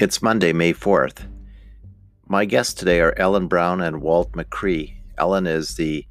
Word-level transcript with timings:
It's 0.00 0.22
Monday, 0.22 0.54
May 0.54 0.72
4th. 0.72 1.28
My 2.26 2.46
guests 2.46 2.72
today 2.72 3.00
are 3.00 3.12
Ellen 3.18 3.48
Brown 3.48 3.82
and 3.82 4.00
Walt 4.00 4.32
McCree. 4.32 4.94
Ellen 5.18 5.46
is 5.46 5.74
the 5.74 6.06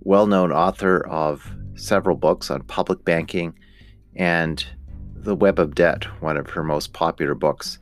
well 0.00 0.26
known 0.26 0.52
author 0.52 1.06
of 1.06 1.50
several 1.74 2.18
books 2.18 2.50
on 2.50 2.64
public 2.64 3.02
banking 3.02 3.54
and 4.14 4.62
The 5.14 5.34
Web 5.34 5.58
of 5.58 5.74
Debt, 5.74 6.04
one 6.20 6.36
of 6.36 6.50
her 6.50 6.62
most 6.62 6.92
popular 6.92 7.34
books. 7.34 7.78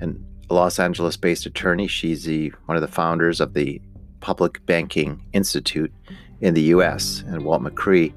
And 0.00 0.20
a 0.50 0.54
Los 0.54 0.80
Angeles 0.80 1.16
based 1.16 1.46
attorney, 1.46 1.86
she's 1.86 2.24
the, 2.24 2.52
one 2.66 2.76
of 2.76 2.82
the 2.82 2.88
founders 2.88 3.40
of 3.40 3.54
the 3.54 3.80
Public 4.18 4.66
Banking 4.66 5.24
Institute 5.32 5.92
in 6.40 6.54
the 6.54 6.74
US. 6.74 7.22
And 7.28 7.44
Walt 7.44 7.62
McCree 7.62 8.12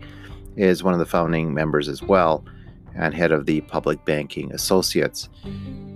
is 0.56 0.82
one 0.82 0.94
of 0.94 1.00
the 1.00 1.06
founding 1.06 1.54
members 1.54 1.88
as 1.88 2.02
well 2.02 2.44
and 2.96 3.14
head 3.14 3.32
of 3.32 3.46
the 3.46 3.62
Public 3.62 4.04
Banking 4.04 4.52
Associates 4.52 5.30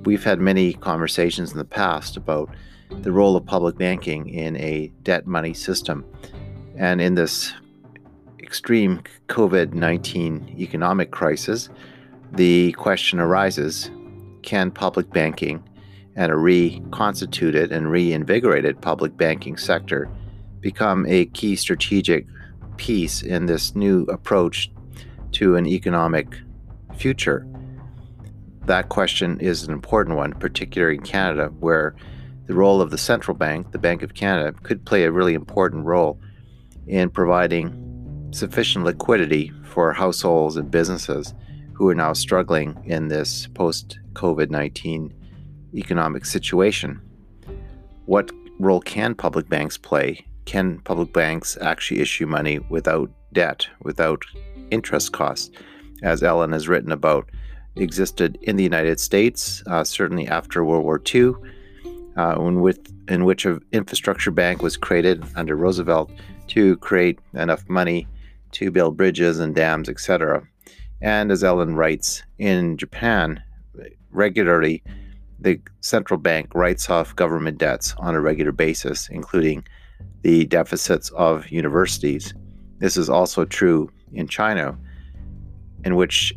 we've 0.06 0.24
had 0.24 0.40
many 0.40 0.74
conversations 0.74 1.52
in 1.52 1.58
the 1.58 1.66
past 1.66 2.16
about 2.16 2.50
the 2.90 3.12
role 3.12 3.36
of 3.36 3.46
public 3.46 3.78
banking 3.78 4.30
in 4.30 4.56
a 4.58 4.92
debt 5.04 5.26
money 5.26 5.54
system. 5.54 6.06
And 6.78 7.02
in 7.02 7.16
this 7.16 7.54
extreme 8.40 9.02
COVID 9.28 9.74
19 9.74 10.56
economic 10.60 11.12
crisis, 11.12 11.70
the 12.32 12.74
question 12.74 13.20
arises 13.20 13.90
can 14.44 14.70
public 14.70 15.10
banking 15.10 15.64
and 16.16 16.32
a 16.32 16.36
reconstituted 16.36 17.72
and 17.72 17.90
reinvigorated 17.90 18.80
public 18.82 19.18
banking 19.18 19.58
sector 19.58 20.10
become 20.62 21.06
a 21.08 21.26
key 21.28 21.56
strategic 21.56 22.26
piece 22.78 23.22
in 23.22 23.48
this 23.48 23.76
new 23.76 24.04
approach 24.04 24.72
to 25.32 25.56
an 25.56 25.66
economic 25.66 26.38
future? 26.96 27.46
That 28.66 28.90
question 28.90 29.40
is 29.40 29.64
an 29.64 29.74
important 29.74 30.16
one, 30.16 30.34
particularly 30.34 30.96
in 30.96 31.04
Canada, 31.04 31.48
where 31.60 31.96
the 32.48 32.54
role 32.54 32.82
of 32.82 32.92
the 32.92 32.98
central 32.98 33.36
bank, 33.36 33.72
the 33.72 33.78
Bank 33.78 34.02
of 34.02 34.14
Canada, 34.14 34.58
could 34.64 34.86
play 34.86 35.04
a 35.04 35.12
really 35.12 35.34
important 35.34 35.86
role 35.86 36.20
in 36.88 37.10
providing 37.10 38.30
sufficient 38.32 38.86
liquidity 38.86 39.52
for 39.64 39.94
households 39.94 40.56
and 40.56 40.70
businesses 40.70 41.34
who 41.74 41.90
are 41.90 41.96
now 41.96 42.14
struggling 42.14 42.80
in 42.86 43.08
this 43.08 43.48
post 43.48 44.00
COVID 44.14 44.50
19 44.50 45.14
economic 45.74 46.26
situation. 46.26 47.02
What 48.06 48.32
role 48.60 48.82
can 48.82 49.16
public 49.16 49.50
banks 49.50 49.78
play? 49.78 50.26
Can 50.46 50.80
public 50.80 51.12
banks 51.12 51.58
actually 51.62 52.02
issue 52.02 52.26
money 52.26 52.60
without 52.70 53.12
debt, 53.34 53.68
without 53.82 54.24
interest 54.72 55.12
costs, 55.12 55.52
as 56.04 56.24
Ellen 56.24 56.52
has 56.52 56.68
written 56.68 56.92
about? 56.92 57.30
Existed 57.76 58.38
in 58.42 58.56
the 58.56 58.64
United 58.64 59.00
States, 59.00 59.64
uh, 59.68 59.84
certainly 59.84 60.28
after 60.28 60.64
World 60.64 60.84
War 60.84 61.02
II, 61.14 61.34
uh, 62.18 62.36
with, 62.40 62.80
in 63.10 63.26
which 63.26 63.46
an 63.46 63.60
infrastructure 63.72 64.32
bank 64.32 64.62
was 64.62 64.78
created 64.78 65.24
under 65.36 65.56
Roosevelt 65.56 66.12
to 66.48 66.78
create 66.78 67.20
enough 67.34 67.68
money 67.70 68.08
to 68.52 68.72
build 68.72 68.96
bridges 68.96 69.40
and 69.40 69.54
dams, 69.54 69.90
etc. 69.90 70.48
And 71.02 71.32
as 71.32 71.44
Ellen 71.44 71.76
writes, 71.76 72.24
in 72.38 72.78
Japan, 72.78 73.44
regularly 74.12 74.82
the 75.40 75.60
central 75.82 76.18
bank 76.18 76.56
writes 76.56 76.90
off 76.90 77.16
government 77.16 77.58
debts 77.58 77.94
on 77.98 78.16
a 78.16 78.22
regular 78.22 78.52
basis, 78.52 79.10
including 79.10 79.66
the 80.22 80.46
deficits 80.46 81.10
of 81.12 81.50
universities. 81.50 82.34
This 82.80 82.98
is 82.98 83.10
also 83.10 83.46
true 83.46 83.92
in 84.14 84.28
China, 84.28 84.78
in 85.84 85.96
which 85.96 86.34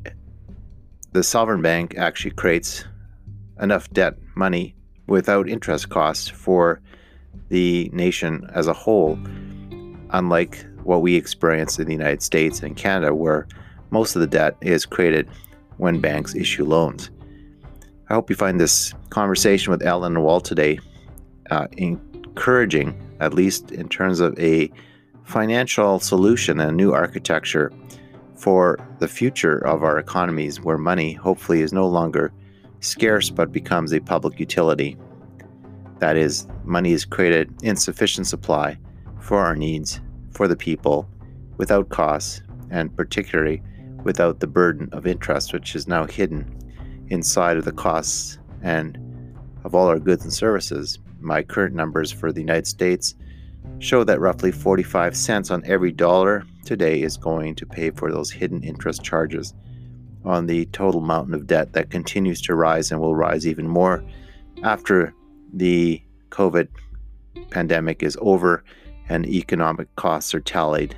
the 1.12 1.22
sovereign 1.22 1.62
bank 1.62 1.96
actually 1.96 2.32
creates 2.32 2.84
enough 3.60 3.90
debt 3.90 4.14
money 4.34 4.74
without 5.06 5.48
interest 5.48 5.88
costs 5.88 6.28
for 6.28 6.80
the 7.48 7.90
nation 7.92 8.48
as 8.54 8.66
a 8.66 8.72
whole, 8.72 9.18
unlike 10.10 10.64
what 10.84 11.02
we 11.02 11.14
experience 11.16 11.78
in 11.78 11.86
the 11.86 11.92
United 11.92 12.22
States 12.22 12.62
and 12.62 12.76
Canada, 12.76 13.14
where 13.14 13.46
most 13.90 14.14
of 14.14 14.20
the 14.20 14.26
debt 14.26 14.56
is 14.60 14.84
created 14.84 15.28
when 15.78 16.00
banks 16.00 16.34
issue 16.34 16.64
loans. 16.64 17.10
I 18.10 18.14
hope 18.14 18.30
you 18.30 18.36
find 18.36 18.60
this 18.60 18.94
conversation 19.10 19.70
with 19.70 19.82
Ellen 19.82 20.20
Walt 20.22 20.44
today 20.44 20.78
uh, 21.50 21.66
encouraging, 21.72 23.00
at 23.20 23.34
least 23.34 23.72
in 23.72 23.88
terms 23.88 24.20
of 24.20 24.38
a 24.38 24.70
financial 25.24 26.00
solution 26.00 26.60
and 26.60 26.70
a 26.70 26.74
new 26.74 26.92
architecture 26.92 27.72
for 28.38 28.78
the 29.00 29.08
future 29.08 29.58
of 29.58 29.82
our 29.82 29.98
economies 29.98 30.60
where 30.60 30.78
money 30.78 31.12
hopefully 31.12 31.60
is 31.60 31.72
no 31.72 31.86
longer 31.86 32.32
scarce 32.80 33.30
but 33.30 33.52
becomes 33.52 33.92
a 33.92 34.00
public 34.00 34.38
utility. 34.38 34.96
That 35.98 36.16
is, 36.16 36.46
money 36.64 36.92
is 36.92 37.04
created 37.04 37.52
in 37.62 37.74
sufficient 37.74 38.28
supply 38.28 38.78
for 39.20 39.38
our 39.38 39.56
needs, 39.56 40.00
for 40.30 40.46
the 40.46 40.56
people, 40.56 41.08
without 41.56 41.88
costs, 41.88 42.40
and 42.70 42.94
particularly 42.96 43.60
without 44.04 44.38
the 44.38 44.46
burden 44.46 44.88
of 44.92 45.06
interest, 45.06 45.52
which 45.52 45.74
is 45.74 45.88
now 45.88 46.06
hidden 46.06 46.46
inside 47.08 47.56
of 47.56 47.64
the 47.64 47.72
costs 47.72 48.38
and 48.62 48.96
of 49.64 49.74
all 49.74 49.88
our 49.88 49.98
goods 49.98 50.22
and 50.22 50.32
services. 50.32 51.00
My 51.20 51.42
current 51.42 51.74
numbers 51.74 52.12
for 52.12 52.30
the 52.30 52.40
United 52.40 52.68
States 52.68 53.16
show 53.80 54.04
that 54.04 54.20
roughly 54.20 54.52
45 54.52 55.16
cents 55.16 55.50
on 55.50 55.64
every 55.64 55.90
dollar 55.90 56.44
today 56.68 57.00
is 57.00 57.16
going 57.16 57.54
to 57.54 57.64
pay 57.64 57.90
for 57.90 58.12
those 58.12 58.30
hidden 58.30 58.62
interest 58.62 59.02
charges 59.02 59.54
on 60.22 60.44
the 60.44 60.66
total 60.66 61.00
mountain 61.00 61.32
of 61.32 61.46
debt 61.46 61.72
that 61.72 61.88
continues 61.88 62.42
to 62.42 62.54
rise 62.54 62.92
and 62.92 63.00
will 63.00 63.16
rise 63.16 63.46
even 63.46 63.66
more 63.66 64.04
after 64.62 65.14
the 65.54 66.02
COVID 66.28 66.68
pandemic 67.50 68.02
is 68.02 68.18
over 68.20 68.62
and 69.08 69.26
economic 69.26 69.88
costs 69.96 70.34
are 70.34 70.40
tallied. 70.40 70.94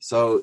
So, 0.00 0.42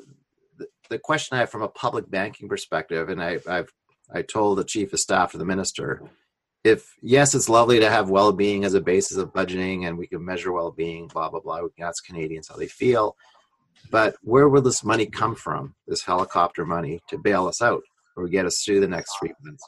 the 0.89 0.99
question 0.99 1.35
I 1.35 1.39
have 1.41 1.49
from 1.49 1.63
a 1.63 1.67
public 1.67 2.09
banking 2.09 2.47
perspective, 2.47 3.09
and 3.09 3.21
I, 3.21 3.39
I've 3.49 3.73
I 4.13 4.21
told 4.21 4.59
the 4.59 4.63
chief 4.63 4.93
of 4.93 4.99
staff 4.99 5.31
to 5.31 5.37
the 5.37 5.45
minister 5.45 6.01
if 6.65 6.95
yes, 7.03 7.35
it's 7.35 7.47
lovely 7.47 7.79
to 7.79 7.89
have 7.89 8.09
well-being 8.09 8.65
as 8.65 8.73
a 8.73 8.81
basis 8.81 9.17
of 9.17 9.31
budgeting, 9.31 9.87
and 9.87 9.97
we 9.97 10.07
can 10.07 10.25
measure 10.25 10.51
well-being, 10.51 11.07
blah 11.07 11.29
blah 11.29 11.39
blah. 11.39 11.61
We 11.61 11.69
can 11.69 11.85
ask 11.85 12.03
Canadians 12.03 12.47
how 12.49 12.55
they 12.55 12.67
feel, 12.67 13.15
but 13.91 14.15
where 14.23 14.49
will 14.49 14.63
this 14.63 14.83
money 14.83 15.05
come 15.05 15.35
from? 15.35 15.75
This 15.87 16.03
helicopter 16.03 16.65
money 16.65 17.01
to 17.09 17.19
bail 17.19 17.47
us 17.47 17.61
out 17.61 17.83
or 18.17 18.27
get 18.27 18.47
us 18.47 18.63
through 18.65 18.79
the 18.79 18.87
next 18.87 19.15
three 19.19 19.33
months? 19.43 19.63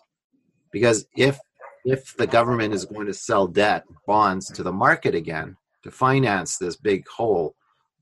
Because 0.72 1.06
if 1.16 1.40
if 1.86 2.18
the 2.18 2.28
government 2.28 2.74
is 2.74 2.86
going 2.86 3.06
to 3.06 3.14
sell 3.14 3.46
debt 3.48 3.84
bonds 4.08 4.50
to 4.52 4.64
the 4.64 4.74
market 4.74 5.14
again 5.14 5.56
to 5.84 5.92
finance 5.92 6.58
this 6.58 6.76
big 6.76 7.08
hole, 7.08 7.56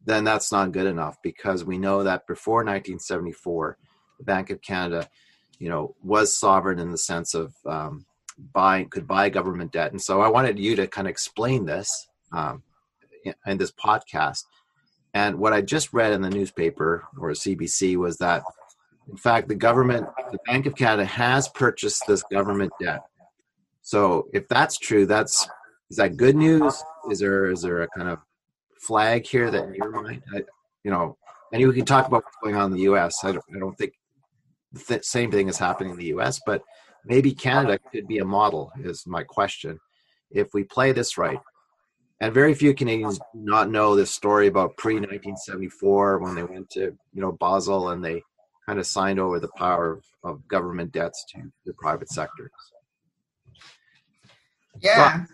then 0.05 0.23
that's 0.23 0.53
not 0.53 0.71
good 0.71 0.87
enough 0.87 1.17
because 1.21 1.65
we 1.65 1.77
know 1.77 2.03
that 2.03 2.25
before 2.27 2.63
1974, 2.63 3.77
the 4.19 4.23
Bank 4.23 4.49
of 4.49 4.61
Canada, 4.61 5.09
you 5.59 5.67
know, 5.67 5.95
was 6.01 6.39
sovereign 6.39 6.79
in 6.79 6.91
the 6.91 6.97
sense 6.97 7.33
of 7.33 7.53
um, 7.65 8.05
buy 8.37 8.83
could 8.85 9.07
buy 9.07 9.29
government 9.29 9.71
debt. 9.71 9.91
And 9.91 10.01
so 10.01 10.21
I 10.21 10.27
wanted 10.27 10.59
you 10.59 10.75
to 10.75 10.87
kind 10.87 11.07
of 11.07 11.11
explain 11.11 11.65
this 11.65 12.07
um, 12.31 12.63
in, 13.23 13.33
in 13.45 13.57
this 13.57 13.71
podcast. 13.71 14.43
And 15.13 15.37
what 15.37 15.53
I 15.53 15.61
just 15.61 15.93
read 15.93 16.11
in 16.11 16.21
the 16.21 16.29
newspaper 16.29 17.05
or 17.17 17.29
CBC 17.31 17.95
was 17.95 18.17
that, 18.17 18.43
in 19.09 19.15
fact, 19.15 19.47
the 19.47 19.55
government, 19.55 20.07
the 20.31 20.39
Bank 20.45 20.65
of 20.65 20.75
Canada, 20.75 21.05
has 21.05 21.47
purchased 21.47 22.03
this 22.07 22.23
government 22.23 22.73
debt. 22.81 23.01
So 23.81 24.27
if 24.33 24.47
that's 24.49 24.77
true, 24.77 25.05
that's 25.05 25.47
is 25.89 25.97
that 25.97 26.17
good 26.17 26.35
news? 26.35 26.83
Is 27.09 27.19
there 27.19 27.51
is 27.51 27.61
there 27.61 27.83
a 27.83 27.87
kind 27.87 28.09
of 28.09 28.19
flag 28.79 29.25
here 29.25 29.51
that 29.51 29.65
in 29.65 29.75
your 29.75 29.91
mind, 29.91 30.23
I, 30.33 30.43
you 30.83 30.91
know, 30.91 31.17
and 31.53 31.65
we 31.65 31.73
can 31.73 31.85
talk 31.85 32.07
about 32.07 32.23
what's 32.23 32.37
going 32.43 32.55
on 32.55 32.71
in 32.71 32.77
the 32.77 32.83
U.S. 32.83 33.23
I 33.23 33.31
don't, 33.31 33.45
I 33.55 33.59
don't 33.59 33.77
think 33.77 33.93
the 34.73 34.99
same 35.03 35.31
thing 35.31 35.47
is 35.47 35.57
happening 35.57 35.91
in 35.91 35.97
the 35.97 36.05
U.S., 36.07 36.41
but 36.45 36.61
maybe 37.05 37.33
Canada 37.33 37.79
could 37.91 38.07
be 38.07 38.19
a 38.19 38.25
model, 38.25 38.71
is 38.83 39.05
my 39.05 39.23
question. 39.23 39.79
If 40.31 40.53
we 40.53 40.63
play 40.63 40.91
this 40.91 41.17
right, 41.17 41.39
and 42.21 42.33
very 42.33 42.53
few 42.53 42.73
Canadians 42.73 43.17
do 43.17 43.23
not 43.33 43.69
know 43.69 43.95
this 43.95 44.11
story 44.11 44.47
about 44.47 44.77
pre 44.77 44.95
1974 44.95 46.19
when 46.19 46.35
they 46.35 46.43
went 46.43 46.69
to 46.71 46.97
you 47.13 47.21
know 47.21 47.31
Basel 47.31 47.89
and 47.89 48.03
they 48.03 48.23
kind 48.65 48.79
of 48.79 48.87
signed 48.87 49.19
over 49.19 49.39
the 49.39 49.49
power 49.57 49.93
of, 49.93 50.03
of 50.23 50.47
government 50.47 50.91
debts 50.91 51.25
to 51.29 51.51
the 51.65 51.73
private 51.73 52.09
sector. 52.09 52.49
Yeah. 54.81 55.25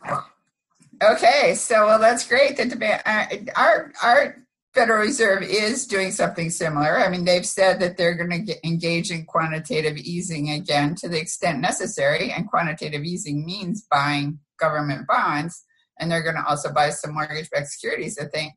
okay, 1.04 1.56
so 1.56 1.86
well, 1.86 2.00
that's 2.00 2.28
great. 2.28 2.58
The 2.58 2.66
debate, 2.66 3.02
uh, 3.06 3.26
our 3.56 3.92
our 4.04 4.36
Federal 4.74 5.02
Reserve 5.02 5.44
is 5.44 5.86
doing 5.86 6.12
something 6.12 6.50
similar. 6.50 6.98
I 7.00 7.10
mean, 7.10 7.26
they've 7.26 7.46
said 7.46 7.82
that 7.82 7.98
they're 7.98 8.16
going 8.16 8.46
to 8.46 8.68
engage 8.68 9.12
in 9.12 9.26
quantitative 9.26 9.98
easing 9.98 10.50
again 10.50 10.96
to 10.96 11.10
the 11.10 11.20
extent 11.20 11.60
necessary, 11.60 12.32
and 12.32 12.50
quantitative 12.50 13.04
easing 13.04 13.46
means 13.46 13.86
buying 13.92 14.40
government 14.58 15.08
bonds, 15.08 15.66
and 16.00 16.10
they're 16.10 16.24
going 16.24 16.38
to 16.38 16.46
also 16.48 16.72
buy 16.72 16.90
some 16.90 17.14
mortgage-backed 17.14 17.68
securities. 17.68 18.18
I 18.18 18.26
think. 18.26 18.54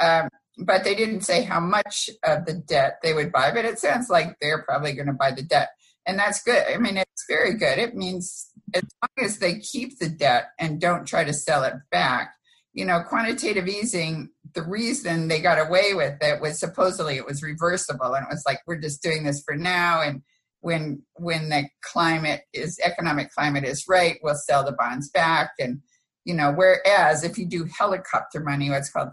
Um, 0.00 0.30
but 0.58 0.84
they 0.84 0.94
didn't 0.94 1.22
say 1.22 1.42
how 1.42 1.60
much 1.60 2.08
of 2.24 2.46
the 2.46 2.54
debt 2.54 2.98
they 3.02 3.12
would 3.12 3.30
buy. 3.30 3.50
But 3.52 3.64
it 3.66 3.78
sounds 3.78 4.08
like 4.08 4.36
they're 4.40 4.62
probably 4.62 4.92
going 4.92 5.06
to 5.06 5.12
buy 5.12 5.32
the 5.32 5.42
debt, 5.42 5.68
and 6.06 6.18
that's 6.18 6.42
good. 6.42 6.64
I 6.72 6.78
mean, 6.78 6.96
it's 6.96 7.26
very 7.28 7.54
good. 7.54 7.78
It 7.78 7.94
means 7.94 8.50
as 8.74 8.84
long 9.02 9.26
as 9.26 9.38
they 9.38 9.58
keep 9.58 9.98
the 9.98 10.08
debt 10.08 10.46
and 10.58 10.80
don't 10.80 11.06
try 11.06 11.24
to 11.24 11.34
sell 11.34 11.62
it 11.64 11.74
back. 11.90 12.34
You 12.72 12.84
know, 12.84 13.02
quantitative 13.02 13.68
easing. 13.68 14.30
The 14.54 14.62
reason 14.62 15.28
they 15.28 15.40
got 15.40 15.64
away 15.64 15.94
with 15.94 16.16
it 16.20 16.40
was 16.40 16.58
supposedly 16.58 17.16
it 17.16 17.26
was 17.26 17.42
reversible, 17.42 18.14
and 18.14 18.24
it 18.24 18.30
was 18.32 18.44
like 18.46 18.60
we're 18.66 18.80
just 18.80 19.02
doing 19.02 19.24
this 19.24 19.42
for 19.42 19.56
now, 19.56 20.02
and 20.02 20.22
when 20.60 21.02
when 21.14 21.48
the 21.48 21.68
climate 21.82 22.42
is 22.52 22.78
economic 22.82 23.30
climate 23.32 23.64
is 23.64 23.84
right, 23.88 24.18
we'll 24.22 24.34
sell 24.34 24.64
the 24.64 24.72
bonds 24.72 25.10
back. 25.10 25.50
And 25.58 25.80
you 26.24 26.34
know 26.34 26.52
whereas 26.52 27.24
if 27.24 27.36
you 27.36 27.46
do 27.46 27.66
helicopter 27.78 28.40
money 28.40 28.70
what's 28.70 28.90
called 28.90 29.10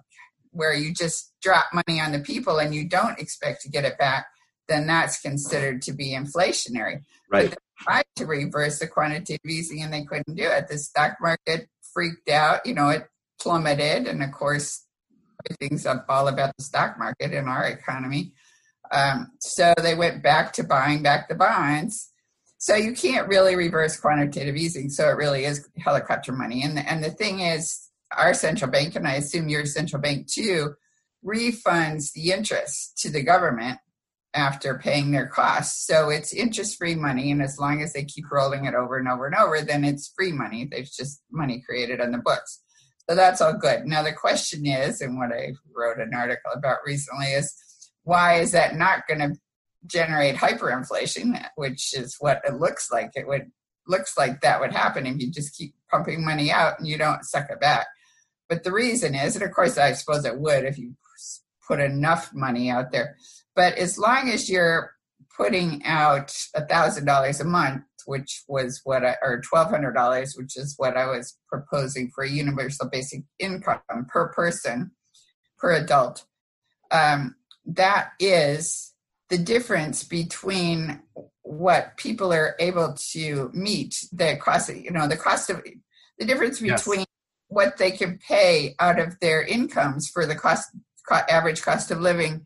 where 0.51 0.73
you 0.73 0.93
just 0.93 1.31
drop 1.41 1.67
money 1.73 1.99
on 1.99 2.11
the 2.11 2.19
people 2.19 2.57
and 2.57 2.73
you 2.73 2.87
don't 2.87 3.19
expect 3.19 3.61
to 3.61 3.69
get 3.69 3.85
it 3.85 3.97
back 3.97 4.25
then 4.69 4.87
that's 4.87 5.19
considered 5.19 5.81
to 5.81 5.91
be 5.91 6.11
inflationary. 6.11 7.01
Right. 7.29 7.49
they 7.49 7.57
tried 7.81 8.05
to 8.15 8.25
reverse 8.25 8.79
the 8.79 8.87
quantitative 8.87 9.39
easing 9.45 9.81
and 9.81 9.91
they 9.91 10.05
couldn't 10.05 10.35
do 10.35 10.43
it. 10.43 10.67
The 10.69 10.77
stock 10.77 11.17
market 11.19 11.67
freaked 11.93 12.29
out. 12.29 12.65
You 12.65 12.75
know 12.75 12.89
it 12.89 13.07
plummeted 13.39 14.07
and 14.07 14.23
of 14.23 14.31
course 14.31 14.85
everything's 15.49 15.85
up 15.85 16.05
all 16.09 16.27
about 16.27 16.55
the 16.57 16.63
stock 16.63 16.97
market 16.99 17.31
in 17.31 17.47
our 17.47 17.65
economy 17.65 18.33
um, 18.91 19.31
so 19.39 19.73
they 19.81 19.95
went 19.95 20.23
back 20.23 20.53
to 20.53 20.63
buying 20.63 21.03
back 21.03 21.29
the 21.29 21.35
bonds 21.35 22.09
so 22.59 22.75
you 22.75 22.91
can't 22.91 23.29
really 23.29 23.55
reverse 23.55 23.97
quantitative 23.97 24.57
easing. 24.57 24.89
So 24.89 25.07
it 25.07 25.13
really 25.13 25.45
is 25.45 25.67
helicopter 25.77 26.33
money. 26.33 26.61
And 26.61 26.77
and 26.77 27.01
the 27.01 27.09
thing 27.09 27.39
is, 27.39 27.89
our 28.15 28.33
central 28.33 28.69
bank, 28.69 28.95
and 28.95 29.07
I 29.07 29.15
assume 29.15 29.47
your 29.47 29.65
central 29.65 30.01
bank 30.01 30.27
too, 30.27 30.75
refunds 31.25 32.11
the 32.11 32.31
interest 32.31 32.97
to 32.99 33.09
the 33.09 33.23
government 33.23 33.79
after 34.33 34.77
paying 34.77 35.11
their 35.11 35.25
costs. 35.25 35.87
So 35.87 36.09
it's 36.09 36.33
interest 36.33 36.77
free 36.77 36.95
money. 36.95 37.31
And 37.31 37.41
as 37.41 37.57
long 37.57 37.81
as 37.81 37.93
they 37.93 38.03
keep 38.03 38.29
rolling 38.29 38.65
it 38.65 38.75
over 38.75 38.97
and 38.97 39.07
over 39.07 39.25
and 39.25 39.35
over, 39.35 39.61
then 39.61 39.85
it's 39.85 40.11
free 40.13 40.33
money. 40.33 40.67
There's 40.69 40.91
just 40.91 41.21
money 41.31 41.63
created 41.65 42.01
on 42.01 42.11
the 42.11 42.17
books. 42.17 42.61
So 43.09 43.15
that's 43.15 43.41
all 43.41 43.53
good. 43.53 43.85
Now, 43.85 44.03
the 44.03 44.13
question 44.13 44.67
is, 44.67 45.01
and 45.01 45.17
what 45.17 45.31
I 45.33 45.53
wrote 45.75 45.97
an 45.97 46.13
article 46.13 46.51
about 46.53 46.77
recently 46.85 47.25
is, 47.25 47.53
why 48.03 48.35
is 48.35 48.51
that 48.51 48.75
not 48.75 49.07
going 49.07 49.19
to 49.19 49.35
generate 49.87 50.35
hyperinflation, 50.35 51.43
which 51.55 51.93
is 51.93 52.17
what 52.19 52.41
it 52.45 52.55
looks 52.55 52.91
like. 52.91 53.11
It 53.15 53.27
would 53.27 53.51
looks 53.87 54.17
like 54.17 54.41
that 54.41 54.59
would 54.59 54.71
happen 54.71 55.07
if 55.07 55.19
you 55.19 55.31
just 55.31 55.57
keep 55.57 55.73
pumping 55.89 56.23
money 56.23 56.51
out 56.51 56.77
and 56.77 56.87
you 56.87 56.97
don't 56.97 57.25
suck 57.25 57.49
it 57.49 57.59
back. 57.59 57.87
But 58.47 58.63
the 58.63 58.71
reason 58.71 59.15
is, 59.15 59.35
and 59.35 59.43
of 59.43 59.51
course, 59.51 59.77
I 59.77 59.93
suppose 59.93 60.25
it 60.25 60.39
would 60.39 60.65
if 60.65 60.77
you 60.77 60.93
put 61.67 61.79
enough 61.79 62.31
money 62.33 62.69
out 62.69 62.91
there. 62.91 63.15
But 63.55 63.75
as 63.75 63.97
long 63.97 64.29
as 64.29 64.49
you're 64.49 64.91
putting 65.35 65.83
out 65.83 66.35
a 66.53 66.65
thousand 66.65 67.05
dollars 67.05 67.41
a 67.41 67.45
month, 67.45 67.83
which 68.09 68.43
was 68.47 68.81
what 68.85 69.05
I, 69.05 69.15
or 69.21 69.39
twelve 69.39 69.69
hundred 69.69 69.93
dollars, 69.93 70.33
which 70.35 70.57
is 70.57 70.73
what 70.77 70.97
I 70.97 71.05
was 71.05 71.37
proposing 71.47 72.09
for 72.09 72.23
a 72.23 72.29
universal 72.29 72.89
basic 72.89 73.21
income 73.37 73.81
per 74.07 74.29
person, 74.29 74.91
per 75.59 75.73
adult. 75.73 76.25
Um, 76.89 77.35
that 77.67 78.09
is 78.19 78.93
the 79.29 79.37
difference 79.37 80.03
between 80.03 81.03
what 81.43 81.97
people 81.97 82.33
are 82.33 82.55
able 82.59 82.95
to 83.11 83.51
meet 83.53 84.07
the 84.11 84.37
cost 84.37 84.73
you 84.73 84.91
know 84.91 85.07
the 85.07 85.17
cost 85.17 85.51
of 85.51 85.63
the 86.17 86.25
difference 86.25 86.59
between 86.59 86.99
yes. 86.99 87.07
what 87.47 87.77
they 87.77 87.91
can 87.91 88.17
pay 88.17 88.75
out 88.79 88.99
of 88.99 89.19
their 89.19 89.41
incomes 89.43 90.09
for 90.09 90.25
the 90.25 90.35
cost 90.35 90.69
average 91.29 91.61
cost 91.61 91.91
of 91.91 92.01
living 92.01 92.45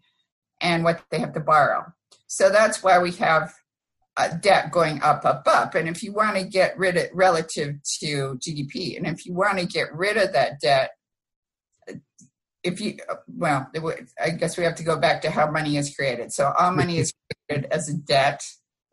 and 0.62 0.84
what 0.84 1.02
they 1.10 1.20
have 1.20 1.34
to 1.34 1.40
borrow 1.40 1.86
so 2.28 2.50
that's 2.50 2.82
why 2.82 2.98
we 2.98 3.12
have 3.12 3.54
Uh, 4.16 4.28
debt 4.42 4.72
going 4.72 5.02
up 5.02 5.26
up 5.26 5.42
up. 5.48 5.74
And 5.74 5.90
if 5.90 6.04
you 6.04 6.14
want 6.14 6.38
to 6.38 6.44
get 6.44 6.78
rid 6.78 6.98
of 6.98 7.08
relative 7.16 7.82
to 8.00 8.36
gdp 8.36 8.96
and 8.96 9.08
if 9.08 9.26
you 9.26 9.34
want 9.34 9.58
to 9.58 9.66
get 9.66 9.92
rid 9.92 10.18
of 10.18 10.34
that 10.34 10.60
debt 10.62 10.92
uh, 11.90 11.96
if 12.62 12.80
you 12.80 12.98
uh, 13.10 13.16
well 13.28 13.68
i 14.24 14.30
guess 14.30 14.56
we 14.56 14.66
have 14.66 14.76
to 14.76 14.84
go 14.84 15.00
back 15.00 15.24
to 15.24 15.32
how 15.32 15.50
money 15.50 15.78
is 15.78 15.96
created. 15.96 16.32
So 16.32 16.54
all 16.60 16.72
money 16.76 17.00
is 17.00 17.12
created 17.50 17.72
as 17.72 17.90
a 17.90 17.96
debt 17.96 18.44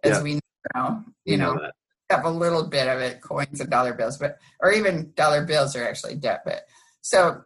as 0.03 0.17
yeah. 0.17 0.23
we 0.23 0.41
know 0.75 1.05
you 1.27 1.37
know, 1.37 1.53
know. 1.53 1.71
have 2.09 2.25
a 2.25 2.31
little 2.31 2.67
bit 2.67 2.89
of 2.89 3.01
it 3.01 3.21
coins 3.21 3.61
and 3.61 3.69
dollar 3.69 3.93
bills 3.93 4.17
but 4.17 4.39
or 4.63 4.73
even 4.73 5.13
dollar 5.17 5.45
bills 5.45 5.77
are 5.77 5.87
actually 5.87 6.15
debt 6.15 6.41
but 6.47 6.63
so 7.03 7.43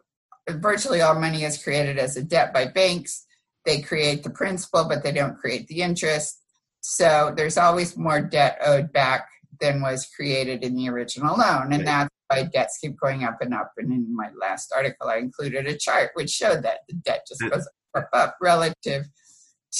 virtually 0.49 1.01
all 1.01 1.19
money 1.19 1.43
is 1.43 1.61
created 1.61 1.97
as 1.97 2.15
a 2.15 2.23
debt 2.23 2.53
by 2.53 2.67
banks. 2.67 3.25
They 3.65 3.81
create 3.81 4.23
the 4.23 4.29
principal 4.29 4.87
but 4.87 5.03
they 5.03 5.11
don't 5.11 5.37
create 5.37 5.67
the 5.67 5.81
interest 5.81 6.39
so 6.87 7.33
there's 7.35 7.57
always 7.57 7.97
more 7.97 8.21
debt 8.21 8.57
owed 8.65 8.91
back 8.93 9.27
than 9.59 9.81
was 9.81 10.07
created 10.15 10.63
in 10.63 10.75
the 10.75 10.89
original 10.89 11.35
loan 11.37 11.71
and 11.71 11.77
right. 11.77 11.85
that's 11.85 12.09
why 12.27 12.43
debts 12.43 12.77
keep 12.79 12.99
going 12.99 13.23
up 13.23 13.37
and 13.41 13.53
up. 13.53 13.71
And 13.77 13.91
in 13.91 14.15
my 14.15 14.29
last 14.39 14.73
article, 14.75 15.07
I 15.07 15.17
included 15.17 15.67
a 15.67 15.77
chart 15.77 16.11
which 16.15 16.29
showed 16.29 16.63
that 16.63 16.79
the 16.87 16.95
debt 16.95 17.25
just 17.27 17.41
goes 17.41 17.67
up, 17.95 18.09
up 18.13 18.37
relative 18.41 19.05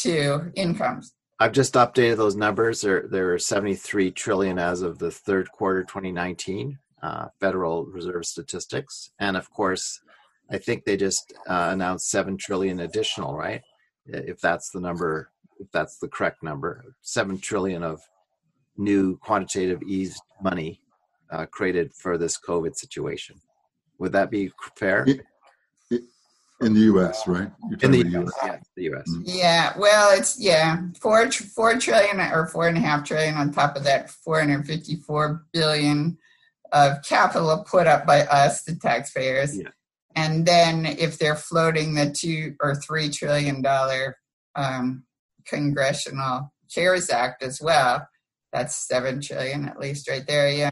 to 0.02 0.52
incomes. 0.56 1.14
I've 1.40 1.52
just 1.52 1.74
updated 1.74 2.18
those 2.18 2.36
numbers. 2.36 2.82
There, 2.82 3.08
there 3.10 3.34
are 3.34 3.40
73 3.40 4.12
trillion 4.12 4.58
as 4.58 4.82
of 4.82 5.00
the 5.00 5.12
third 5.12 5.52
quarter 5.52 5.84
2019, 5.84 6.80
uh, 7.04 7.28
Federal 7.40 7.86
Reserve 7.86 8.26
statistics, 8.26 9.12
and 9.20 9.36
of 9.36 9.52
course, 9.52 10.00
I 10.50 10.60
think 10.60 10.86
they 10.86 10.96
just 10.96 11.34
uh, 11.48 11.70
announced 11.72 12.10
seven 12.10 12.38
trillion 12.38 12.80
additional, 12.80 13.36
right? 13.36 13.62
If 14.06 14.40
that's 14.40 14.70
the 14.70 14.80
number, 14.80 15.32
if 15.60 15.72
that's 15.72 15.98
the 15.98 16.08
correct 16.08 16.44
number, 16.44 16.84
seven 17.02 17.38
trillion 17.38 17.84
of 17.84 18.02
new 18.78 19.18
quantitative 19.18 19.82
eased 19.84 20.22
money 20.42 20.82
uh, 21.32 21.46
created 21.46 21.94
for 21.94 22.18
this 22.18 22.38
COVID 22.38 22.76
situation. 22.76 23.40
Would 24.00 24.12
that 24.12 24.30
be 24.30 24.52
fair? 24.76 25.06
in 26.62 26.74
the 26.74 26.80
U.S., 26.82 27.28
right? 27.28 27.52
In 27.82 27.92
the, 27.92 28.00
US, 28.00 28.14
US, 28.14 28.34
yeah, 28.44 28.58
the 28.76 28.84
U.S. 28.84 29.04
Mm-hmm. 29.10 29.22
Yeah, 29.26 29.74
well, 29.78 30.18
it's 30.18 30.40
yeah, 30.40 30.82
four 31.00 31.30
four 31.32 31.78
trillion 31.78 32.20
or 32.20 32.48
four 32.48 32.68
and 32.68 32.78
a 32.78 32.82
half 32.82 33.04
trillion 33.04 33.36
on 33.36 33.52
top 33.52 33.76
of 33.76 33.84
that, 33.84 34.10
four 34.10 34.40
hundred 34.40 34.66
fifty-four 34.66 35.46
billion 35.52 36.18
of 36.72 37.04
capital 37.04 37.66
put 37.70 37.88
up 37.88 38.06
by 38.06 38.22
us, 38.22 38.64
the 38.64 38.76
taxpayers. 38.76 39.58
Yeah. 39.58 39.70
And 40.16 40.46
then 40.46 40.86
if 40.86 41.18
they're 41.18 41.36
floating 41.36 41.94
the 41.94 42.10
two 42.10 42.56
or 42.62 42.76
three 42.76 43.10
trillion 43.10 43.62
dollar 43.62 44.18
um, 44.56 45.04
congressional 45.48 46.52
CARES 46.74 47.10
Act 47.10 47.44
as 47.44 47.62
well, 47.62 48.08
that's 48.52 48.88
seven 48.88 49.22
trillion 49.22 49.68
at 49.68 49.80
least 49.80 50.10
right 50.10 50.26
there. 50.28 50.50
Yeah. 50.50 50.70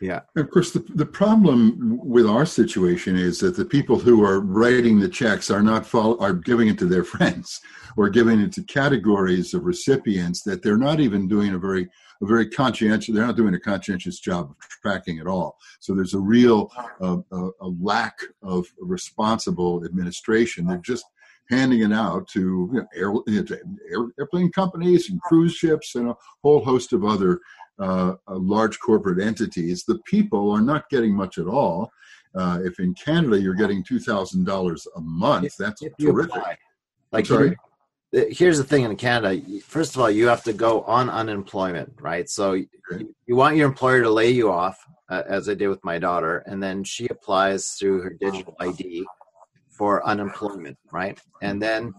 Yeah. 0.00 0.22
Of 0.36 0.50
course, 0.50 0.72
the, 0.72 0.80
the 0.80 1.06
problem 1.06 2.00
with 2.02 2.26
our 2.26 2.44
situation 2.44 3.16
is 3.16 3.38
that 3.38 3.56
the 3.56 3.64
people 3.64 4.00
who 4.00 4.24
are 4.24 4.40
writing 4.40 4.98
the 4.98 5.08
checks 5.08 5.48
are 5.48 5.62
not 5.62 5.86
follow, 5.86 6.18
are 6.18 6.32
giving 6.32 6.66
it 6.66 6.76
to 6.78 6.86
their 6.86 7.04
friends 7.14 7.60
or 7.96 8.08
giving 8.08 8.40
it 8.40 8.52
to 8.54 8.64
categories 8.64 9.54
of 9.54 9.64
recipients 9.64 10.42
that 10.42 10.62
they're 10.62 10.76
not 10.76 10.98
even 10.98 11.28
doing 11.28 11.54
a 11.54 11.58
very 11.58 11.88
a 12.20 12.26
very 12.26 12.48
conscientious. 12.48 13.14
They're 13.14 13.26
not 13.26 13.36
doing 13.36 13.54
a 13.54 13.60
conscientious 13.60 14.18
job 14.18 14.50
of 14.50 14.56
tracking 14.82 15.18
at 15.18 15.26
all. 15.26 15.56
So 15.80 15.94
there's 15.94 16.14
a 16.14 16.20
real 16.20 16.70
uh, 17.00 17.18
a, 17.30 17.50
a 17.60 17.68
lack 17.80 18.14
of 18.42 18.66
responsible 18.80 19.84
administration. 19.84 20.66
They're 20.66 20.78
just 20.78 21.04
handing 21.52 21.82
it 21.82 21.92
out 21.92 22.26
to 22.28 22.70
you 22.72 22.80
know, 22.80 22.86
air, 22.94 24.04
airplane 24.18 24.50
companies 24.50 25.10
and 25.10 25.20
cruise 25.20 25.54
ships 25.54 25.94
and 25.94 26.08
a 26.08 26.16
whole 26.42 26.64
host 26.64 26.92
of 26.92 27.04
other 27.04 27.40
uh, 27.78 28.14
uh, 28.28 28.36
large 28.36 28.78
corporate 28.78 29.20
entities, 29.20 29.84
the 29.84 29.98
people 30.06 30.50
are 30.50 30.60
not 30.60 30.88
getting 30.88 31.14
much 31.14 31.38
at 31.38 31.46
all. 31.46 31.90
Uh, 32.34 32.60
if 32.62 32.78
in 32.80 32.94
Canada 32.94 33.38
you're 33.40 33.54
getting 33.54 33.82
two 33.82 33.98
thousand 33.98 34.44
dollars 34.44 34.86
a 34.96 35.00
month, 35.00 35.44
if, 35.44 35.56
that's 35.56 35.82
if 35.82 35.92
terrific. 35.98 36.34
Apply. 36.36 36.56
Like 37.12 37.26
sorry. 37.26 37.56
Here's 38.12 38.58
the 38.58 38.64
thing 38.64 38.84
in 38.84 38.94
Canada. 38.96 39.40
First 39.64 39.96
of 39.96 40.02
all, 40.02 40.10
you 40.10 40.28
have 40.28 40.44
to 40.44 40.52
go 40.52 40.82
on 40.82 41.08
unemployment, 41.08 41.94
right? 41.98 42.28
So 42.28 42.50
okay. 42.50 42.66
you, 42.90 43.14
you, 43.26 43.36
want 43.36 43.56
your 43.56 43.66
employer 43.66 44.02
to 44.02 44.10
lay 44.10 44.30
you 44.30 44.52
off, 44.52 44.78
uh, 45.08 45.22
as 45.26 45.48
I 45.48 45.54
did 45.54 45.68
with 45.68 45.82
my 45.82 45.98
daughter, 45.98 46.44
and 46.46 46.62
then 46.62 46.84
she 46.84 47.08
applies 47.08 47.72
through 47.72 48.02
her 48.02 48.10
digital 48.10 48.54
ID 48.60 49.06
for 49.72 50.06
unemployment, 50.06 50.78
right? 50.92 51.18
And 51.40 51.60
then 51.60 51.94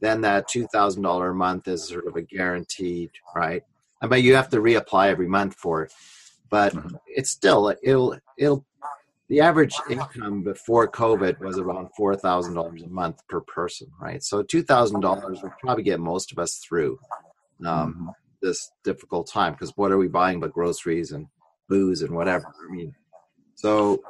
then 0.00 0.20
that 0.22 0.48
two 0.48 0.66
thousand 0.68 1.02
dollar 1.02 1.30
a 1.30 1.34
month 1.34 1.68
is 1.68 1.86
sort 1.86 2.06
of 2.06 2.16
a 2.16 2.22
guaranteed, 2.22 3.10
right? 3.34 3.62
I 4.00 4.06
mean, 4.06 4.24
you 4.24 4.34
have 4.34 4.48
to 4.50 4.58
reapply 4.58 5.08
every 5.08 5.28
month 5.28 5.54
for 5.54 5.84
it, 5.84 5.92
but 6.50 6.74
mm-hmm. 6.74 6.96
it's 7.06 7.30
still 7.30 7.74
it'll 7.82 8.18
it'll 8.36 8.64
the 9.28 9.40
average 9.40 9.74
income 9.90 10.42
before 10.42 10.90
COVID 10.90 11.38
was 11.40 11.58
around 11.58 11.90
four 11.96 12.16
thousand 12.16 12.54
dollars 12.54 12.82
a 12.82 12.88
month 12.88 13.26
per 13.28 13.40
person, 13.40 13.90
right? 14.00 14.22
So 14.22 14.42
two 14.42 14.62
thousand 14.62 15.00
dollars 15.00 15.42
would 15.42 15.52
probably 15.60 15.84
get 15.84 16.00
most 16.00 16.32
of 16.32 16.38
us 16.38 16.56
through 16.56 16.98
um, 17.66 17.94
mm-hmm. 17.94 18.08
this 18.40 18.70
difficult 18.84 19.28
time 19.28 19.52
because 19.52 19.72
what 19.76 19.92
are 19.92 19.98
we 19.98 20.08
buying 20.08 20.40
but 20.40 20.52
groceries 20.52 21.12
and 21.12 21.26
booze 21.68 22.02
and 22.02 22.14
whatever? 22.14 22.46
I 22.46 22.72
mean, 22.72 22.94
so 23.54 24.02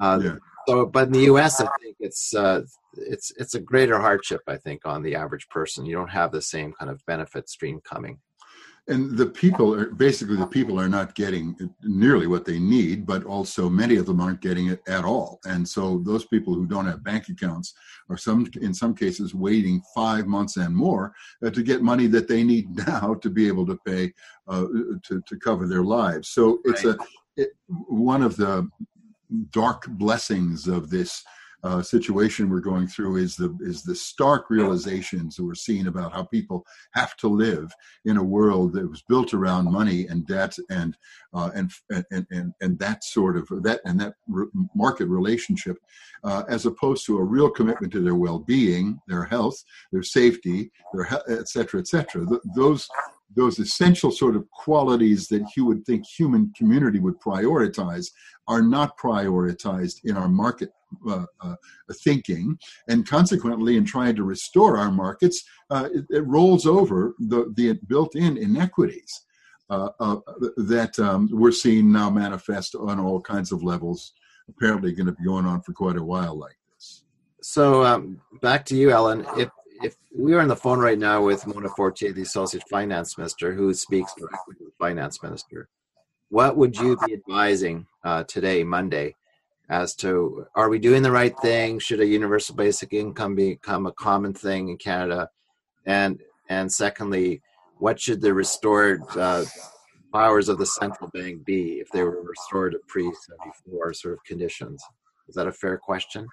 uh, 0.00 0.20
yeah. 0.22 0.36
So, 0.66 0.84
but 0.84 1.06
in 1.06 1.12
the 1.12 1.20
U.S., 1.20 1.62
it's 2.00 2.34
uh, 2.34 2.62
it's 2.96 3.32
it's 3.36 3.54
a 3.54 3.60
greater 3.60 3.98
hardship. 3.98 4.40
I 4.46 4.56
think 4.56 4.82
on 4.84 5.02
the 5.02 5.14
average 5.14 5.48
person, 5.48 5.86
you 5.86 5.94
don't 5.94 6.10
have 6.10 6.32
the 6.32 6.42
same 6.42 6.72
kind 6.72 6.90
of 6.90 7.04
benefit 7.06 7.48
stream 7.48 7.80
coming 7.80 8.18
and 8.88 9.16
the 9.16 9.26
people 9.26 9.74
are 9.74 9.90
basically 9.90 10.36
the 10.36 10.46
people 10.46 10.80
are 10.80 10.88
not 10.88 11.14
getting 11.14 11.54
nearly 11.82 12.26
what 12.26 12.44
they 12.44 12.58
need 12.58 13.06
but 13.06 13.24
also 13.24 13.68
many 13.68 13.96
of 13.96 14.06
them 14.06 14.20
aren't 14.20 14.40
getting 14.40 14.68
it 14.68 14.80
at 14.88 15.04
all 15.04 15.38
and 15.44 15.66
so 15.66 15.98
those 16.04 16.24
people 16.24 16.54
who 16.54 16.66
don't 16.66 16.86
have 16.86 17.04
bank 17.04 17.28
accounts 17.28 17.74
are 18.08 18.16
some 18.16 18.50
in 18.60 18.74
some 18.74 18.94
cases 18.94 19.34
waiting 19.34 19.80
five 19.94 20.26
months 20.26 20.56
and 20.56 20.74
more 20.74 21.12
uh, 21.44 21.50
to 21.50 21.62
get 21.62 21.82
money 21.82 22.06
that 22.06 22.26
they 22.26 22.42
need 22.42 22.66
now 22.86 23.14
to 23.14 23.30
be 23.30 23.46
able 23.46 23.66
to 23.66 23.78
pay 23.86 24.12
uh, 24.48 24.66
to, 25.04 25.22
to 25.26 25.36
cover 25.38 25.68
their 25.68 25.84
lives 25.84 26.28
so 26.30 26.58
it's 26.64 26.84
right. 26.84 26.96
a 26.96 27.42
it, 27.42 27.50
one 27.68 28.22
of 28.22 28.36
the 28.36 28.68
dark 29.50 29.86
blessings 29.90 30.66
of 30.66 30.90
this 30.90 31.22
uh, 31.64 31.82
situation 31.82 32.48
we're 32.48 32.60
going 32.60 32.86
through 32.86 33.16
is 33.16 33.36
the 33.36 33.56
is 33.60 33.82
the 33.82 33.94
stark 33.94 34.48
realizations 34.48 35.36
that 35.36 35.44
we're 35.44 35.54
seeing 35.54 35.88
about 35.88 36.12
how 36.12 36.22
people 36.22 36.64
have 36.92 37.16
to 37.16 37.28
live 37.28 37.72
in 38.04 38.16
a 38.16 38.22
world 38.22 38.72
that 38.72 38.88
was 38.88 39.02
built 39.02 39.34
around 39.34 39.70
money 39.70 40.06
and 40.06 40.26
debt 40.26 40.56
and 40.70 40.96
uh, 41.34 41.50
and, 41.54 41.72
and 41.90 42.26
and 42.30 42.52
and 42.60 42.78
that 42.78 43.02
sort 43.02 43.36
of 43.36 43.48
that 43.62 43.80
and 43.84 44.00
that 44.00 44.14
re- 44.28 44.46
market 44.74 45.06
relationship, 45.06 45.78
uh, 46.24 46.44
as 46.48 46.66
opposed 46.66 47.04
to 47.04 47.18
a 47.18 47.24
real 47.24 47.50
commitment 47.50 47.92
to 47.92 48.00
their 48.00 48.14
well-being, 48.14 49.00
their 49.08 49.24
health, 49.24 49.62
their 49.90 50.02
safety, 50.02 50.70
their 50.92 51.08
et 51.28 51.48
cetera, 51.48 51.80
et 51.80 51.88
cetera. 51.88 52.24
Th- 52.26 52.40
those 52.54 52.88
those 53.36 53.58
essential 53.58 54.10
sort 54.10 54.36
of 54.36 54.50
qualities 54.50 55.28
that 55.28 55.44
you 55.56 55.64
would 55.66 55.84
think 55.84 56.06
human 56.06 56.52
community 56.56 56.98
would 56.98 57.20
prioritize 57.20 58.10
are 58.46 58.62
not 58.62 58.96
prioritized 58.96 60.00
in 60.04 60.16
our 60.16 60.28
market 60.28 60.72
uh, 61.08 61.24
uh, 61.40 61.54
thinking, 62.02 62.58
and 62.88 63.06
consequently, 63.06 63.76
in 63.76 63.84
trying 63.84 64.16
to 64.16 64.24
restore 64.24 64.76
our 64.76 64.90
markets, 64.90 65.44
uh, 65.70 65.88
it, 65.92 66.04
it, 66.10 66.26
rolls 66.26 66.66
over 66.66 67.14
the, 67.18 67.52
the 67.56 67.78
built-in 67.86 68.36
inequities 68.36 69.24
uh, 69.70 69.90
uh, 70.00 70.16
that 70.56 70.98
um, 70.98 71.28
we're 71.32 71.52
seeing 71.52 71.92
now 71.92 72.08
manifest 72.10 72.74
on 72.74 72.98
all 72.98 73.20
kinds 73.20 73.52
of 73.52 73.62
levels. 73.62 74.12
Apparently, 74.48 74.92
going 74.92 75.06
to 75.06 75.12
be 75.12 75.24
going 75.24 75.44
on 75.44 75.60
for 75.60 75.72
quite 75.72 75.96
a 75.96 76.02
while 76.02 76.38
like 76.38 76.56
this. 76.74 77.02
So, 77.42 77.84
um, 77.84 78.20
back 78.40 78.64
to 78.66 78.76
you, 78.76 78.90
Ellen. 78.90 79.26
If 79.36 79.50
if 79.82 79.96
we 80.16 80.34
are 80.34 80.40
on 80.40 80.48
the 80.48 80.56
phone 80.56 80.80
right 80.80 80.98
now 80.98 81.22
with 81.22 81.46
Mona 81.46 81.68
Fortier, 81.68 82.12
the 82.12 82.22
Associate 82.22 82.64
Finance 82.68 83.16
Minister, 83.16 83.52
who 83.52 83.72
speaks 83.74 84.12
directly 84.14 84.56
to 84.56 84.64
the 84.64 84.72
Finance 84.78 85.22
Minister, 85.22 85.68
what 86.30 86.56
would 86.56 86.76
you 86.76 86.96
be 87.06 87.14
advising 87.14 87.86
uh, 88.04 88.24
today, 88.24 88.64
Monday, 88.64 89.14
as 89.68 89.94
to 89.96 90.46
are 90.54 90.68
we 90.68 90.78
doing 90.78 91.02
the 91.02 91.12
right 91.12 91.38
thing? 91.40 91.78
Should 91.78 92.00
a 92.00 92.06
universal 92.06 92.54
basic 92.54 92.92
income 92.92 93.34
become 93.34 93.86
a 93.86 93.92
common 93.92 94.32
thing 94.34 94.68
in 94.68 94.76
Canada? 94.76 95.30
And 95.84 96.20
and 96.48 96.72
secondly, 96.72 97.42
what 97.76 98.00
should 98.00 98.20
the 98.20 98.32
restored 98.32 99.02
uh, 99.16 99.44
powers 100.12 100.48
of 100.48 100.58
the 100.58 100.66
central 100.66 101.10
bank 101.10 101.44
be 101.44 101.80
if 101.80 101.88
they 101.90 102.02
were 102.02 102.22
restored 102.22 102.72
to 102.72 102.80
pre 102.88 103.04
seventy 103.04 103.52
four 103.64 103.92
sort 103.92 104.14
of 104.14 104.24
conditions? 104.24 104.82
Is 105.28 105.34
that 105.34 105.46
a 105.46 105.52
fair 105.52 105.76
question? 105.76 106.26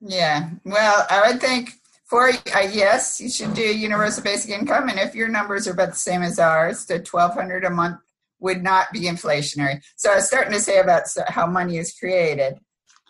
Yeah. 0.00 0.50
Well, 0.64 1.06
I 1.10 1.28
would 1.30 1.40
think 1.40 1.70
for 2.04 2.28
uh, 2.28 2.68
yes, 2.70 3.20
you 3.20 3.30
should 3.30 3.54
do 3.54 3.62
universal 3.62 4.22
basic 4.22 4.50
income, 4.50 4.88
and 4.88 4.98
if 4.98 5.14
your 5.14 5.28
numbers 5.28 5.66
are 5.66 5.72
about 5.72 5.90
the 5.90 5.96
same 5.96 6.22
as 6.22 6.38
ours, 6.38 6.84
the 6.86 7.00
twelve 7.00 7.34
hundred 7.34 7.64
a 7.64 7.70
month 7.70 7.98
would 8.42 8.62
not 8.62 8.92
be 8.92 9.02
inflationary. 9.02 9.82
So 9.96 10.10
I 10.10 10.16
was 10.16 10.26
starting 10.26 10.52
to 10.52 10.60
say 10.60 10.80
about 10.80 11.02
how 11.28 11.46
money 11.46 11.78
is 11.78 11.94
created. 11.94 12.58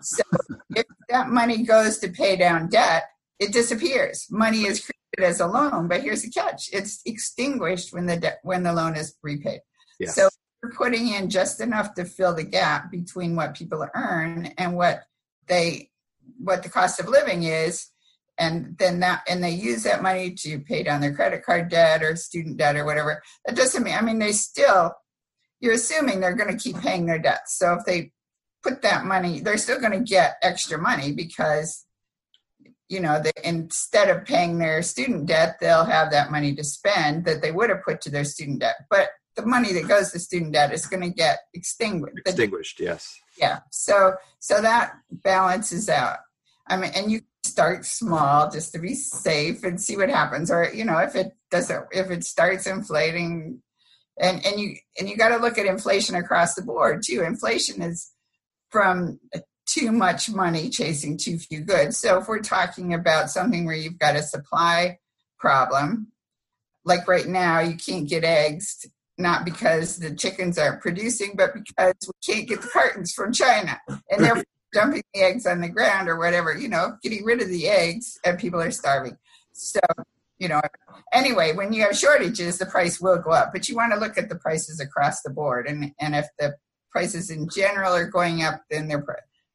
So 0.01 0.23
if 0.77 0.87
that 1.09 1.29
money 1.29 1.62
goes 1.62 1.99
to 1.99 2.09
pay 2.09 2.37
down 2.37 2.69
debt, 2.69 3.05
it 3.39 3.53
disappears. 3.53 4.27
Money 4.31 4.67
is 4.67 4.81
created 4.81 5.31
as 5.31 5.41
a 5.41 5.47
loan, 5.47 5.89
but 5.89 6.03
here's 6.03 6.23
the 6.23 6.31
catch: 6.31 6.71
it's 6.73 7.01
extinguished 7.07 7.93
when 7.93 8.07
the 8.07 8.17
debt 8.17 8.39
when 8.43 8.62
the 8.62 8.73
loan 8.73 8.95
is 8.95 9.17
repaid. 9.23 9.61
Yes. 9.99 10.15
So 10.15 10.29
we're 10.62 10.71
putting 10.71 11.09
in 11.09 11.29
just 11.29 11.61
enough 11.61 11.95
to 11.95 12.05
fill 12.05 12.35
the 12.35 12.45
gap 12.45 12.91
between 12.91 13.35
what 13.35 13.57
people 13.57 13.87
earn 13.95 14.53
and 14.59 14.77
what 14.77 15.03
they 15.49 15.91
what 16.39 16.62
the 16.62 16.69
cost 16.69 17.01
of 17.01 17.09
living 17.09 17.43
is 17.43 17.89
and 18.39 18.77
then 18.79 19.01
that 19.01 19.23
and 19.29 19.43
they 19.43 19.51
use 19.51 19.83
that 19.83 20.03
money 20.03 20.33
to 20.33 20.61
pay 20.61 20.83
down 20.83 21.01
their 21.01 21.15
credit 21.15 21.45
card 21.45 21.69
debt 21.69 22.03
or 22.03 22.17
student 22.17 22.57
debt 22.57 22.77
or 22.77 22.85
whatever 22.85 23.21
that 23.45 23.57
doesn't 23.57 23.83
mean 23.83 23.95
i 23.95 24.01
mean 24.01 24.19
they 24.19 24.33
still 24.33 24.93
you're 25.62 25.75
assuming 25.75 26.21
they're 26.21 26.35
going 26.35 26.54
to 26.54 26.62
keep 26.62 26.78
paying 26.81 27.07
their 27.07 27.21
debts. 27.21 27.57
So 27.57 27.75
if 27.75 27.87
they 27.87 28.11
put 28.62 28.83
that 28.83 29.04
money, 29.04 29.40
they're 29.40 29.57
still 29.57 29.81
going 29.81 29.92
to 29.92 30.00
get 30.00 30.37
extra 30.42 30.76
money 30.76 31.12
because, 31.12 31.87
you 32.88 32.99
know, 32.99 33.23
they, 33.23 33.31
instead 33.45 34.11
of 34.11 34.25
paying 34.25 34.59
their 34.59 34.83
student 34.83 35.26
debt, 35.26 35.59
they'll 35.61 35.85
have 35.85 36.11
that 36.11 36.33
money 36.33 36.54
to 36.57 36.64
spend 36.64 37.25
that 37.26 37.42
they 37.42 37.52
would 37.52 37.71
have 37.71 37.85
put 37.85 38.00
to 38.02 38.11
their 38.11 38.25
student 38.25 38.59
debt. 38.59 38.75
But 38.90 39.11
the 39.37 39.47
money 39.47 39.73
that 39.73 39.87
goes 39.87 40.11
to 40.12 40.19
student 40.19 40.52
debt 40.52 40.75
is 40.75 40.87
going 40.87 41.02
to 41.02 41.11
get 41.11 41.38
extinguished. 41.54 42.19
Extinguished, 42.26 42.81
yes. 42.81 43.21
Yeah. 43.38 43.61
So 43.71 44.14
so 44.40 44.61
that 44.61 44.95
balances 45.11 45.88
out. 45.88 46.19
I 46.66 46.76
mean, 46.76 46.90
and 46.95 47.11
you 47.11 47.21
start 47.45 47.87
small 47.87 48.50
just 48.50 48.73
to 48.73 48.78
be 48.78 48.95
safe 48.95 49.62
and 49.64 49.81
see 49.81 49.97
what 49.97 50.11
happens. 50.11 50.50
Or 50.50 50.71
you 50.75 50.85
know, 50.85 50.99
if 50.99 51.14
it 51.14 51.33
doesn't, 51.50 51.87
if 51.92 52.11
it 52.11 52.25
starts 52.25 52.66
inflating 52.66 53.62
and 54.23 54.45
and 54.47 54.59
you 54.59 54.76
and 54.99 55.09
you 55.09 55.17
got 55.17 55.31
to 55.31 55.37
look 55.37 55.59
at 55.59 55.67
inflation 55.67 56.14
across 56.14 56.55
the 56.55 56.62
board 56.62 57.02
too. 57.05 57.23
Inflation 57.23 57.83
is 57.83 58.11
from 58.71 59.19
too 59.67 59.93
much 59.93 60.31
money 60.31 60.71
chasing 60.71 61.19
too 61.19 61.38
few 61.38 61.61
goods. 61.61 61.99
So 61.99 62.19
if 62.19 62.29
we're 62.29 62.41
talking 62.41 62.95
about 62.95 63.31
something 63.31 63.67
where 63.67 63.76
you've 63.76 63.99
got 63.99 64.17
a 64.17 64.23
supply 64.23 64.99
problem 65.38 66.12
like 66.85 67.07
right 67.09 67.26
now 67.26 67.61
you 67.61 67.76
can't 67.76 68.09
get 68.09 68.25
eggs 68.25 68.87
not 69.19 69.45
because 69.45 69.99
the 69.99 70.14
chickens 70.14 70.59
aren't 70.59 70.81
producing 70.81 71.35
but 71.37 71.52
because 71.55 71.95
we 72.07 72.35
can't 72.35 72.49
get 72.49 72.62
the 72.62 72.69
cartons 72.69 73.12
from 73.12 73.33
china. 73.33 73.79
And 74.11 74.25
they're 74.25 74.45
dumping 74.73 75.02
the 75.12 75.21
eggs 75.21 75.45
on 75.47 75.61
the 75.61 75.69
ground 75.69 76.09
or 76.09 76.17
whatever 76.17 76.57
you 76.57 76.69
know 76.69 76.97
getting 77.02 77.25
rid 77.25 77.43
of 77.43 77.49
the 77.49 77.69
eggs 77.69 78.19
and 78.25 78.38
people 78.38 78.61
are 78.61 78.71
starving. 78.71 79.17
So 79.52 79.81
you 80.43 80.49
know 80.49 80.61
anyway 81.13 81.53
when 81.53 81.73
you 81.73 81.83
have 81.83 81.97
shortages 81.97 82.59
the 82.59 82.67
price 82.67 83.01
will 83.01 83.19
go 83.19 83.31
up 83.31 83.53
but 83.53 83.69
you 83.69 83.77
want 83.77 83.93
to 83.93 83.99
look 83.99 84.19
at 84.19 84.29
the 84.29 84.37
prices 84.37 84.81
across 84.81 85.23
the 85.23 85.31
board 85.31 85.69
and 85.69 85.93
and 86.01 86.17
if 86.17 86.27
the 86.39 86.53
prices 86.91 87.31
in 87.31 87.49
general 87.49 87.95
are 87.95 88.11
going 88.11 88.43
up 88.43 88.61
then 88.69 88.89
they're 88.89 89.05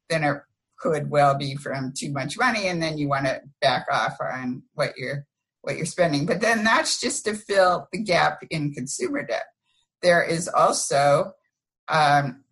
then 0.09 0.23
it 0.23 0.37
could 0.79 1.09
well 1.09 1.35
be 1.35 1.55
from 1.55 1.91
too 1.95 2.11
much 2.11 2.37
money 2.37 2.67
and 2.67 2.81
then 2.81 2.97
you 2.97 3.09
want 3.09 3.25
to 3.25 3.41
back 3.61 3.85
off 3.91 4.15
on 4.21 4.63
what 4.73 4.93
you're 4.97 5.25
what 5.61 5.75
you're 5.75 5.85
spending. 5.85 6.25
But 6.25 6.39
then 6.39 6.63
that's 6.63 6.99
just 6.99 7.25
to 7.25 7.33
fill 7.33 7.87
the 7.91 7.99
gap 7.99 8.39
in 8.49 8.73
consumer 8.73 9.25
debt. 9.25 9.45
There 10.01 10.23
is 10.23 10.47
also 10.47 11.33
um, 11.89 12.43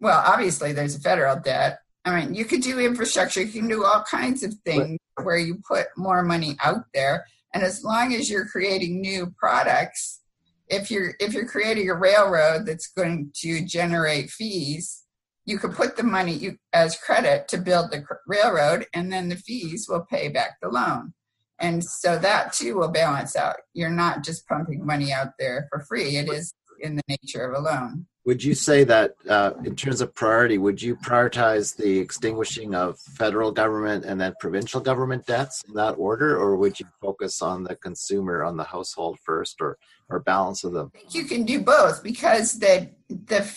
well 0.00 0.22
obviously 0.26 0.72
there's 0.72 0.96
a 0.96 1.00
federal 1.00 1.36
debt. 1.36 1.78
I 2.04 2.20
mean 2.20 2.34
you 2.34 2.44
could 2.44 2.62
do 2.62 2.78
infrastructure 2.78 3.42
you 3.42 3.52
can 3.52 3.68
do 3.68 3.84
all 3.84 4.04
kinds 4.10 4.42
of 4.42 4.54
things 4.64 4.98
where 5.22 5.38
you 5.38 5.60
put 5.66 5.86
more 5.96 6.22
money 6.22 6.56
out 6.62 6.84
there 6.94 7.24
and 7.58 7.66
as 7.66 7.82
long 7.82 8.14
as 8.14 8.30
you're 8.30 8.46
creating 8.46 9.00
new 9.00 9.34
products, 9.36 10.20
if 10.68 10.92
you're 10.92 11.14
if 11.18 11.34
you're 11.34 11.48
creating 11.48 11.90
a 11.90 11.94
railroad 11.94 12.66
that's 12.66 12.92
going 12.92 13.32
to 13.40 13.66
generate 13.66 14.30
fees, 14.30 15.02
you 15.44 15.58
could 15.58 15.72
put 15.72 15.96
the 15.96 16.04
money 16.04 16.34
you, 16.34 16.56
as 16.72 16.96
credit 16.96 17.48
to 17.48 17.58
build 17.58 17.90
the 17.90 18.04
railroad, 18.28 18.86
and 18.94 19.12
then 19.12 19.28
the 19.28 19.34
fees 19.34 19.88
will 19.88 20.06
pay 20.08 20.28
back 20.28 20.58
the 20.62 20.68
loan. 20.68 21.14
And 21.58 21.82
so 21.82 22.16
that 22.16 22.52
too 22.52 22.76
will 22.76 22.92
balance 22.92 23.34
out. 23.34 23.56
You're 23.74 23.90
not 23.90 24.22
just 24.22 24.46
pumping 24.46 24.86
money 24.86 25.12
out 25.12 25.32
there 25.40 25.66
for 25.68 25.80
free. 25.80 26.16
It 26.16 26.28
is 26.32 26.54
in 26.80 26.94
the 26.94 27.02
nature 27.08 27.44
of 27.44 27.58
a 27.58 27.60
loan 27.60 28.06
would 28.28 28.44
you 28.44 28.54
say 28.54 28.84
that 28.84 29.14
uh, 29.30 29.52
in 29.64 29.74
terms 29.74 30.02
of 30.02 30.14
priority 30.14 30.58
would 30.58 30.82
you 30.82 30.94
prioritize 30.96 31.74
the 31.74 31.98
extinguishing 31.98 32.74
of 32.74 32.98
federal 32.98 33.50
government 33.50 34.04
and 34.04 34.20
then 34.20 34.34
provincial 34.38 34.82
government 34.82 35.24
debts 35.24 35.64
in 35.66 35.72
that 35.72 35.92
order? 35.92 36.36
Or 36.36 36.54
would 36.56 36.78
you 36.78 36.84
focus 37.00 37.40
on 37.40 37.64
the 37.64 37.74
consumer 37.76 38.44
on 38.44 38.58
the 38.58 38.64
household 38.64 39.18
first 39.24 39.62
or 39.62 39.78
or 40.10 40.20
balance 40.20 40.62
of 40.62 40.72
them? 40.74 40.92
I 40.94 40.98
think 40.98 41.14
you 41.14 41.24
can 41.24 41.44
do 41.44 41.62
both 41.62 42.02
because 42.02 42.58
the 42.58 42.90
the 43.08 43.50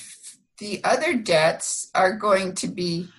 the 0.60 0.82
other 0.86 1.16
debts 1.16 1.92
are 1.94 2.14
going 2.16 2.56
to 2.56 2.68
be 2.70 3.10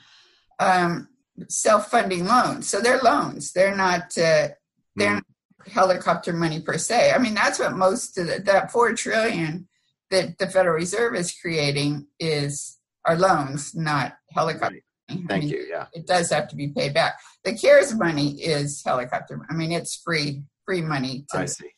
um, 0.58 1.06
self-funding 1.50 2.24
loans. 2.24 2.66
So 2.66 2.80
they're 2.80 3.00
loans. 3.00 3.52
They're 3.52 3.76
not 3.76 4.16
uh, 4.16 4.48
they're 4.96 5.16
mm. 5.16 5.20
not 5.20 5.24
helicopter 5.70 6.32
money 6.32 6.62
per 6.62 6.78
se. 6.78 7.12
I 7.12 7.18
mean 7.18 7.34
that's 7.34 7.58
what 7.58 7.76
most 7.76 8.16
of 8.16 8.26
the, 8.28 8.38
that 8.38 8.72
four 8.72 8.94
trillion 8.94 9.68
that 10.12 10.38
the 10.38 10.46
Federal 10.46 10.76
Reserve 10.76 11.16
is 11.16 11.34
creating 11.34 12.06
is 12.20 12.78
our 13.04 13.16
loans, 13.16 13.74
not 13.74 14.12
helicopter. 14.30 14.82
Money. 15.08 15.26
Thank 15.28 15.32
I 15.32 15.38
mean, 15.40 15.48
you. 15.48 15.66
Yeah, 15.68 15.86
it 15.92 16.06
does 16.06 16.30
have 16.30 16.48
to 16.48 16.56
be 16.56 16.68
paid 16.68 16.94
back. 16.94 17.18
The 17.44 17.54
CARES 17.54 17.94
money 17.94 18.40
is 18.40 18.82
helicopter. 18.84 19.40
I 19.50 19.54
mean, 19.54 19.72
it's 19.72 19.96
free, 19.96 20.44
free 20.64 20.82
money. 20.82 21.24
To, 21.30 21.38
I 21.38 21.46
see. 21.46 21.70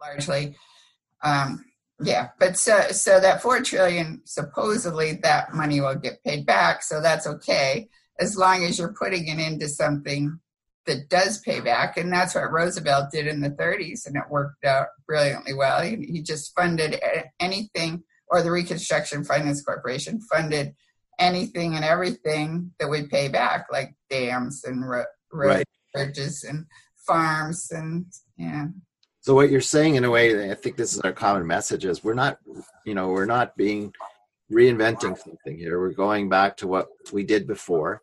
Largely, 0.00 0.56
um, 1.22 1.64
yeah. 2.00 2.28
But 2.38 2.56
so, 2.56 2.88
so 2.90 3.20
that 3.20 3.42
four 3.42 3.60
trillion, 3.60 4.22
supposedly 4.24 5.14
that 5.22 5.52
money 5.52 5.80
will 5.80 5.96
get 5.96 6.24
paid 6.24 6.46
back, 6.46 6.82
so 6.82 7.02
that's 7.02 7.26
okay. 7.26 7.88
as 8.18 8.36
long 8.36 8.64
as 8.64 8.78
you're 8.78 8.94
putting 8.94 9.28
it 9.28 9.38
into 9.38 9.68
something 9.68 10.38
that 10.86 11.08
does 11.08 11.38
pay 11.38 11.60
back. 11.60 11.96
And 11.96 12.12
that's 12.12 12.34
what 12.34 12.52
Roosevelt 12.52 13.10
did 13.10 13.26
in 13.26 13.40
the 13.40 13.50
30s, 13.50 14.06
and 14.06 14.16
it 14.16 14.24
worked 14.30 14.64
out 14.64 14.88
brilliantly 15.06 15.54
well. 15.54 15.82
He, 15.82 15.96
he 15.96 16.22
just 16.22 16.54
funded 16.54 17.00
anything, 17.40 18.02
or 18.28 18.42
the 18.42 18.50
Reconstruction 18.50 19.24
Finance 19.24 19.62
Corporation 19.62 20.20
funded 20.20 20.74
anything 21.18 21.76
and 21.76 21.84
everything 21.84 22.72
that 22.78 22.88
would 22.88 23.10
pay 23.10 23.28
back, 23.28 23.66
like 23.70 23.94
dams 24.10 24.64
and 24.64 24.88
ro- 24.88 25.04
road 25.32 25.64
bridges 25.92 26.44
and 26.44 26.66
farms 27.06 27.70
and 27.70 28.06
yeah. 28.36 28.66
So 29.20 29.34
what 29.34 29.50
you're 29.50 29.60
saying 29.60 29.94
in 29.94 30.04
a 30.04 30.10
way, 30.10 30.50
I 30.50 30.54
think 30.54 30.76
this 30.76 30.92
is 30.92 31.00
our 31.00 31.12
common 31.12 31.46
message 31.46 31.84
is 31.86 32.04
we're 32.04 32.14
not, 32.14 32.38
you 32.84 32.94
know, 32.94 33.08
we're 33.08 33.24
not 33.24 33.56
being 33.56 33.94
reinventing 34.52 35.16
something 35.16 35.56
here. 35.56 35.80
We're 35.80 35.92
going 35.92 36.28
back 36.28 36.58
to 36.58 36.66
what 36.66 36.88
we 37.10 37.24
did 37.24 37.46
before. 37.46 38.02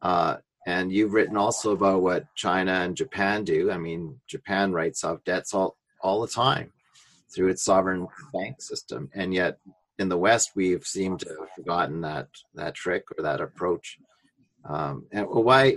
Uh, 0.00 0.36
and 0.66 0.92
you've 0.92 1.12
written 1.12 1.36
also 1.36 1.72
about 1.72 2.02
what 2.02 2.26
China 2.34 2.72
and 2.72 2.96
Japan 2.96 3.44
do. 3.44 3.70
I 3.70 3.78
mean, 3.78 4.20
Japan 4.26 4.72
writes 4.72 5.04
off 5.04 5.24
debts 5.24 5.54
all, 5.54 5.76
all 6.02 6.20
the 6.20 6.28
time 6.28 6.72
through 7.34 7.48
its 7.48 7.64
sovereign 7.64 8.06
bank 8.32 8.60
system. 8.60 9.10
And 9.14 9.32
yet 9.32 9.58
in 9.98 10.08
the 10.08 10.18
West, 10.18 10.52
we've 10.54 10.84
seemed 10.84 11.20
to 11.20 11.28
have 11.28 11.50
forgotten 11.56 12.00
that, 12.02 12.28
that 12.54 12.74
trick 12.74 13.04
or 13.16 13.22
that 13.22 13.40
approach. 13.40 13.98
Um, 14.64 15.06
and 15.12 15.26
why 15.28 15.74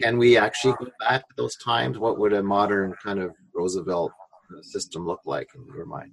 can 0.00 0.18
we 0.18 0.36
actually 0.36 0.74
go 0.78 0.88
back 0.98 1.26
to 1.28 1.34
those 1.36 1.56
times? 1.56 1.98
What 1.98 2.18
would 2.18 2.32
a 2.32 2.42
modern 2.42 2.94
kind 3.02 3.20
of 3.20 3.32
Roosevelt 3.54 4.12
system 4.62 5.06
look 5.06 5.20
like 5.24 5.48
in 5.54 5.64
your 5.74 5.86
mind? 5.86 6.12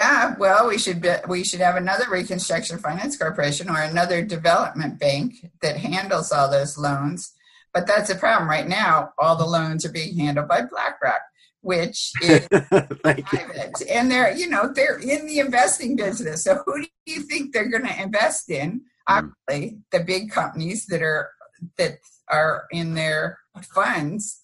Yeah, 0.00 0.36
well, 0.38 0.68
we 0.68 0.78
should 0.78 1.00
be, 1.02 1.10
we 1.28 1.42
should 1.42 1.60
have 1.60 1.76
another 1.76 2.04
Reconstruction 2.08 2.78
Finance 2.78 3.16
Corporation 3.16 3.68
or 3.68 3.80
another 3.80 4.22
development 4.24 5.00
bank 5.00 5.34
that 5.60 5.76
handles 5.76 6.30
all 6.30 6.50
those 6.50 6.78
loans. 6.78 7.34
But 7.74 7.86
that's 7.86 8.10
a 8.10 8.14
problem 8.14 8.48
right 8.48 8.66
now. 8.66 9.12
All 9.18 9.36
the 9.36 9.44
loans 9.44 9.84
are 9.84 9.92
being 9.92 10.16
handled 10.16 10.48
by 10.48 10.62
BlackRock, 10.62 11.20
which 11.62 12.12
is 12.22 12.46
private, 12.48 13.82
and 13.90 14.10
they're 14.10 14.34
you 14.34 14.48
know 14.48 14.72
they're 14.72 14.98
in 14.98 15.26
the 15.26 15.40
investing 15.40 15.96
business. 15.96 16.44
So 16.44 16.62
who 16.64 16.82
do 16.82 16.88
you 17.06 17.22
think 17.22 17.52
they're 17.52 17.68
going 17.68 17.86
to 17.86 18.02
invest 18.02 18.50
in? 18.50 18.82
Hmm. 19.06 19.30
Obviously, 19.48 19.78
the 19.90 20.00
big 20.00 20.30
companies 20.30 20.86
that 20.86 21.02
are 21.02 21.30
that 21.76 21.98
are 22.28 22.64
in 22.70 22.94
their 22.94 23.38
funds. 23.74 24.40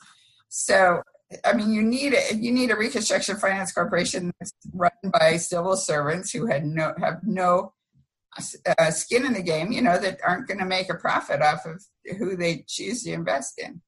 So 0.49 1.03
I 1.45 1.55
mean, 1.55 1.73
you 1.73 1.83
need 1.83 2.15
a, 2.15 2.35
you 2.35 2.53
need 2.53 2.71
a 2.71 2.77
Reconstruction 2.77 3.37
Finance 3.37 3.73
Corporation 3.73 4.33
that's 4.39 4.53
run 4.73 4.91
by 5.13 5.37
civil 5.37 5.77
servants 5.77 6.31
who 6.31 6.47
had 6.47 6.65
no 6.65 6.93
have 6.99 7.21
no 7.23 7.73
uh, 8.79 8.91
skin 8.91 9.25
in 9.25 9.33
the 9.33 9.43
game. 9.43 9.73
You 9.73 9.83
know 9.83 9.99
that 9.99 10.19
aren't 10.25 10.49
going 10.49 10.59
to 10.59 10.65
make 10.65 10.91
a 10.91 10.95
profit 10.95 11.43
off 11.43 11.67
of 11.67 11.83
who 12.19 12.37
they 12.37 12.65
choose 12.69 13.03
to 13.05 13.13
invest 13.13 13.59
in. 13.59 13.81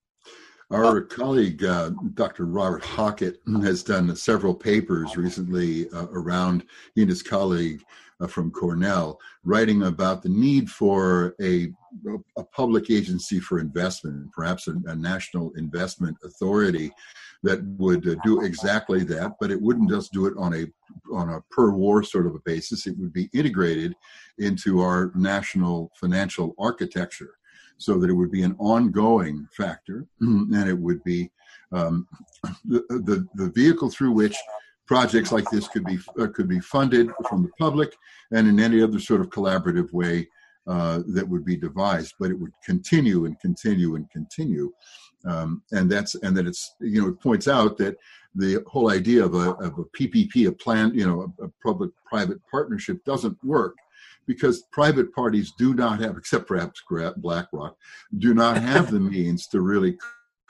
Our 0.73 1.01
colleague, 1.01 1.63
uh, 1.65 1.91
Dr. 2.15 2.45
Robert 2.45 2.83
Hockett, 2.83 3.39
has 3.63 3.85
done 3.85 4.15
several 4.17 4.53
papers 4.53 5.17
recently 5.17 5.89
uh, 5.91 6.07
around, 6.11 6.65
he 6.97 7.03
and 7.03 7.11
his 7.11 7.23
colleague 7.23 7.85
uh, 8.21 8.27
from 8.27 8.51
Cornell, 8.51 9.21
writing 9.45 9.85
about 9.85 10.23
the 10.23 10.29
need 10.29 10.69
for 10.69 11.37
a, 11.41 11.69
a 12.37 12.43
public 12.43 12.91
agency 12.91 13.39
for 13.39 13.61
investment, 13.61 14.33
perhaps 14.33 14.67
a, 14.67 14.75
a 14.87 14.97
national 14.97 15.53
investment 15.57 16.17
authority 16.25 16.91
that 17.43 17.63
would 17.79 18.09
uh, 18.09 18.17
do 18.25 18.43
exactly 18.43 19.05
that, 19.05 19.33
but 19.41 19.51
it 19.51 19.61
wouldn't 19.61 19.91
just 19.91 20.13
do 20.13 20.27
it 20.27 20.35
on 20.39 20.55
a 20.55 20.67
on 21.13 21.31
a 21.31 21.41
per 21.51 21.71
war 21.71 22.03
sort 22.03 22.27
of 22.27 22.35
a 22.35 22.41
basis. 22.45 22.87
It 22.87 22.99
would 22.99 23.13
be 23.13 23.29
integrated 23.33 23.95
into 24.39 24.81
our 24.81 25.13
national 25.15 25.91
financial 26.01 26.55
architecture, 26.59 27.35
so 27.79 27.99
that 27.99 28.11
it 28.11 28.15
would 28.15 28.31
be 28.31 28.43
an 28.43 28.57
ongoing 28.59 29.47
factor, 29.57 30.07
and 30.21 30.69
it 30.69 30.79
would 30.79 31.03
be 31.05 31.31
um, 31.73 32.07
the, 32.65 32.85
the 32.89 33.27
the 33.35 33.51
vehicle 33.51 33.91
through 33.91 34.13
which 34.13 34.37
projects 34.87 35.33
like 35.33 35.49
this 35.51 35.69
could 35.69 35.85
be 35.85 35.99
uh, 36.19 36.29
could 36.29 36.49
be 36.49 36.61
funded 36.61 37.11
from 37.29 37.43
the 37.43 37.51
public 37.59 37.95
and 38.33 38.49
in 38.49 38.61
any 38.61 38.83
other 38.83 39.01
sort 39.01 39.21
of 39.21 39.31
collaborative 39.31 39.93
way 39.93 40.27
uh, 40.67 41.03
that 41.07 41.29
would 41.29 41.45
be 41.45 41.57
devised. 41.57 42.15
But 42.19 42.31
it 42.31 42.39
would 42.39 42.53
continue 42.65 43.27
and 43.27 43.39
continue 43.41 43.97
and 43.97 44.11
continue 44.11 44.73
um, 45.25 45.63
and 45.73 45.91
that's 45.91 46.15
and 46.17 46.37
that 46.37 46.47
it's 46.47 46.75
you 46.81 47.01
know 47.01 47.09
it 47.09 47.21
points 47.21 47.49
out 47.49 47.77
that 47.79 47.97
the 48.37 48.63
whole 48.67 48.91
idea 48.91 49.25
of 49.25 49.35
a, 49.35 49.53
of 49.55 49.79
a 49.79 49.85
PPP, 49.85 50.47
a 50.47 50.53
plan, 50.53 50.93
you 50.95 51.07
know, 51.07 51.33
a, 51.41 51.45
a 51.45 51.51
public-private 51.65 52.39
partnership 52.51 53.03
doesn't 53.05 53.37
work 53.43 53.75
because 54.27 54.65
private 54.73 55.13
parties 55.15 55.53
do 55.57 55.73
not 55.73 56.01
have, 56.01 56.19
except 56.19 56.47
perhaps 56.47 56.83
BlackRock, 57.17 57.77
do 58.19 58.35
not 58.35 58.59
have 58.63 58.91
the 58.91 59.01
means 59.01 59.47
to 59.49 59.63
really 59.63 59.97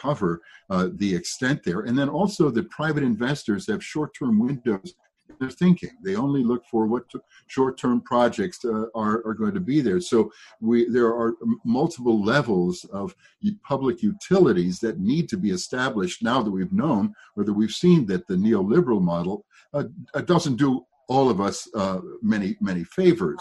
cover 0.01 0.43
uh, 0.69 0.89
the 0.95 1.15
extent 1.15 1.63
there. 1.65 1.81
And 1.81 1.97
then 1.97 2.09
also 2.09 2.51
the 2.51 2.65
private 2.65 3.05
investors 3.05 3.69
have 3.69 3.85
short-term 3.85 4.39
windows 4.39 4.95
their 5.39 5.51
thinking. 5.51 5.91
They 6.03 6.17
only 6.17 6.43
look 6.43 6.65
for 6.67 6.87
what 6.87 7.05
short-term 7.47 8.03
projects 8.03 8.65
uh, 8.65 8.87
are, 8.95 9.27
are 9.27 9.35
going 9.35 9.55
to 9.55 9.61
be 9.61 9.81
there. 9.81 10.01
So 10.01 10.33
we 10.61 10.89
there 10.89 11.09
are 11.09 11.35
multiple 11.65 12.23
levels 12.23 12.85
of 12.93 13.15
public 13.63 14.03
utilities 14.03 14.79
that 14.81 14.99
need 14.99 15.29
to 15.29 15.37
be 15.37 15.51
established 15.51 16.23
now 16.23 16.43
that 16.43 16.51
we've 16.51 16.73
known 16.73 17.15
or 17.37 17.45
that 17.45 17.53
we've 17.53 17.71
seen 17.71 18.07
that 18.07 18.27
the 18.27 18.35
neoliberal 18.35 19.01
model 19.01 19.45
uh, 19.75 19.85
uh 20.15 20.21
doesn't 20.21 20.57
do 20.57 20.85
all 21.09 21.31
of 21.31 21.41
us 21.41 21.69
uh, 21.75 22.01
many 22.23 22.57
many 22.61 22.85
favors. 22.85 23.41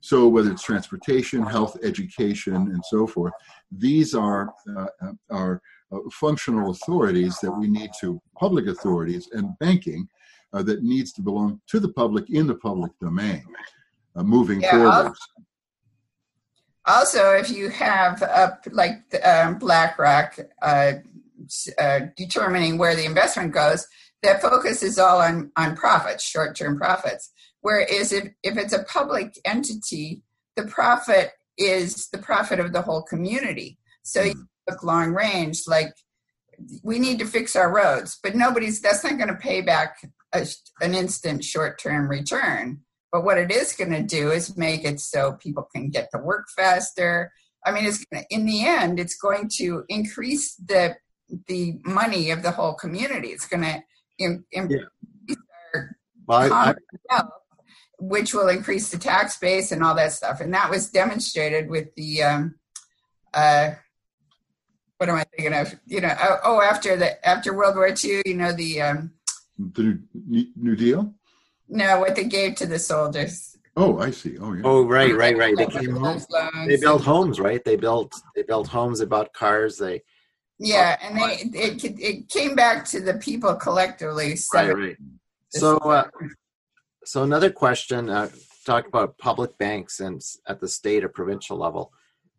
So 0.00 0.28
whether 0.28 0.50
it's 0.52 0.62
transportation, 0.62 1.42
health, 1.42 1.78
education, 1.82 2.54
and 2.54 2.82
so 2.84 3.06
forth, 3.06 3.32
these 3.72 4.14
are 4.14 4.52
uh, 4.76 4.86
uh, 5.00 5.12
are 5.30 5.62
functional 6.12 6.70
authorities 6.70 7.38
that 7.40 7.50
we 7.50 7.68
need 7.68 7.90
to 8.00 8.20
public 8.38 8.66
authorities 8.66 9.28
and 9.32 9.58
banking 9.58 10.08
uh, 10.54 10.62
that 10.62 10.82
needs 10.82 11.12
to 11.12 11.20
belong 11.20 11.60
to 11.66 11.80
the 11.80 11.88
public 11.88 12.30
in 12.30 12.46
the 12.46 12.54
public 12.54 12.92
domain 13.00 13.44
uh, 14.16 14.22
moving 14.22 14.60
yeah, 14.60 14.70
forward. 14.70 15.12
Also, 16.86 17.32
if 17.32 17.50
you 17.50 17.70
have 17.70 18.22
like 18.70 19.02
um, 19.24 19.58
BlackRock 19.58 20.38
uh, 20.62 20.92
uh, 21.78 22.00
determining 22.16 22.78
where 22.78 22.94
the 22.94 23.04
investment 23.04 23.52
goes, 23.52 23.86
that 24.22 24.40
focus 24.40 24.82
is 24.82 24.98
all 24.98 25.20
on, 25.20 25.50
on 25.56 25.76
profits, 25.76 26.24
short 26.24 26.56
term 26.56 26.78
profits. 26.78 27.30
Whereas 27.60 28.12
if, 28.12 28.28
if 28.42 28.56
it's 28.56 28.72
a 28.72 28.84
public 28.84 29.38
entity, 29.44 30.22
the 30.56 30.64
profit 30.64 31.32
is 31.56 32.08
the 32.08 32.18
profit 32.18 32.60
of 32.60 32.72
the 32.72 32.82
whole 32.82 33.02
community. 33.02 33.78
So 34.02 34.22
you 34.22 34.34
mm. 34.34 34.46
look 34.68 34.82
long 34.82 35.12
range, 35.14 35.62
like 35.66 35.94
we 36.82 36.98
need 36.98 37.18
to 37.18 37.26
fix 37.26 37.56
our 37.56 37.72
roads, 37.72 38.18
but 38.22 38.34
nobody's 38.34 38.80
that's 38.80 39.02
not 39.02 39.16
going 39.16 39.28
to 39.28 39.34
pay 39.34 39.60
back 39.60 39.96
a, 40.34 40.46
an 40.80 40.94
instant 40.94 41.44
short 41.44 41.78
term 41.78 42.08
return. 42.08 42.80
But 43.12 43.24
what 43.24 43.38
it 43.38 43.50
is 43.50 43.72
going 43.72 43.92
to 43.92 44.02
do 44.02 44.32
is 44.32 44.56
make 44.56 44.84
it 44.84 44.98
so 45.00 45.34
people 45.34 45.68
can 45.74 45.88
get 45.88 46.10
to 46.12 46.18
work 46.18 46.46
faster. 46.54 47.32
I 47.64 47.70
mean, 47.70 47.84
it's 47.86 48.04
gonna, 48.04 48.24
in 48.28 48.44
the 48.44 48.66
end, 48.66 48.98
it's 48.98 49.16
going 49.16 49.48
to 49.56 49.84
increase 49.88 50.54
the 50.56 50.96
the 51.48 51.78
money 51.84 52.30
of 52.30 52.42
the 52.42 52.50
whole 52.50 52.74
community. 52.74 53.28
It's 53.28 53.46
going 53.46 53.62
to 53.62 53.82
in, 54.18 54.44
increase 54.52 54.82
yeah. 55.28 55.36
our 55.74 55.96
well, 56.26 56.52
I, 56.52 56.74
I, 57.10 57.22
which 57.98 58.34
will 58.34 58.48
increase 58.48 58.90
the 58.90 58.98
tax 58.98 59.38
base 59.38 59.72
and 59.72 59.82
all 59.82 59.94
that 59.94 60.12
stuff. 60.12 60.40
And 60.40 60.52
that 60.52 60.70
was 60.70 60.90
demonstrated 60.90 61.70
with 61.70 61.94
the 61.94 62.22
um, 62.22 62.54
uh, 63.32 63.72
what 64.98 65.08
am 65.08 65.16
I 65.16 65.24
thinking 65.36 65.54
of? 65.54 65.74
You 65.86 66.00
know, 66.00 66.14
oh, 66.20 66.38
oh, 66.44 66.60
after 66.60 66.96
the 66.96 67.26
after 67.26 67.54
World 67.54 67.76
War 67.76 67.88
II, 67.88 68.22
you 68.26 68.34
know 68.34 68.52
the 68.52 68.82
um, 68.82 69.12
the 69.58 70.00
New 70.14 70.46
New 70.56 70.76
Deal? 70.76 71.14
No, 71.68 72.00
what 72.00 72.14
they 72.14 72.24
gave 72.24 72.56
to 72.56 72.66
the 72.66 72.78
soldiers. 72.78 73.56
Oh, 73.76 73.98
I 73.98 74.10
see. 74.10 74.38
Oh, 74.38 74.52
yeah. 74.52 74.62
Oh, 74.64 74.84
right, 74.84 75.14
right, 75.16 75.36
right. 75.36 75.56
They 75.56 75.66
came 75.66 75.96
home. 75.96 76.20
They 76.66 76.76
built 76.76 77.02
homes, 77.02 77.40
right? 77.40 77.64
They 77.64 77.76
built 77.76 78.14
they 78.36 78.42
built 78.42 78.68
homes. 78.68 79.00
They 79.00 79.06
bought 79.06 79.32
cars. 79.32 79.78
They 79.78 80.02
yeah, 80.58 80.96
and 81.02 81.16
they 81.16 81.58
it 81.58 81.84
it 81.84 82.28
came 82.28 82.54
back 82.54 82.84
to 82.86 83.00
the 83.00 83.14
people 83.14 83.54
collectively. 83.54 84.36
Right, 84.52 84.76
right. 84.76 84.96
So, 85.50 85.78
uh, 85.78 86.08
so 87.04 87.24
another 87.24 87.50
question. 87.50 88.08
Uh, 88.08 88.30
talk 88.64 88.86
about 88.86 89.18
public 89.18 89.58
banks 89.58 90.00
and 90.00 90.22
at 90.46 90.60
the 90.60 90.68
state 90.68 91.04
or 91.04 91.08
provincial 91.08 91.58
level. 91.58 91.92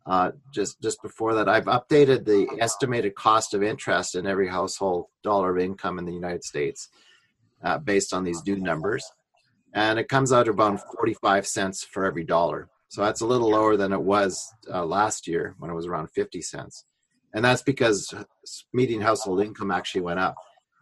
Uh, 0.06 0.32
just 0.54 0.82
just 0.82 1.02
before 1.02 1.34
that, 1.34 1.50
I've 1.50 1.66
updated 1.66 2.26
the 2.26 2.48
estimated 2.62 3.16
cost 3.16 3.54
of 3.54 3.62
interest 3.62 4.16
in 4.16 4.26
every 4.26 4.48
household 4.48 5.08
dollar 5.24 5.58
of 5.58 5.62
income 5.62 6.00
in 6.00 6.06
the 6.06 6.14
United 6.14 6.46
States 6.46 6.88
uh, 7.64 7.78
based 7.78 8.14
on 8.14 8.24
these 8.24 8.46
new 8.46 8.58
numbers. 8.58 9.06
And 9.74 10.00
it 10.00 10.08
comes 10.08 10.32
out 10.32 10.48
about 10.48 10.80
45 10.98 11.46
cents 11.46 11.84
for 11.84 12.06
every 12.06 12.24
dollar. 12.24 12.70
So 12.88 13.02
that's 13.02 13.22
a 13.22 13.26
little 13.26 13.50
lower 13.50 13.76
than 13.76 13.92
it 13.92 14.02
was 14.02 14.42
uh, 14.74 14.86
last 14.86 15.28
year 15.28 15.56
when 15.60 15.70
it 15.70 15.74
was 15.74 15.86
around 15.86 16.08
50 16.12 16.42
cents. 16.42 16.86
And 17.34 17.44
that's 17.44 17.62
because 17.62 18.14
median 18.74 19.02
household 19.02 19.42
income 19.42 19.70
actually 19.70 20.02
went 20.02 20.20
up, 20.20 20.36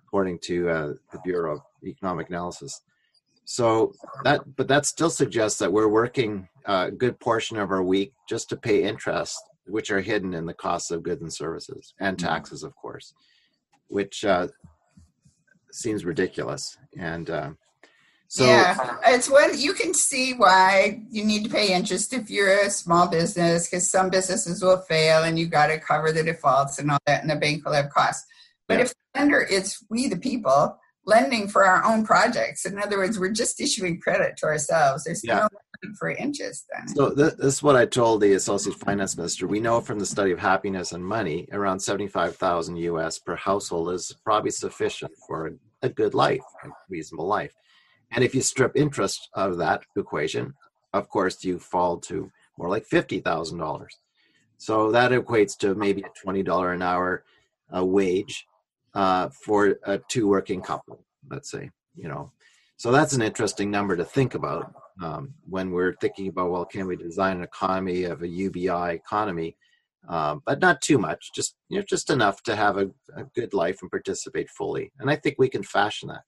according 0.06 0.40
to 0.44 0.70
uh, 0.70 0.94
the 1.12 1.20
Bureau 1.24 1.56
of 1.56 1.62
Economic 1.84 2.30
Analysis. 2.30 2.82
So 3.46 3.94
that, 4.24 4.42
but 4.56 4.68
that 4.68 4.86
still 4.86 5.10
suggests 5.10 5.58
that 5.60 5.74
we're 5.74 5.88
working 5.88 6.48
a 6.66 6.92
good 6.92 7.20
portion 7.20 7.58
of 7.58 7.72
our 7.72 7.84
week 7.84 8.14
just 8.30 8.50
to 8.50 8.58
pay 8.58 8.84
interest, 8.84 9.38
which 9.66 9.92
are 9.92 10.02
hidden 10.02 10.34
in 10.34 10.46
the 10.46 10.54
costs 10.54 10.92
of 10.92 11.04
goods 11.04 11.22
and 11.22 11.34
services 11.34 11.94
and 12.00 12.18
mm-hmm. 12.18 12.28
taxes, 12.28 12.64
of 12.64 12.76
course, 12.76 13.14
which 13.88 14.24
uh, 14.24 14.48
seems 15.74 16.06
ridiculous. 16.06 16.78
And 16.98 17.30
uh, 17.30 17.52
so, 18.28 18.46
yeah, 18.46 18.98
it's 19.08 19.30
what 19.30 19.60
you 19.60 19.74
can 19.74 19.94
see 19.94 20.34
why 20.34 21.02
you 21.12 21.24
need 21.24 21.44
to 21.44 21.50
pay 21.50 21.74
interest 21.74 22.14
if 22.14 22.30
you're 22.30 22.62
a 22.62 22.70
small 22.70 23.08
business 23.08 23.68
because 23.68 23.90
some 23.90 24.10
businesses 24.10 24.64
will 24.64 24.80
fail 24.82 25.24
and 25.24 25.38
you 25.38 25.46
got 25.46 25.68
to 25.68 25.80
cover 25.80 26.12
the 26.12 26.24
defaults 26.24 26.80
and 26.80 26.90
all 26.90 26.98
that, 27.06 27.22
and 27.22 27.30
the 27.30 27.36
bank 27.36 27.66
will 27.66 27.74
have 27.74 27.92
costs. 27.92 28.26
But 28.68 28.76
yeah. 28.80 28.86
if 28.86 28.90
the 28.90 29.20
lender 29.20 29.42
is 29.42 29.78
we 29.90 30.08
the 30.08 30.18
people 30.18 30.78
lending 31.06 31.48
for 31.48 31.66
our 31.66 31.84
own 31.86 32.06
projects, 32.06 32.66
in 32.66 32.80
other 32.80 32.98
words, 32.98 33.20
we're 33.20 33.32
just 33.32 33.60
issuing 33.60 34.00
credit 34.00 34.38
to 34.38 34.46
ourselves. 34.46 35.04
There's 35.04 35.24
yeah. 35.24 35.48
no 35.52 35.60
for 35.98 36.12
interest 36.12 36.66
then. 36.72 36.88
So 36.88 37.10
this, 37.10 37.34
this, 37.36 37.56
is 37.56 37.64
what 37.64 37.76
I 37.76 37.86
told 37.86 38.22
the 38.22 38.34
associate 38.34 38.78
finance 38.78 39.18
minister. 39.18 39.48
We 39.48 39.60
know 39.60 39.82
from 39.82 40.00
the 40.00 40.06
study 40.06 40.32
of 40.32 40.40
happiness 40.40 40.92
and 40.92 41.06
money, 41.06 41.48
around 41.52 41.80
seventy-five 41.80 42.36
thousand 42.36 42.78
U.S. 42.78 43.20
per 43.20 43.36
household 43.36 43.92
is 43.92 44.16
probably 44.24 44.52
sufficient 44.52 45.12
for 45.28 45.52
a, 45.82 45.90
good 45.90 46.14
life, 46.14 46.42
a 46.64 46.70
reasonable 46.90 47.28
life. 47.28 47.54
And 48.12 48.24
if 48.24 48.34
you 48.34 48.42
strip 48.42 48.76
interest 48.76 49.30
out 49.36 49.50
of 49.50 49.58
that 49.58 49.84
equation, 49.96 50.54
of 50.94 51.10
course, 51.10 51.44
you 51.44 51.60
fall 51.60 51.98
to 52.02 52.32
more 52.58 52.70
like 52.70 52.86
fifty 52.86 53.20
thousand 53.20 53.58
dollars. 53.58 53.98
So 54.58 54.92
that 54.92 55.12
equates 55.12 55.58
to 55.60 55.76
maybe 55.76 56.02
a 56.02 56.20
twenty 56.22 56.44
dollar 56.44 56.72
an 56.72 56.82
hour 56.82 57.24
uh, 57.76 57.84
wage 57.84 58.46
uh, 58.94 59.30
for 59.30 59.80
a 59.84 60.00
two 60.10 60.28
working 60.28 60.62
couple, 60.62 61.04
let's 61.30 61.50
say, 61.50 61.70
you 61.96 62.08
know. 62.08 62.32
So 62.78 62.92
that's 62.92 63.14
an 63.14 63.22
interesting 63.22 63.72
number 63.72 63.96
to 63.96 64.04
think 64.04 64.36
about 64.36 64.74
um, 65.02 65.34
when 65.50 65.72
we're 65.72 65.94
thinking 65.96 66.28
about, 66.28 66.52
well, 66.52 66.66
can 66.66 66.88
we 66.88 66.96
design 66.96 67.38
an 67.38 67.44
economy 67.44 68.04
of 68.04 68.22
a 68.22 68.28
UBI 68.28 68.94
economy, 68.94 69.56
um, 70.08 70.42
but 70.46 70.60
not 70.60 70.82
too 70.82 70.98
much, 70.98 71.32
just 71.34 71.56
you 71.70 71.78
know, 71.78 71.86
just 71.88 72.10
enough 72.10 72.44
to 72.44 72.56
have 72.56 72.78
a, 72.78 72.90
a, 73.16 73.24
good 73.36 73.54
life 73.54 73.80
and 73.82 73.90
participate 73.90 74.50
fully. 74.50 74.92
And 75.00 75.10
I 75.10 75.16
think 75.16 75.36
we 75.38 75.50
can 75.50 75.64
fashion 75.64 76.10
that. 76.10 76.24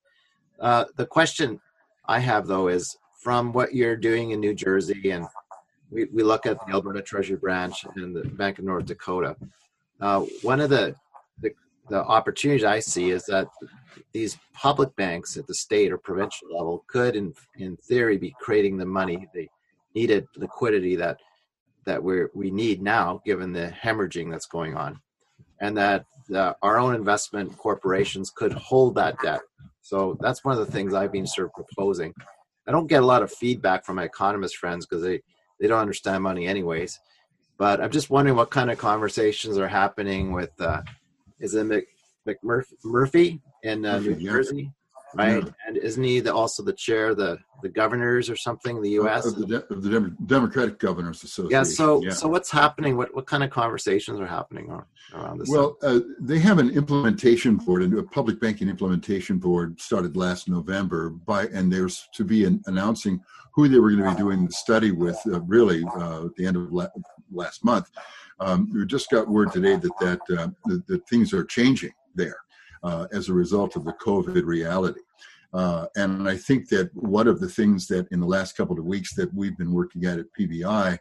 Uh, 0.59 0.85
the 0.95 1.05
question 1.05 1.59
I 2.07 2.19
have 2.19 2.47
though 2.47 2.69
is 2.69 2.95
from 3.21 3.51
what 3.51 3.75
you're 3.75 3.97
doing 3.97 4.31
in 4.31 4.39
New 4.39 4.53
Jersey, 4.53 5.11
and 5.11 5.25
we, 5.89 6.05
we 6.13 6.23
look 6.23 6.45
at 6.45 6.57
the 6.65 6.73
Alberta 6.73 7.01
Treasury 7.01 7.37
Branch 7.37 7.75
and 7.95 8.15
the 8.15 8.23
Bank 8.29 8.59
of 8.59 8.65
North 8.65 8.85
Dakota. 8.85 9.35
Uh, 9.99 10.21
one 10.41 10.61
of 10.61 10.69
the 10.69 10.95
the 11.41 11.51
opportunity 11.93 12.65
I 12.65 12.79
see 12.79 13.11
is 13.11 13.25
that 13.25 13.47
these 14.11 14.37
public 14.53 14.95
banks 14.95 15.37
at 15.37 15.47
the 15.47 15.53
state 15.53 15.91
or 15.91 15.97
provincial 15.97 16.55
level 16.55 16.83
could, 16.87 17.15
in 17.15 17.33
in 17.57 17.77
theory, 17.77 18.17
be 18.17 18.35
creating 18.39 18.77
the 18.77 18.85
money, 18.85 19.27
the 19.33 19.47
needed 19.93 20.27
liquidity 20.35 20.95
that 20.95 21.19
that 21.85 22.03
we 22.03 22.25
we 22.33 22.51
need 22.51 22.81
now, 22.81 23.21
given 23.25 23.53
the 23.53 23.73
hemorrhaging 23.81 24.31
that's 24.31 24.47
going 24.47 24.75
on, 24.75 24.99
and 25.61 25.77
that 25.77 26.05
the, 26.27 26.55
our 26.61 26.77
own 26.77 26.95
investment 26.95 27.55
corporations 27.57 28.31
could 28.31 28.53
hold 28.53 28.95
that 28.95 29.15
debt. 29.21 29.41
So 29.81 30.17
that's 30.19 30.43
one 30.43 30.57
of 30.57 30.65
the 30.65 30.71
things 30.71 30.93
I've 30.93 31.11
been 31.11 31.27
sort 31.27 31.47
of 31.47 31.53
proposing. 31.53 32.13
I 32.67 32.71
don't 32.71 32.87
get 32.87 33.03
a 33.03 33.05
lot 33.05 33.21
of 33.21 33.31
feedback 33.31 33.85
from 33.85 33.97
my 33.97 34.05
economist 34.05 34.57
friends 34.57 34.85
because 34.85 35.03
they 35.03 35.21
they 35.59 35.67
don't 35.67 35.79
understand 35.79 36.23
money 36.23 36.47
anyways. 36.47 36.99
But 37.57 37.79
I'm 37.79 37.91
just 37.91 38.09
wondering 38.09 38.35
what 38.35 38.49
kind 38.49 38.69
of 38.69 38.77
conversations 38.77 39.57
are 39.57 39.67
happening 39.67 40.31
with. 40.31 40.51
Uh, 40.59 40.81
is 41.39 41.55
it 41.55 41.63
Mc, 41.65 41.85
McMurphy 42.27 43.39
in 43.63 43.85
uh, 43.85 43.99
New 43.99 44.15
Jersey, 44.15 44.71
right? 45.13 45.43
Yeah. 45.43 45.49
And 45.67 45.77
isn't 45.77 46.03
he 46.03 46.19
the, 46.19 46.33
also 46.33 46.63
the 46.63 46.73
chair 46.73 47.09
of 47.09 47.17
the 47.17 47.37
the 47.61 47.69
governors 47.69 48.29
or 48.29 48.35
something, 48.35 48.81
the 48.81 48.91
U.S. 48.91 49.25
of 49.25 49.35
the, 49.35 49.45
De- 49.45 49.73
of 49.73 49.81
the 49.81 50.15
Democratic 50.25 50.77
Governors 50.77 51.23
Association? 51.23 51.51
Yeah. 51.51 51.63
So 51.63 52.01
yeah. 52.03 52.11
so 52.11 52.27
what's 52.27 52.51
happening? 52.51 52.97
What 52.97 53.13
what 53.15 53.25
kind 53.25 53.43
of 53.43 53.49
conversations 53.49 54.19
are 54.19 54.27
happening 54.27 54.69
around 55.13 55.39
this? 55.39 55.49
Well, 55.49 55.77
uh, 55.81 55.99
they 56.19 56.39
have 56.39 56.59
an 56.59 56.69
implementation 56.71 57.57
board, 57.57 57.83
and 57.83 57.97
a 57.97 58.03
public 58.03 58.39
banking 58.39 58.69
implementation 58.69 59.37
board 59.37 59.79
started 59.79 60.15
last 60.17 60.47
November 60.47 61.09
by, 61.09 61.47
and 61.47 61.71
there's 61.71 62.07
to 62.13 62.23
be 62.23 62.45
an, 62.45 62.61
announcing 62.65 63.21
who 63.55 63.69
they 63.69 63.79
were 63.79 63.91
going 63.91 64.03
to 64.03 64.11
be 64.11 64.17
doing 64.17 64.45
the 64.45 64.51
study 64.51 64.91
with, 64.91 65.17
uh, 65.27 65.39
really 65.41 65.83
uh, 65.97 66.25
at 66.25 66.35
the 66.35 66.45
end 66.45 66.57
of 66.57 66.71
la- 66.73 66.87
last 67.31 67.63
month. 67.63 67.89
Um, 68.39 68.69
we 68.73 68.85
just 68.85 69.09
got 69.09 69.27
word 69.27 69.51
today 69.51 69.75
that 69.75 69.99
that, 69.99 70.37
uh, 70.37 70.49
that, 70.65 70.87
that 70.87 71.07
things 71.09 71.33
are 71.33 71.45
changing 71.45 71.93
there 72.15 72.37
uh, 72.83 73.07
as 73.11 73.29
a 73.29 73.33
result 73.33 73.75
of 73.75 73.85
the 73.85 73.93
COVID 73.93 74.45
reality. 74.45 75.01
Uh, 75.53 75.85
and 75.95 76.27
I 76.27 76.35
think 76.35 76.67
that 76.69 76.93
one 76.95 77.27
of 77.27 77.39
the 77.39 77.47
things 77.47 77.87
that 77.87 78.07
in 78.11 78.19
the 78.19 78.27
last 78.27 78.57
couple 78.57 78.77
of 78.77 78.85
weeks 78.85 79.13
that 79.15 79.33
we've 79.33 79.57
been 79.57 79.71
working 79.71 80.05
at 80.05 80.19
at 80.19 80.25
PBI 80.37 80.97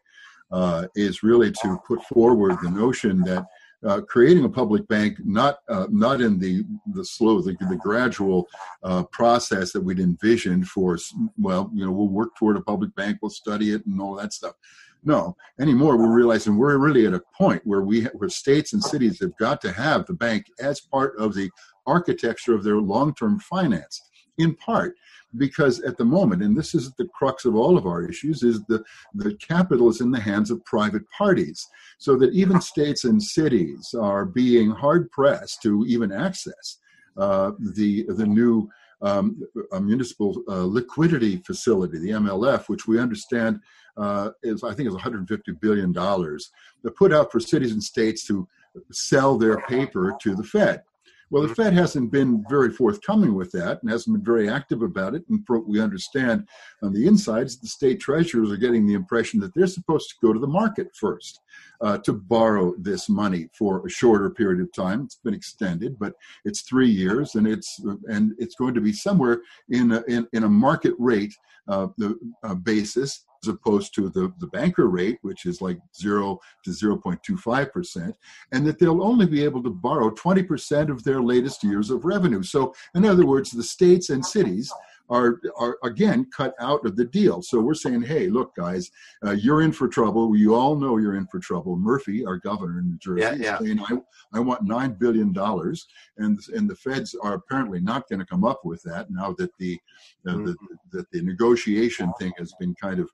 uh, 0.52 0.86
is 0.94 1.24
really 1.24 1.50
to 1.50 1.78
put 1.86 2.02
forward 2.04 2.56
the 2.62 2.70
notion 2.70 3.20
that 3.22 3.44
uh, 3.84 4.00
creating 4.00 4.44
a 4.44 4.48
public 4.48 4.86
bank, 4.88 5.18
not 5.24 5.58
uh, 5.68 5.86
not 5.90 6.20
in 6.20 6.38
the 6.38 6.64
the 6.94 7.04
slow, 7.04 7.40
the, 7.42 7.56
the 7.68 7.76
gradual 7.76 8.48
uh, 8.82 9.02
process 9.04 9.72
that 9.72 9.80
we'd 9.80 10.00
envisioned 10.00 10.66
for. 10.68 10.98
Well, 11.36 11.70
you 11.74 11.84
know, 11.84 11.92
we'll 11.92 12.08
work 12.08 12.34
toward 12.36 12.56
a 12.56 12.62
public 12.62 12.94
bank, 12.94 13.18
we'll 13.20 13.30
study 13.30 13.72
it, 13.72 13.84
and 13.84 14.00
all 14.00 14.14
that 14.14 14.32
stuff. 14.32 14.54
No, 15.04 15.36
anymore 15.60 15.96
we're 15.96 16.14
realizing 16.14 16.56
we're 16.56 16.78
really 16.78 17.06
at 17.06 17.14
a 17.14 17.22
point 17.36 17.62
where 17.64 17.82
we 17.82 18.04
where 18.04 18.30
states 18.30 18.72
and 18.72 18.82
cities 18.82 19.20
have 19.20 19.36
got 19.36 19.60
to 19.62 19.72
have 19.72 20.06
the 20.06 20.14
bank 20.14 20.46
as 20.58 20.80
part 20.80 21.14
of 21.18 21.34
the 21.34 21.50
architecture 21.86 22.54
of 22.54 22.64
their 22.64 22.78
long-term 22.78 23.38
finance. 23.40 24.00
In 24.38 24.54
part 24.56 24.96
because 25.36 25.80
at 25.80 25.96
the 25.96 26.04
moment, 26.04 26.42
and 26.42 26.56
this 26.56 26.74
is 26.74 26.92
the 26.92 27.08
crux 27.08 27.44
of 27.44 27.54
all 27.54 27.76
of 27.76 27.86
our 27.86 28.02
issues, 28.08 28.42
is 28.42 28.62
the, 28.64 28.82
the 29.14 29.34
capital 29.34 29.88
is 29.88 30.00
in 30.00 30.10
the 30.10 30.20
hands 30.20 30.50
of 30.50 30.64
private 30.64 31.02
parties. 31.10 31.68
So 31.98 32.16
that 32.16 32.32
even 32.32 32.60
states 32.60 33.04
and 33.04 33.22
cities 33.22 33.94
are 33.98 34.24
being 34.24 34.70
hard 34.70 35.10
pressed 35.10 35.62
to 35.62 35.84
even 35.86 36.12
access 36.12 36.78
uh, 37.16 37.52
the 37.58 38.04
the 38.08 38.26
new 38.26 38.68
um, 39.02 39.42
municipal 39.80 40.42
uh, 40.48 40.64
liquidity 40.64 41.36
facility, 41.46 41.98
the 41.98 42.10
MLF, 42.10 42.68
which 42.68 42.86
we 42.86 42.98
understand 42.98 43.60
uh, 43.96 44.30
is 44.42 44.64
I 44.64 44.74
think 44.74 44.88
is 44.88 44.94
150 44.94 45.52
billion 45.52 45.92
dollars, 45.92 46.50
that 46.82 46.96
put 46.96 47.12
out 47.12 47.30
for 47.30 47.40
cities 47.40 47.72
and 47.72 47.82
states 47.82 48.26
to 48.26 48.48
sell 48.90 49.38
their 49.38 49.58
paper 49.62 50.16
to 50.22 50.34
the 50.34 50.44
Fed. 50.44 50.82
Well, 51.30 51.42
the 51.42 51.54
Fed 51.54 51.72
hasn't 51.72 52.12
been 52.12 52.44
very 52.48 52.70
forthcoming 52.70 53.34
with 53.34 53.50
that 53.52 53.82
and 53.82 53.90
hasn't 53.90 54.14
been 54.14 54.24
very 54.24 54.48
active 54.48 54.82
about 54.82 55.14
it. 55.14 55.24
And 55.28 55.44
we 55.66 55.80
understand 55.80 56.46
on 56.82 56.92
the 56.92 57.06
insides, 57.06 57.56
the 57.56 57.66
state 57.66 57.98
treasurers 57.98 58.52
are 58.52 58.56
getting 58.56 58.86
the 58.86 58.94
impression 58.94 59.40
that 59.40 59.52
they're 59.54 59.66
supposed 59.66 60.10
to 60.10 60.14
go 60.22 60.32
to 60.32 60.38
the 60.38 60.46
market 60.46 60.94
first 60.94 61.40
uh, 61.80 61.98
to 61.98 62.12
borrow 62.12 62.74
this 62.78 63.08
money 63.08 63.48
for 63.52 63.84
a 63.84 63.90
shorter 63.90 64.30
period 64.30 64.60
of 64.60 64.72
time. 64.72 65.02
It's 65.02 65.16
been 65.16 65.34
extended, 65.34 65.98
but 65.98 66.14
it's 66.44 66.60
three 66.60 66.90
years, 66.90 67.34
and 67.34 67.48
it's 67.48 67.80
and 68.06 68.32
it's 68.38 68.54
going 68.54 68.74
to 68.74 68.80
be 68.80 68.92
somewhere 68.92 69.40
in 69.70 69.90
a, 69.92 70.04
in, 70.06 70.28
in 70.34 70.44
a 70.44 70.48
market 70.48 70.94
rate 70.98 71.34
uh, 71.68 71.88
the 71.96 72.18
uh, 72.42 72.54
basis 72.54 73.24
as 73.44 73.54
opposed 73.54 73.94
to 73.94 74.08
the, 74.08 74.32
the 74.38 74.46
banker 74.46 74.88
rate, 74.88 75.18
which 75.22 75.46
is 75.46 75.60
like 75.60 75.78
0 75.96 76.40
to 76.64 76.70
0.25%, 76.70 78.14
and 78.52 78.66
that 78.66 78.78
they'll 78.78 79.02
only 79.02 79.26
be 79.26 79.44
able 79.44 79.62
to 79.62 79.70
borrow 79.70 80.10
20% 80.10 80.90
of 80.90 81.04
their 81.04 81.20
latest 81.20 81.62
years 81.62 81.90
of 81.90 82.04
revenue. 82.04 82.42
So, 82.42 82.74
in 82.94 83.04
other 83.04 83.26
words, 83.26 83.50
the 83.50 83.62
states 83.62 84.10
and 84.10 84.24
cities 84.24 84.72
are, 85.10 85.40
are 85.58 85.78
again 85.82 86.26
cut 86.34 86.54
out 86.60 86.84
of 86.86 86.96
the 86.96 87.04
deal. 87.04 87.42
So 87.42 87.60
we're 87.60 87.74
saying, 87.74 88.02
hey, 88.02 88.28
look, 88.28 88.54
guys, 88.54 88.90
uh, 89.24 89.32
you're 89.32 89.62
in 89.62 89.72
for 89.72 89.88
trouble. 89.88 90.36
You 90.36 90.54
all 90.54 90.76
know 90.76 90.96
you're 90.96 91.16
in 91.16 91.26
for 91.26 91.38
trouble. 91.38 91.76
Murphy, 91.76 92.24
our 92.24 92.38
governor 92.38 92.78
in 92.78 92.90
New 92.90 92.98
Jersey, 92.98 93.22
yeah, 93.22 93.34
yeah. 93.34 93.58
is 93.58 93.66
saying, 93.66 93.80
I, 93.80 94.38
I 94.38 94.40
want 94.40 94.62
nine 94.62 94.92
billion 94.94 95.32
dollars, 95.32 95.86
and 96.18 96.38
and 96.54 96.68
the 96.68 96.76
feds 96.76 97.14
are 97.22 97.34
apparently 97.34 97.80
not 97.80 98.08
going 98.08 98.20
to 98.20 98.26
come 98.26 98.44
up 98.44 98.64
with 98.64 98.82
that 98.84 99.10
now 99.10 99.34
that 99.38 99.50
the, 99.58 99.78
uh, 100.26 100.32
mm-hmm. 100.32 100.46
the 100.46 100.56
that 100.92 101.10
the 101.10 101.22
negotiation 101.22 102.12
thing 102.18 102.32
has 102.38 102.52
been 102.58 102.74
kind 102.74 103.00
of 103.00 103.10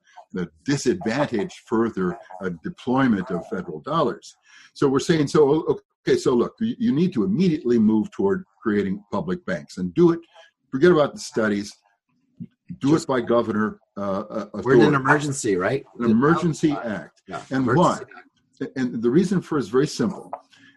disadvantaged 0.64 1.62
further 1.66 2.16
uh, 2.40 2.50
deployment 2.62 3.31
of 3.31 3.46
federal 3.48 3.81
dollars. 3.81 4.37
So 4.74 4.88
we're 4.88 5.00
saying, 5.00 5.26
so 5.26 5.81
okay, 6.07 6.16
so 6.16 6.35
look, 6.35 6.55
you 6.61 6.92
need 6.92 7.12
to 7.14 7.24
immediately 7.24 7.79
move 7.79 8.11
toward 8.12 8.44
creating 8.62 9.03
public 9.11 9.44
banks 9.44 9.79
and 9.79 9.92
do 9.94 10.12
it 10.12 10.20
forget 10.70 10.92
about 10.92 11.12
the 11.12 11.20
studies. 11.20 11.76
Do 12.79 12.93
Just, 12.93 13.05
it 13.05 13.09
by 13.09 13.21
governor. 13.21 13.81
Uh, 13.97 14.21
uh 14.31 14.47
we're 14.55 14.75
in 14.75 14.83
an 14.83 14.95
emergency, 14.95 15.57
right? 15.57 15.85
An 15.99 16.11
emergency 16.11 16.73
act. 16.73 17.23
Yeah, 17.27 17.43
and 17.51 17.69
emergency 17.69 18.05
why? 18.61 18.69
Act. 18.69 18.77
And 18.77 19.03
the 19.03 19.11
reason 19.11 19.41
for 19.41 19.59
is 19.59 19.69
very 19.69 19.87
simple. 19.87 20.31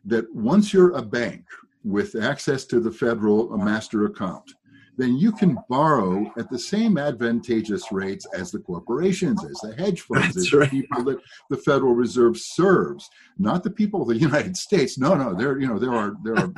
That 0.05 0.33
once 0.33 0.73
you're 0.73 0.91
a 0.91 1.01
bank 1.01 1.45
with 1.83 2.15
access 2.15 2.65
to 2.65 2.79
the 2.79 2.91
federal 2.91 3.57
master 3.57 4.05
account, 4.05 4.53
then 4.97 5.17
you 5.17 5.31
can 5.31 5.57
borrow 5.69 6.31
at 6.37 6.49
the 6.49 6.59
same 6.59 6.97
advantageous 6.97 7.91
rates 7.91 8.27
as 8.35 8.51
the 8.51 8.59
corporations, 8.59 9.43
as 9.43 9.57
the 9.63 9.75
hedge 9.75 10.01
funds, 10.01 10.35
That's 10.35 10.47
as 10.47 10.53
right. 10.53 10.69
the 10.69 10.81
people 10.81 11.03
that 11.05 11.19
the 11.49 11.57
Federal 11.57 11.95
Reserve 11.95 12.37
serves, 12.37 13.09
not 13.37 13.63
the 13.63 13.71
people 13.71 14.03
of 14.03 14.07
the 14.07 14.17
United 14.29 14.55
States. 14.55 14.97
No, 14.97 15.15
no, 15.15 15.33
there, 15.33 15.59
you 15.59 15.67
know, 15.67 15.79
there 15.79 15.93
are 15.93 16.13
there 16.23 16.37
are 16.37 16.53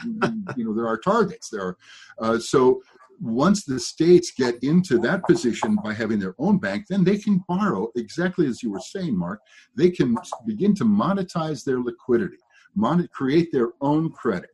you 0.58 0.66
know 0.66 0.74
there 0.74 0.88
are 0.88 0.98
targets 0.98 1.50
there. 1.50 1.78
Uh, 2.20 2.38
so 2.38 2.82
once 3.22 3.64
the 3.64 3.80
states 3.80 4.32
get 4.32 4.62
into 4.64 4.98
that 5.00 5.24
position 5.24 5.78
by 5.84 5.94
having 5.94 6.20
their 6.20 6.36
own 6.40 6.58
bank, 6.58 6.86
then 6.90 7.04
they 7.04 7.18
can 7.18 7.44
borrow 7.48 7.90
exactly 7.96 8.48
as 8.48 8.62
you 8.62 8.72
were 8.72 8.80
saying, 8.80 9.18
Mark. 9.18 9.42
They 9.76 9.90
can 9.90 10.18
begin 10.46 10.76
to 10.76 10.86
monetize 10.86 11.64
their 11.64 11.80
liquidity, 11.80 12.38
mon- 12.76 13.08
create 13.14 13.52
their 13.52 13.72
own 13.82 14.12
credit 14.12 14.50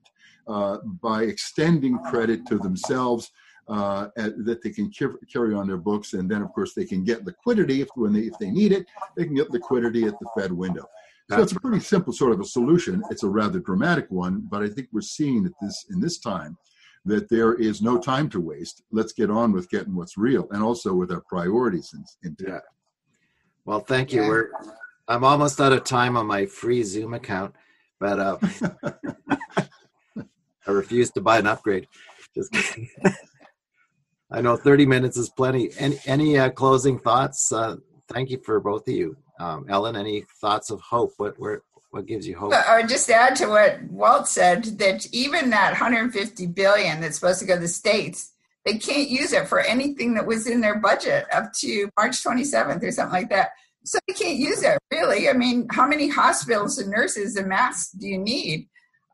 uh, 0.48 0.78
by 1.02 1.24
extending 1.24 1.98
credit 2.00 2.46
to 2.48 2.58
themselves. 2.58 3.32
Uh, 3.68 4.10
that 4.18 4.60
they 4.62 4.70
can 4.70 4.92
carry 5.32 5.54
on 5.54 5.66
their 5.66 5.78
books, 5.78 6.14
and 6.14 6.30
then 6.30 6.42
of 6.42 6.52
course 6.52 6.74
they 6.74 6.84
can 6.84 7.06
get 7.06 7.24
liquidity 7.24 7.80
if 7.80 7.88
when 7.96 8.12
they 8.12 8.22
if 8.22 8.38
they 8.38 8.52
need 8.52 8.74
it, 8.74 8.86
they 9.16 9.24
can 9.24 9.36
get 9.36 9.50
liquidity 9.52 10.04
at 10.04 10.20
the 10.20 10.28
Fed 10.36 10.52
window. 10.52 10.84
So 11.30 11.42
it's 11.42 11.54
a 11.54 11.60
pretty 11.62 11.80
simple 11.80 12.12
sort 12.12 12.34
of 12.34 12.42
a 12.42 12.44
solution. 12.44 13.02
It's 13.10 13.24
a 13.24 13.30
rather 13.30 13.60
dramatic 13.60 14.08
one, 14.10 14.46
but 14.50 14.62
I 14.62 14.68
think 14.68 14.90
we're 14.92 15.00
seeing 15.00 15.44
that 15.44 15.54
this 15.62 15.86
in 15.90 16.02
this 16.02 16.20
time 16.20 16.58
that 17.06 17.30
there 17.30 17.54
is 17.54 17.82
no 17.82 17.98
time 17.98 18.30
to 18.30 18.40
waste. 18.40 18.84
Let's 18.92 19.14
get 19.14 19.30
on 19.30 19.52
with 19.52 19.70
getting 19.70 19.96
what's 19.96 20.18
real, 20.18 20.48
and 20.52 20.62
also 20.62 20.94
with 20.94 21.12
our 21.12 21.22
priorities 21.22 21.94
in, 21.94 22.04
in 22.24 22.36
yeah. 22.40 22.60
Well, 23.66 23.80
thank 23.80 24.14
you. 24.14 24.22
We're 24.22 24.52
I'm 25.08 25.24
almost 25.24 25.60
out 25.60 25.74
of 25.74 25.84
time 25.84 26.16
on 26.16 26.26
my 26.26 26.46
free 26.46 26.84
Zoom 26.84 27.14
account, 27.14 27.56
but 28.00 28.20
uh, 28.20 28.38
I 30.68 30.72
refuse 30.72 31.12
to 31.12 31.22
buy 31.22 31.40
an 31.40 31.48
upgrade. 31.48 31.88
Just 32.36 32.52
kidding. 32.52 32.90
I 34.32 34.40
know 34.40 34.56
30 34.56 34.86
minutes 34.86 35.18
is 35.18 35.30
plenty. 35.30 35.72
Any 35.78 36.00
any 36.06 36.38
uh, 36.38 36.50
closing 36.52 37.00
thoughts? 37.00 37.52
Uh, 37.52 37.78
thank 38.08 38.30
you 38.30 38.40
for 38.46 38.60
both 38.60 38.88
of 38.88 38.94
you. 38.94 39.18
Um, 39.40 39.66
Ellen, 39.68 39.96
any 39.96 40.26
thoughts 40.40 40.70
of 40.70 40.80
hope? 40.80 41.12
What 41.18 41.38
where 41.38 41.62
what 41.92 42.06
gives 42.06 42.28
you 42.28 42.38
hope? 42.38 42.54
I 42.54 42.78
would 42.78 42.90
just 42.90 43.10
add 43.10 43.36
to 43.38 43.48
what 43.48 43.84
Walt 43.84 44.28
said 44.28 44.64
that 44.80 45.06
even 45.14 45.50
that 45.52 45.72
150 45.72 46.48
billion 46.48 47.02
that's 47.02 47.16
supposed 47.16 47.40
to 47.42 47.46
go 47.46 47.56
to 47.56 47.62
the 47.62 47.68
states, 47.68 48.32
they 48.66 48.78
can't 48.78 49.10
use 49.10 49.34
it 49.34 49.48
for 49.48 49.60
anything 49.60 50.14
that 50.14 50.26
was 50.26 50.48
in 50.48 50.62
their 50.62 50.80
budget 50.80 51.26
up 51.34 51.52
to 51.60 51.90
March 51.98 52.24
27th 52.24 52.82
or 52.82 52.92
something 52.92 53.14
like 53.14 53.30
that. 53.30 53.50
So 53.84 54.00
they 54.08 54.14
can't 54.14 54.38
use 54.38 54.64
it 54.64 54.78
really. 54.92 55.30
I 55.30 55.34
mean, 55.34 55.68
how 55.70 55.86
many 55.86 56.08
hospitals 56.08 56.78
and 56.78 56.90
nurses 56.90 57.36
and 57.36 57.50
masks 57.50 57.92
do 57.92 58.08
you 58.08 58.18
need? 58.18 58.70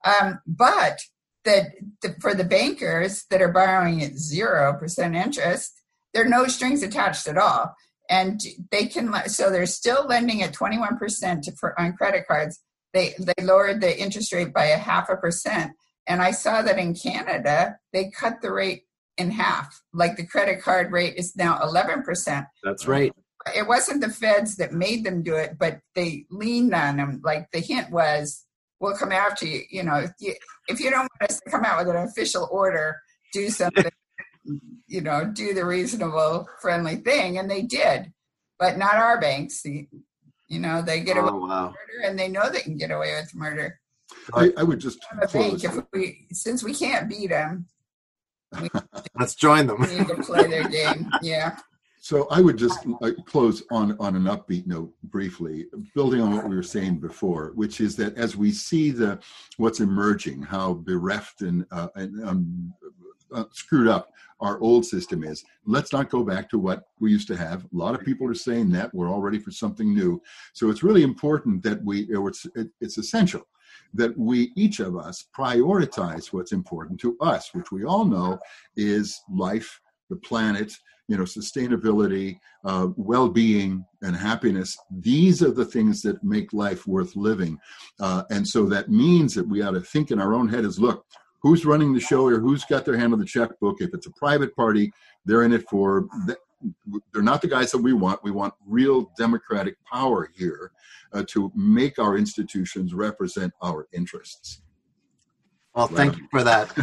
Um, 0.06 0.40
but 0.46 1.00
that 1.46 1.72
the, 2.02 2.16
for 2.22 2.36
the 2.36 2.44
bankers 2.44 3.26
that 3.32 3.42
are 3.42 3.52
borrowing 3.52 4.04
at 4.04 4.18
zero 4.18 4.76
percent 4.78 5.16
interest, 5.16 5.82
there 6.14 6.26
are 6.26 6.30
no 6.30 6.46
strings 6.48 6.84
attached 6.84 7.28
at 7.28 7.38
all 7.38 7.74
and 8.10 8.40
they 8.72 8.86
can 8.86 9.14
so 9.28 9.50
they're 9.50 9.66
still 9.66 10.06
lending 10.08 10.42
at 10.42 10.54
21% 10.54 11.58
for, 11.60 11.80
on 11.80 11.94
credit 11.94 12.26
cards 12.28 12.62
they 12.98 13.14
they 13.20 13.44
lowered 13.44 13.80
the 13.80 14.00
interest 14.00 14.34
rate 14.34 14.54
by 14.54 14.66
a 14.66 14.78
half 14.78 15.10
a 15.10 15.16
percent. 15.16 15.72
And 16.08 16.22
i 16.22 16.32
saw 16.32 16.62
that 16.62 16.80
in 16.80 16.94
canada 16.96 17.78
they 17.94 18.10
cut 18.10 18.42
the 18.42 18.52
rate 18.52 18.84
in 19.18 19.32
half. 19.32 19.82
Like 19.94 20.16
the 20.16 20.26
credit 20.26 20.62
card 20.62 20.92
rate 20.92 21.16
is 21.16 21.36
now 21.36 21.60
11% 21.60 22.46
that's 22.64 22.88
right. 22.88 23.14
It 23.56 23.68
wasn't 23.68 24.02
the 24.02 24.10
feds 24.10 24.58
that 24.58 24.74
made 24.74 25.04
them 25.06 25.22
do 25.24 25.36
it 25.36 25.58
but 25.60 25.80
they 25.96 26.26
leaned 26.32 26.74
on 26.74 26.98
them. 26.98 27.22
Like 27.24 27.52
the 27.52 27.60
hint 27.60 27.92
was 27.92 28.46
we'll 28.80 28.98
come 28.98 29.12
after 29.12 29.46
you. 29.46 29.62
You 29.70 29.84
know 29.84 29.98
if 29.98 30.12
you, 30.20 30.34
if 30.68 30.80
you 30.80 30.90
don't 30.90 31.10
want 31.20 31.32
us 31.32 31.40
to 31.42 31.52
come 31.52 31.64
out 31.64 31.78
with 31.80 31.96
an 31.96 32.04
official 32.04 32.48
order 32.52 32.98
do 33.34 33.50
something 33.50 33.86
you 34.88 35.02
know 35.02 35.30
do 35.34 35.54
the 35.54 35.66
reasonable 35.66 36.48
friendly 36.62 36.96
thing. 36.96 37.38
And 37.38 37.50
they 37.50 37.62
did. 37.62 38.12
But 38.60 38.80
not 38.80 38.96
our 38.96 39.22
banks 39.22 39.64
you 40.48 40.60
know, 40.60 40.82
they 40.82 41.02
get 41.02 41.18
away 41.18 41.30
oh, 41.32 41.46
wow. 41.46 41.68
with 41.68 41.76
murder, 41.76 42.10
and 42.10 42.18
they 42.18 42.28
know 42.28 42.50
they 42.50 42.62
can 42.62 42.78
get 42.78 42.92
away 42.92 43.16
with 43.20 43.36
murder. 43.36 43.80
I, 44.34 44.52
I 44.58 44.64
would 44.64 44.80
just 44.80 45.00
think 45.30 45.64
if 45.64 45.78
we, 45.94 46.28
since 46.32 46.64
we 46.64 46.74
can't 46.74 47.10
beat 47.10 47.30
them, 47.30 47.66
we, 48.62 48.70
let's 49.20 49.36
join 49.36 49.68
them. 49.68 49.82
We 49.82 49.88
need 49.88 50.08
to 50.08 50.16
play 50.16 50.48
their 50.48 50.68
game. 50.68 51.12
Yeah. 51.22 51.58
So 52.00 52.26
I 52.32 52.40
would 52.40 52.58
just 52.58 52.80
uh, 53.02 53.12
close 53.26 53.64
on 53.70 53.98
on 54.00 54.16
an 54.16 54.24
upbeat 54.24 54.66
note 54.66 54.94
briefly, 55.04 55.66
building 55.94 56.22
on 56.22 56.34
what 56.34 56.48
we 56.48 56.56
were 56.56 56.64
saying 56.64 57.00
before, 57.00 57.52
which 57.56 57.82
is 57.82 57.98
that 57.98 58.16
as 58.18 58.38
we 58.38 58.52
see 58.52 58.92
the 58.92 59.20
what's 59.58 59.82
emerging, 59.82 60.42
how 60.42 60.76
bereft 60.76 61.42
and, 61.42 61.66
uh, 61.72 61.90
and 61.96 62.24
um, 62.26 62.74
uh, 63.34 63.44
screwed 63.52 63.90
up 63.90 64.14
our 64.40 64.60
old 64.60 64.86
system 64.86 65.24
is. 65.24 65.44
Let's 65.66 65.94
not 65.94 66.10
go 66.10 66.24
back 66.24 66.50
to 66.50 66.60
what 66.60 66.84
we 67.00 67.12
used 67.12 67.28
to 67.30 67.38
have. 67.38 67.64
A 67.64 67.68
lot 67.72 67.96
of 67.96 68.06
people 68.06 68.28
are 68.28 68.36
saying 68.36 68.70
that 68.72 68.94
we're 68.94 69.10
all 69.10 69.22
ready 69.22 69.40
for 69.40 69.52
something 69.52 69.94
new. 69.94 70.22
So 70.54 70.70
it's 70.70 70.84
really 70.84 71.04
important 71.04 71.64
that 71.64 71.84
we, 71.84 72.08
it's, 72.10 72.46
it's 72.80 72.98
essential 72.98 73.48
that 73.94 74.18
we, 74.18 74.52
each 74.56 74.80
of 74.80 74.98
us, 74.98 75.26
prioritize 75.38 76.34
what's 76.34 76.52
important 76.52 77.00
to 77.02 77.18
us, 77.20 77.54
which 77.54 77.72
we 77.72 77.84
all 77.84 78.06
know 78.06 78.40
is 78.76 79.20
life, 79.30 79.80
the 80.10 80.16
planet, 80.18 80.74
you 81.08 81.18
know, 81.18 81.24
sustainability, 81.24 82.38
uh, 82.66 82.88
well-being, 82.98 83.86
and 84.02 84.16
happiness. 84.16 84.78
These 84.92 85.42
are 85.42 85.52
the 85.52 85.66
things 85.66 86.02
that 86.02 86.24
make 86.24 86.52
life 86.54 86.86
worth 86.86 87.16
living, 87.16 87.58
uh, 88.00 88.24
and 88.30 88.46
so 88.48 88.66
that 88.66 88.90
means 88.90 89.34
that 89.36 89.48
we 89.48 89.62
ought 89.62 89.72
to 89.72 89.82
think 89.82 90.12
in 90.12 90.20
our 90.20 90.34
own 90.34 90.50
head 90.50 90.66
as, 90.66 90.80
look, 90.80 91.06
who's 91.40 91.66
running 91.66 91.94
the 91.94 92.00
show 92.00 92.26
or 92.26 92.40
who's 92.40 92.66
got 92.66 92.86
their 92.86 92.98
hand 92.98 93.14
on 93.14 93.20
the 93.20 93.26
checkbook. 93.26 93.82
If 93.82 93.94
it's 93.94 94.08
a 94.08 94.12
private 94.12 94.56
party, 94.56 94.92
they're 95.26 95.44
in 95.44 95.54
it 95.54 95.68
for. 95.70 96.08
They're 97.14 97.22
not 97.22 97.44
the 97.44 97.48
guys 97.48 97.72
that 97.72 97.78
we 97.78 97.94
want. 97.94 98.24
We 98.24 98.32
want 98.32 98.54
real 98.66 99.12
democratic 99.16 99.76
power 99.86 100.32
here 100.36 100.72
uh, 101.14 101.24
to 101.28 101.52
make 101.56 102.00
our 102.00 102.18
institutions 102.18 102.96
represent 102.96 103.54
our 103.62 103.88
interests. 103.94 104.62
Well, 105.76 105.88
thank 105.88 106.18
you 106.18 106.28
for 106.32 106.44
that. 106.44 106.74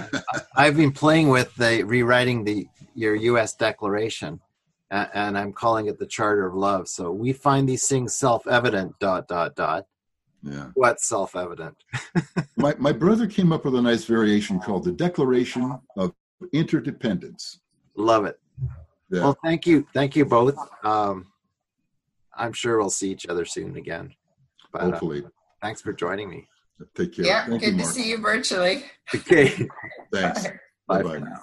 I've 0.56 0.76
been 0.76 0.92
playing 0.92 1.28
with 1.28 1.52
the 1.56 1.82
rewriting 1.82 2.44
the 2.44 2.68
your 2.94 3.16
U.S. 3.16 3.54
Declaration, 3.56 4.40
and 4.92 5.36
I'm 5.36 5.52
calling 5.52 5.88
it 5.88 5.98
the 5.98 6.06
Charter 6.06 6.46
of 6.46 6.54
Love. 6.54 6.86
So 6.86 7.10
we 7.10 7.32
find 7.32 7.68
these 7.68 7.88
things 7.88 8.14
self-evident. 8.14 9.00
Dot 9.00 9.26
dot 9.26 9.56
dot 9.56 9.86
yeah. 10.44 10.68
What's 10.74 11.08
self 11.08 11.34
evident? 11.34 11.76
my, 12.56 12.74
my 12.78 12.92
brother 12.92 13.26
came 13.26 13.52
up 13.52 13.64
with 13.64 13.74
a 13.74 13.82
nice 13.82 14.04
variation 14.04 14.60
called 14.60 14.84
the 14.84 14.92
Declaration 14.92 15.78
of 15.96 16.12
Interdependence. 16.52 17.60
Love 17.96 18.26
it. 18.26 18.38
Yeah. 19.10 19.22
Well, 19.22 19.38
thank 19.42 19.66
you. 19.66 19.86
Thank 19.94 20.16
you 20.16 20.24
both. 20.24 20.56
Um, 20.84 21.28
I'm 22.36 22.52
sure 22.52 22.78
we'll 22.78 22.90
see 22.90 23.10
each 23.10 23.26
other 23.26 23.44
soon 23.44 23.76
again. 23.76 24.14
But, 24.72 24.82
uh, 24.82 24.84
Hopefully. 24.90 25.24
Uh, 25.24 25.28
thanks 25.62 25.80
for 25.80 25.92
joining 25.92 26.28
me. 26.28 26.48
Take 26.94 27.14
care. 27.16 27.24
Yeah, 27.24 27.46
Thank 27.46 27.62
good 27.62 27.74
you, 27.74 27.80
to 27.80 27.86
see 27.86 28.10
you 28.10 28.18
virtually. 28.18 28.84
Okay. 29.14 29.48
thanks. 30.12 30.46
Bye, 30.86 31.02
Bye 31.02 31.02
for 31.02 31.20
now. 31.20 31.40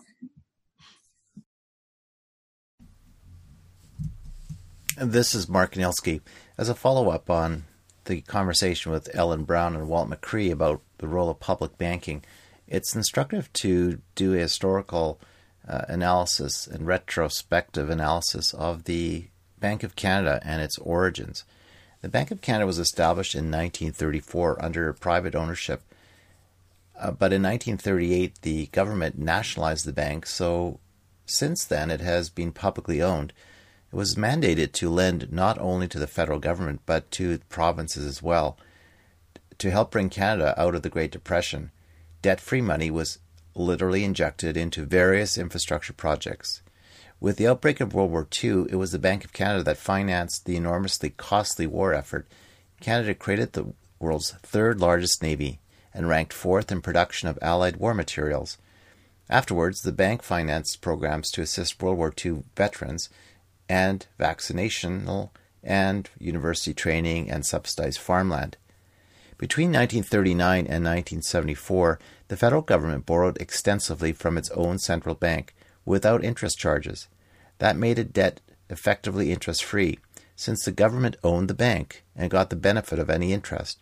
And 4.97 5.13
this 5.13 5.33
is 5.33 5.49
Mark 5.49 5.73
Anielski. 5.73 6.21
As 6.57 6.69
a 6.69 6.75
follow 6.75 7.09
up 7.09 7.29
on 7.29 7.63
the 8.11 8.21
conversation 8.21 8.91
with 8.91 9.09
Ellen 9.15 9.45
Brown 9.45 9.73
and 9.73 9.87
Walt 9.87 10.09
McCree 10.09 10.51
about 10.51 10.81
the 10.97 11.07
role 11.07 11.29
of 11.29 11.39
public 11.39 11.77
banking, 11.77 12.25
it's 12.67 12.93
instructive 12.93 13.51
to 13.53 14.01
do 14.15 14.33
a 14.33 14.39
historical 14.39 15.17
uh, 15.65 15.85
analysis 15.87 16.67
and 16.67 16.85
retrospective 16.85 17.89
analysis 17.89 18.53
of 18.53 18.83
the 18.83 19.27
Bank 19.61 19.83
of 19.83 19.95
Canada 19.95 20.41
and 20.43 20.61
its 20.61 20.77
origins. 20.79 21.45
The 22.01 22.09
Bank 22.09 22.31
of 22.31 22.41
Canada 22.41 22.65
was 22.65 22.79
established 22.79 23.33
in 23.33 23.45
1934 23.45 24.61
under 24.61 24.91
private 24.91 25.33
ownership, 25.33 25.81
uh, 26.99 27.11
but 27.11 27.31
in 27.31 27.41
1938 27.41 28.41
the 28.41 28.65
government 28.67 29.17
nationalized 29.17 29.85
the 29.85 29.93
bank, 29.93 30.25
so 30.25 30.81
since 31.25 31.63
then 31.63 31.89
it 31.89 32.01
has 32.01 32.29
been 32.29 32.51
publicly 32.51 33.01
owned. 33.01 33.31
It 33.91 33.95
was 33.95 34.15
mandated 34.15 34.71
to 34.73 34.89
lend 34.89 35.31
not 35.31 35.59
only 35.59 35.87
to 35.89 35.99
the 35.99 36.07
federal 36.07 36.39
government 36.39 36.81
but 36.85 37.11
to 37.11 37.39
provinces 37.49 38.05
as 38.05 38.23
well. 38.23 38.57
To 39.57 39.69
help 39.69 39.91
bring 39.91 40.09
Canada 40.09 40.59
out 40.59 40.75
of 40.75 40.81
the 40.81 40.89
Great 40.89 41.11
Depression, 41.11 41.71
debt 42.21 42.39
free 42.39 42.61
money 42.61 42.89
was 42.89 43.19
literally 43.53 44.05
injected 44.05 44.55
into 44.55 44.85
various 44.85 45.37
infrastructure 45.37 45.93
projects. 45.93 46.61
With 47.19 47.37
the 47.37 47.47
outbreak 47.47 47.81
of 47.81 47.93
World 47.93 48.11
War 48.11 48.27
II, 48.43 48.65
it 48.69 48.77
was 48.77 48.93
the 48.93 48.97
Bank 48.97 49.25
of 49.25 49.33
Canada 49.33 49.63
that 49.65 49.77
financed 49.77 50.45
the 50.45 50.55
enormously 50.55 51.09
costly 51.11 51.67
war 51.67 51.93
effort. 51.93 52.27
Canada 52.79 53.13
created 53.13 53.53
the 53.53 53.73
world's 53.99 54.31
third 54.41 54.79
largest 54.79 55.21
navy 55.21 55.59
and 55.93 56.07
ranked 56.07 56.33
fourth 56.33 56.71
in 56.71 56.81
production 56.81 57.27
of 57.27 57.37
Allied 57.41 57.75
war 57.75 57.93
materials. 57.93 58.57
Afterwards, 59.29 59.81
the 59.81 59.91
bank 59.91 60.23
financed 60.23 60.81
programs 60.81 61.29
to 61.31 61.41
assist 61.41 61.81
World 61.81 61.97
War 61.97 62.13
II 62.25 62.43
veterans 62.55 63.09
and 63.71 64.05
vaccinational 64.19 65.29
and 65.63 66.09
university 66.19 66.73
training 66.73 67.31
and 67.31 67.45
subsidized 67.45 67.99
farmland. 67.99 68.57
Between 69.37 69.69
1939 69.69 70.59
and 70.67 70.83
1974, 70.83 71.97
the 72.27 72.35
federal 72.35 72.63
government 72.63 73.05
borrowed 73.05 73.39
extensively 73.39 74.11
from 74.11 74.37
its 74.37 74.49
own 74.51 74.77
central 74.77 75.15
bank 75.15 75.55
without 75.85 76.21
interest 76.21 76.59
charges. 76.59 77.07
That 77.59 77.77
made 77.77 77.97
a 77.97 78.03
debt 78.03 78.41
effectively 78.69 79.31
interest 79.31 79.63
free, 79.63 79.99
since 80.35 80.65
the 80.65 80.73
government 80.73 81.15
owned 81.23 81.49
the 81.49 81.53
bank 81.53 82.03
and 82.13 82.29
got 82.29 82.49
the 82.49 82.57
benefit 82.57 82.99
of 82.99 83.09
any 83.09 83.31
interest. 83.31 83.79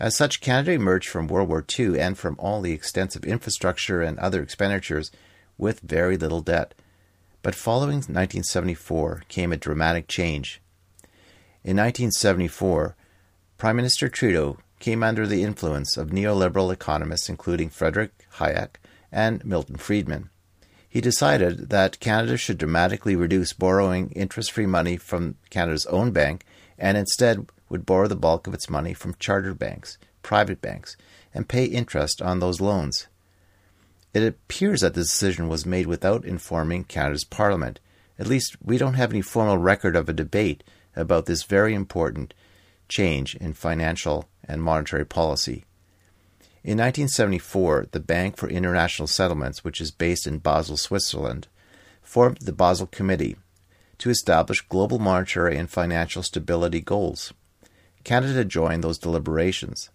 As 0.00 0.16
such, 0.16 0.40
Canada 0.40 0.72
emerged 0.72 1.08
from 1.08 1.28
World 1.28 1.48
War 1.48 1.64
II 1.78 2.00
and 2.00 2.18
from 2.18 2.34
all 2.40 2.60
the 2.60 2.72
extensive 2.72 3.24
infrastructure 3.24 4.02
and 4.02 4.18
other 4.18 4.42
expenditures 4.42 5.12
with 5.56 5.78
very 5.78 6.16
little 6.16 6.40
debt. 6.40 6.74
But 7.42 7.56
following 7.56 7.96
1974 7.96 9.24
came 9.28 9.52
a 9.52 9.56
dramatic 9.56 10.06
change. 10.06 10.60
In 11.64 11.76
1974, 11.76 12.96
Prime 13.58 13.76
Minister 13.76 14.08
Trudeau 14.08 14.58
came 14.78 15.02
under 15.02 15.26
the 15.26 15.42
influence 15.42 15.96
of 15.96 16.10
neoliberal 16.10 16.72
economists 16.72 17.28
including 17.28 17.68
Frederick 17.68 18.12
Hayek 18.36 18.76
and 19.10 19.44
Milton 19.44 19.76
Friedman. 19.76 20.30
He 20.88 21.00
decided 21.00 21.70
that 21.70 22.00
Canada 22.00 22.36
should 22.36 22.58
dramatically 22.58 23.16
reduce 23.16 23.52
borrowing 23.52 24.10
interest 24.10 24.52
free 24.52 24.66
money 24.66 24.96
from 24.96 25.36
Canada's 25.50 25.86
own 25.86 26.12
bank 26.12 26.44
and 26.78 26.96
instead 26.96 27.48
would 27.68 27.86
borrow 27.86 28.06
the 28.06 28.16
bulk 28.16 28.46
of 28.46 28.54
its 28.54 28.68
money 28.70 28.94
from 28.94 29.16
chartered 29.18 29.58
banks, 29.58 29.98
private 30.22 30.60
banks, 30.60 30.96
and 31.34 31.48
pay 31.48 31.64
interest 31.64 32.20
on 32.20 32.38
those 32.38 32.60
loans. 32.60 33.08
It 34.14 34.22
appears 34.22 34.82
that 34.82 34.94
the 34.94 35.00
decision 35.00 35.48
was 35.48 35.64
made 35.64 35.86
without 35.86 36.24
informing 36.24 36.84
Canada's 36.84 37.24
Parliament. 37.24 37.80
At 38.18 38.26
least 38.26 38.56
we 38.62 38.76
don't 38.76 38.94
have 38.94 39.10
any 39.10 39.22
formal 39.22 39.56
record 39.56 39.96
of 39.96 40.08
a 40.08 40.12
debate 40.12 40.62
about 40.94 41.26
this 41.26 41.44
very 41.44 41.74
important 41.74 42.34
change 42.88 43.34
in 43.36 43.54
financial 43.54 44.28
and 44.44 44.62
monetary 44.62 45.06
policy. 45.06 45.64
In 46.62 46.78
1974, 46.78 47.86
the 47.92 48.00
Bank 48.00 48.36
for 48.36 48.48
International 48.48 49.08
Settlements, 49.08 49.64
which 49.64 49.80
is 49.80 49.90
based 49.90 50.26
in 50.26 50.38
Basel, 50.38 50.76
Switzerland, 50.76 51.48
formed 52.02 52.38
the 52.38 52.52
Basel 52.52 52.86
Committee 52.86 53.36
to 53.98 54.10
establish 54.10 54.60
global 54.60 54.98
monetary 54.98 55.56
and 55.56 55.70
financial 55.70 56.22
stability 56.22 56.80
goals. 56.80 57.32
Canada 58.04 58.44
joined 58.44 58.84
those 58.84 58.98
deliberations. 58.98 59.90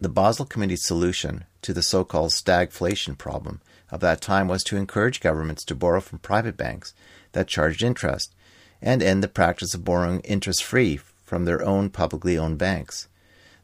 The 0.00 0.08
Basel 0.08 0.46
Committee's 0.46 0.86
solution 0.86 1.44
to 1.66 1.74
the 1.74 1.82
so 1.82 2.04
called 2.04 2.30
stagflation 2.30 3.18
problem 3.18 3.60
of 3.90 3.98
that 3.98 4.20
time 4.20 4.46
was 4.46 4.62
to 4.62 4.76
encourage 4.76 5.18
governments 5.18 5.64
to 5.64 5.74
borrow 5.74 6.00
from 6.00 6.20
private 6.20 6.56
banks 6.56 6.94
that 7.32 7.48
charged 7.48 7.82
interest 7.82 8.32
and 8.80 9.02
end 9.02 9.20
the 9.20 9.26
practice 9.26 9.74
of 9.74 9.84
borrowing 9.84 10.20
interest 10.20 10.62
free 10.62 10.96
from 11.24 11.44
their 11.44 11.64
own 11.64 11.90
publicly 11.90 12.38
owned 12.38 12.56
banks. 12.56 13.08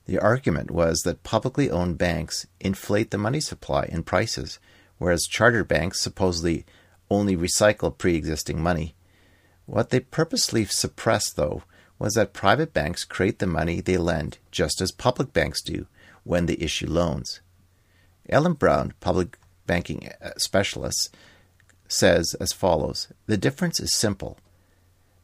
The 0.06 0.18
argument 0.18 0.72
was 0.72 1.02
that 1.04 1.22
publicly 1.22 1.70
owned 1.70 1.96
banks 1.96 2.44
inflate 2.58 3.12
the 3.12 3.18
money 3.18 3.38
supply 3.38 3.84
and 3.84 4.04
prices, 4.04 4.58
whereas 4.98 5.28
charter 5.30 5.62
banks 5.62 6.00
supposedly 6.00 6.66
only 7.08 7.36
recycle 7.36 7.96
pre 7.96 8.16
existing 8.16 8.60
money. 8.60 8.96
What 9.66 9.90
they 9.90 10.00
purposely 10.00 10.64
suppressed, 10.64 11.36
though, 11.36 11.62
was 12.00 12.14
that 12.14 12.32
private 12.32 12.72
banks 12.72 13.04
create 13.04 13.38
the 13.38 13.46
money 13.46 13.80
they 13.80 13.96
lend 13.96 14.38
just 14.50 14.80
as 14.80 14.90
public 14.90 15.32
banks 15.32 15.62
do 15.62 15.86
when 16.24 16.46
they 16.46 16.56
issue 16.58 16.88
loans. 16.90 17.40
Ellen 18.28 18.54
Brown, 18.54 18.94
public 19.00 19.38
banking 19.66 20.08
uh, 20.20 20.30
specialist, 20.37 21.14
says 21.88 22.35
as 22.40 22.52
follows 22.52 23.08
The 23.26 23.37
difference 23.37 23.80
is 23.80 23.94
simple 23.94 24.38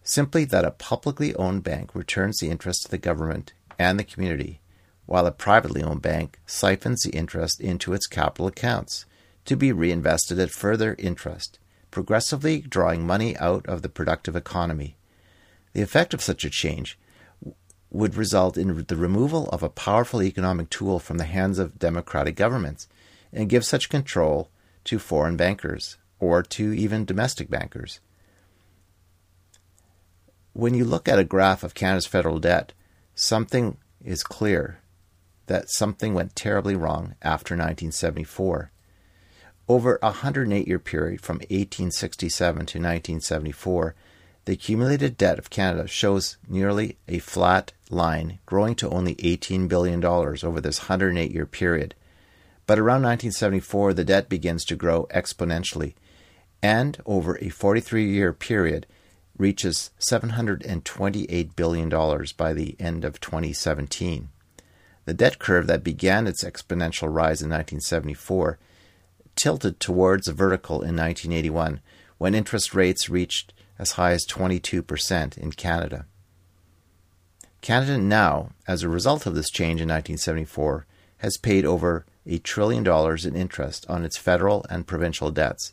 simply 0.03 0.45
that 0.47 0.65
a 0.65 0.71
publicly 0.71 1.35
owned 1.35 1.63
bank 1.63 1.95
returns 1.95 2.39
the 2.39 2.49
interest 2.49 2.85
to 2.85 2.91
the 2.91 2.99
government 2.99 3.53
and 3.79 3.99
the 3.99 4.05
community, 4.05 4.61
while 5.07 5.27
a 5.27 5.33
privately 5.33 5.83
owned 5.83 6.03
bank 6.03 6.41
siphons 6.47 7.03
the 7.03 7.11
interest 7.11 7.61
into 7.61 7.93
its 7.93 8.07
capital 8.07 8.47
accounts 8.47 9.05
to 9.45 9.57
be 9.57 9.73
reinvested 9.73 10.39
at 10.39 10.51
further 10.51 10.97
interest, 10.99 11.59
progressively 11.91 12.61
drawing 12.61 13.07
money 13.07 13.37
out 13.37 13.67
of 13.67 13.83
the 13.83 13.89
productive 13.89 14.35
economy. 14.35 14.97
The 15.73 15.83
effect 15.83 16.15
of 16.15 16.23
such 16.23 16.45
a 16.45 16.51
change 16.51 16.99
would 17.91 18.17
result 18.17 18.59
in 18.59 18.85
the 18.87 18.97
removal 18.97 19.49
of 19.49 19.63
a 19.63 19.69
powerful 19.69 20.23
economic 20.23 20.69
tool 20.71 20.99
from 20.99 21.19
the 21.19 21.25
hands 21.25 21.59
of 21.59 21.79
democratic 21.79 22.37
governments 22.37 22.89
and 23.33 23.49
give 23.49 23.65
such 23.65 23.89
control 23.89 24.51
to 24.85 24.99
foreign 24.99 25.37
bankers 25.37 25.97
or 26.19 26.43
to 26.43 26.73
even 26.73 27.05
domestic 27.05 27.49
bankers. 27.49 28.01
When 30.53 30.75
you 30.75 30.85
look 30.85 31.09
at 31.09 31.19
a 31.19 31.25
graph 31.25 31.63
of 31.63 31.75
Canada's 31.75 32.07
federal 32.07 32.41
debt, 32.41 32.73
something 33.15 33.79
is 34.05 34.23
clear 34.23 34.81
that 35.47 35.71
something 35.71 36.15
went 36.15 36.37
terribly 36.37 36.77
wrong 36.77 37.15
after 37.23 37.55
1974. 37.55 38.71
Over 39.69 39.99
a 40.03 40.07
108 40.07 40.67
year 40.67 40.79
period 40.79 41.21
from 41.21 41.37
1867 41.37 42.55
to 42.55 42.63
1974, 42.79 43.95
the 44.49 44.55
accumulated 44.55 45.19
debt 45.19 45.39
of 45.39 45.51
Canada 45.51 45.87
shows 45.87 46.39
nearly 46.49 46.97
a 47.07 47.19
flat 47.19 47.71
line, 47.91 48.39
growing 48.47 48.75
to 48.75 48.89
only 48.89 49.15
$18 49.17 49.69
billion 49.69 50.03
over 50.03 50.59
this 50.59 50.89
108 50.89 51.31
year 51.31 51.45
period. 51.45 51.95
But 52.67 52.79
around 52.79 53.03
1974, 53.03 53.93
the 53.93 54.07
debt 54.07 54.31
begins 54.31 54.65
to 54.65 54.75
grow 54.75 55.07
exponentially, 55.11 55.93
and 56.63 56.97
over 57.05 57.37
a 57.43 57.51
43 57.51 58.11
year 58.11 58.33
period, 58.33 58.87
reaches 59.37 59.91
$728 60.01 61.55
billion 61.55 61.91
by 62.39 62.55
the 62.55 62.75
end 62.81 63.05
of 63.05 63.21
2017. 63.21 64.31
The 65.05 65.13
debt 65.13 65.39
curve 65.39 65.67
that 65.67 65.85
began 65.85 66.27
its 66.27 66.43
exponential 66.43 67.15
rise 67.15 67.43
in 67.43 67.51
1974 67.51 68.59
tilted 69.37 69.79
towards 69.79 70.27
a 70.27 70.33
vertical 70.33 70.77
in 70.77 70.97
1981 70.97 71.81
when 72.17 72.35
interest 72.35 72.73
rates 72.73 73.11
reached 73.11 73.53
as 73.79 73.93
high 73.93 74.13
as 74.13 74.27
22% 74.27 75.39
in 75.39 75.53
Canada. 75.53 76.07
Canada 77.61 77.99
now, 77.99 78.51
as 78.67 78.83
a 78.83 78.89
result 78.89 79.27
of 79.27 79.35
this 79.35 79.51
change 79.51 79.81
in 79.81 79.89
1974, 79.89 80.87
has 81.19 81.37
paid 81.37 81.65
over 81.65 82.07
a 82.27 82.39
trillion 82.39 82.85
dollars 82.85 83.25
in 83.25 83.35
interest 83.35 83.87
on 83.89 84.05
its 84.05 84.17
federal 84.17 84.65
and 84.71 84.87
provincial 84.87 85.31
debts, 85.31 85.73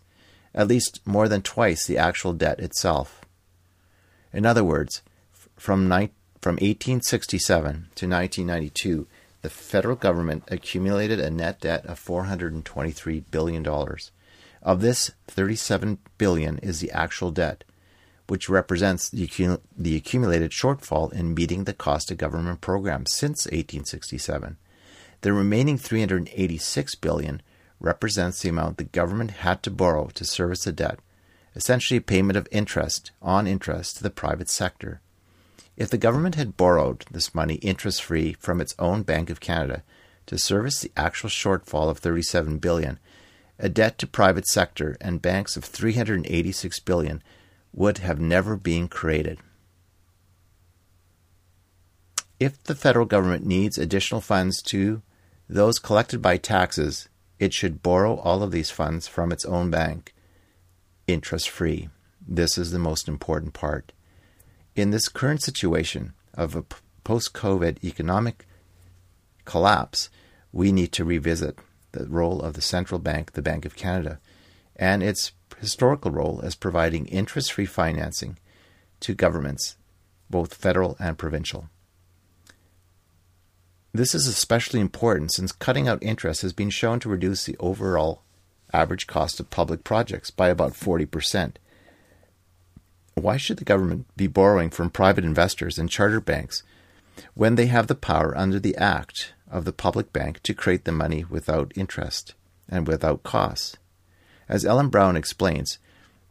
at 0.53 0.67
least 0.67 1.01
more 1.05 1.27
than 1.27 1.41
twice 1.41 1.85
the 1.85 1.97
actual 1.97 2.33
debt 2.33 2.59
itself. 2.59 3.21
In 4.33 4.45
other 4.45 4.63
words, 4.63 5.01
from, 5.55 5.87
ni- 5.87 6.11
from 6.41 6.55
1867 6.55 7.73
to 7.95 8.07
1992, 8.07 9.07
the 9.41 9.49
federal 9.49 9.95
government 9.95 10.43
accumulated 10.47 11.19
a 11.19 11.29
net 11.29 11.61
debt 11.61 11.85
of 11.85 12.03
$423 12.03 13.23
billion. 13.29 13.65
Of 14.63 14.81
this, 14.81 15.11
37 15.27 15.99
billion 16.17 16.57
is 16.59 16.79
the 16.79 16.91
actual 16.91 17.29
debt, 17.29 17.63
which 18.27 18.49
represents 18.49 19.09
the, 19.09 19.59
the 19.77 19.95
accumulated 19.95 20.51
shortfall 20.51 21.11
in 21.13 21.33
meeting 21.33 21.63
the 21.63 21.73
cost 21.73 22.11
of 22.11 22.17
government 22.17 22.61
programs 22.61 23.13
since 23.13 23.45
1867. 23.45 24.57
The 25.21 25.33
remaining 25.33 25.77
386 25.77 26.95
billion 26.95 27.41
represents 27.79 28.41
the 28.41 28.49
amount 28.49 28.77
the 28.77 28.83
government 28.83 29.31
had 29.31 29.61
to 29.63 29.71
borrow 29.71 30.07
to 30.13 30.25
service 30.25 30.63
the 30.63 30.71
debt 30.71 30.99
essentially 31.55 31.97
a 31.97 32.01
payment 32.01 32.37
of 32.37 32.47
interest 32.51 33.11
on 33.21 33.47
interest 33.47 33.97
to 33.97 34.03
the 34.03 34.09
private 34.09 34.49
sector. 34.49 35.01
If 35.77 35.89
the 35.89 35.97
government 35.97 36.35
had 36.35 36.57
borrowed 36.57 37.05
this 37.09 37.33
money 37.33 37.55
interest 37.55 38.03
free 38.03 38.33
from 38.33 38.61
its 38.61 38.75
own 38.77 39.03
Bank 39.03 39.29
of 39.29 39.39
Canada 39.39 39.83
to 40.25 40.37
service 40.37 40.81
the 40.81 40.91
actual 40.97 41.29
shortfall 41.29 41.89
of 41.89 41.99
37 41.99 42.57
billion, 42.57 42.99
a 43.57 43.69
debt 43.69 43.97
to 43.99 44.07
private 44.07 44.47
sector 44.47 44.97
and 44.99 45.21
banks 45.21 45.55
of 45.55 45.63
386 45.63 46.79
billion 46.81 47.23
would 47.75 47.97
have 47.97 48.19
never 48.19 48.55
been 48.55 48.87
created. 48.87 49.37
If 52.39 52.63
the 52.63 52.75
federal 52.75 53.05
government 53.05 53.45
needs 53.45 53.77
additional 53.77 54.21
funds 54.21 54.61
to 54.63 55.01
those 55.49 55.77
collected 55.77 56.21
by 56.21 56.37
taxes, 56.37 57.09
it 57.37 57.53
should 57.53 57.83
borrow 57.83 58.15
all 58.15 58.41
of 58.41 58.51
these 58.51 58.71
funds 58.71 59.07
from 59.07 59.31
its 59.31 59.45
own 59.45 59.69
bank 59.69 60.13
interest 61.05 61.49
free. 61.49 61.89
This 62.25 62.57
is 62.57 62.71
the 62.71 62.79
most 62.79 63.07
important 63.07 63.53
part. 63.53 63.91
In 64.75 64.91
this 64.91 65.09
current 65.09 65.41
situation 65.41 66.13
of 66.33 66.55
a 66.55 66.65
post 67.03 67.33
COVID 67.33 67.83
economic 67.83 68.47
collapse, 69.43 70.09
we 70.51 70.71
need 70.71 70.91
to 70.93 71.05
revisit 71.05 71.59
the 71.91 72.07
role 72.07 72.41
of 72.41 72.53
the 72.53 72.61
central 72.61 72.99
bank, 72.99 73.33
the 73.33 73.41
Bank 73.41 73.65
of 73.65 73.75
Canada, 73.75 74.19
and 74.75 75.03
its 75.03 75.31
historical 75.59 76.11
role 76.11 76.41
as 76.43 76.55
providing 76.55 77.05
interest 77.07 77.53
free 77.53 77.65
financing 77.65 78.37
to 79.01 79.13
governments, 79.13 79.77
both 80.29 80.53
federal 80.53 80.95
and 80.99 81.17
provincial. 81.17 81.69
This 83.93 84.13
is 84.13 84.27
especially 84.27 84.81
important 84.81 85.31
since 85.31 85.51
cutting 85.51 85.87
out 85.87 86.03
interest 86.03 86.41
has 86.41 86.51
been 86.51 86.69
shown 86.69 86.99
to 86.99 87.09
reduce 87.09 87.45
the 87.45 87.55
overall 87.59 88.23
average 88.73 89.07
cost 89.07 89.39
of 89.39 89.49
public 89.49 89.83
projects 89.83 90.31
by 90.31 90.49
about 90.49 90.73
40%. 90.73 91.55
Why 93.13 93.37
should 93.37 93.57
the 93.57 93.63
government 93.63 94.05
be 94.17 94.27
borrowing 94.27 94.69
from 94.69 94.89
private 94.89 95.23
investors 95.23 95.79
and 95.79 95.89
charter 95.89 96.19
banks 96.19 96.63
when 97.33 97.55
they 97.55 97.67
have 97.67 97.87
the 97.87 97.95
power 97.95 98.37
under 98.37 98.59
the 98.59 98.75
Act 98.75 99.33
of 99.49 99.63
the 99.63 99.71
public 99.71 100.11
bank 100.11 100.43
to 100.43 100.53
create 100.53 100.83
the 100.83 100.91
money 100.91 101.23
without 101.23 101.71
interest 101.75 102.33
and 102.67 102.87
without 102.87 103.23
costs? 103.23 103.77
As 104.47 104.65
Ellen 104.65 104.89
Brown 104.89 105.15
explains, 105.15 105.79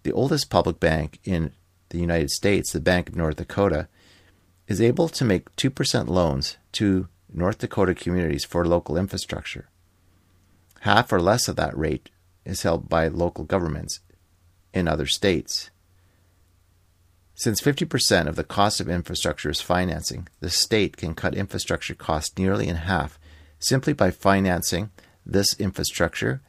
the 0.02 0.12
oldest 0.12 0.50
public 0.50 0.78
bank 0.78 1.18
in 1.24 1.52
the 1.88 1.98
United 1.98 2.30
States, 2.30 2.72
the 2.72 2.80
Bank 2.80 3.08
of 3.08 3.16
North 3.16 3.36
Dakota, 3.36 3.88
is 4.68 4.80
able 4.80 5.08
to 5.08 5.24
make 5.24 5.54
2% 5.56 6.08
loans 6.08 6.56
to 6.72 7.08
North 7.32 7.58
Dakota 7.58 7.94
communities 7.94 8.44
for 8.44 8.64
local 8.64 8.96
infrastructure. 8.96 9.68
Half 10.80 11.12
or 11.12 11.20
less 11.20 11.48
of 11.48 11.56
that 11.56 11.76
rate 11.76 12.10
is 12.44 12.62
held 12.62 12.88
by 12.88 13.08
local 13.08 13.44
governments 13.44 14.00
in 14.72 14.86
other 14.86 15.06
states. 15.06 15.70
Since 17.34 17.60
50% 17.60 18.28
of 18.28 18.36
the 18.36 18.44
cost 18.44 18.80
of 18.80 18.88
infrastructure 18.88 19.50
is 19.50 19.60
financing, 19.60 20.28
the 20.40 20.50
state 20.50 20.96
can 20.96 21.14
cut 21.14 21.34
infrastructure 21.34 21.94
costs 21.94 22.38
nearly 22.38 22.68
in 22.68 22.76
half 22.76 23.18
simply 23.58 23.92
by 23.92 24.10
financing 24.10 24.90
this 25.24 25.58
infrastructure 25.58 26.42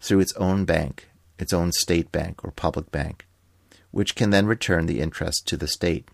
through 0.00 0.20
its 0.20 0.32
own 0.34 0.64
bank, 0.64 1.08
its 1.42 1.52
own 1.52 1.72
state 1.72 2.10
bank 2.10 2.44
or 2.44 2.50
public 2.50 2.90
bank, 2.90 3.26
which 3.90 4.14
can 4.14 4.30
then 4.30 4.46
return 4.46 4.86
the 4.86 5.00
interest 5.00 5.46
to 5.48 5.56
the 5.56 5.68
state. 5.68 6.08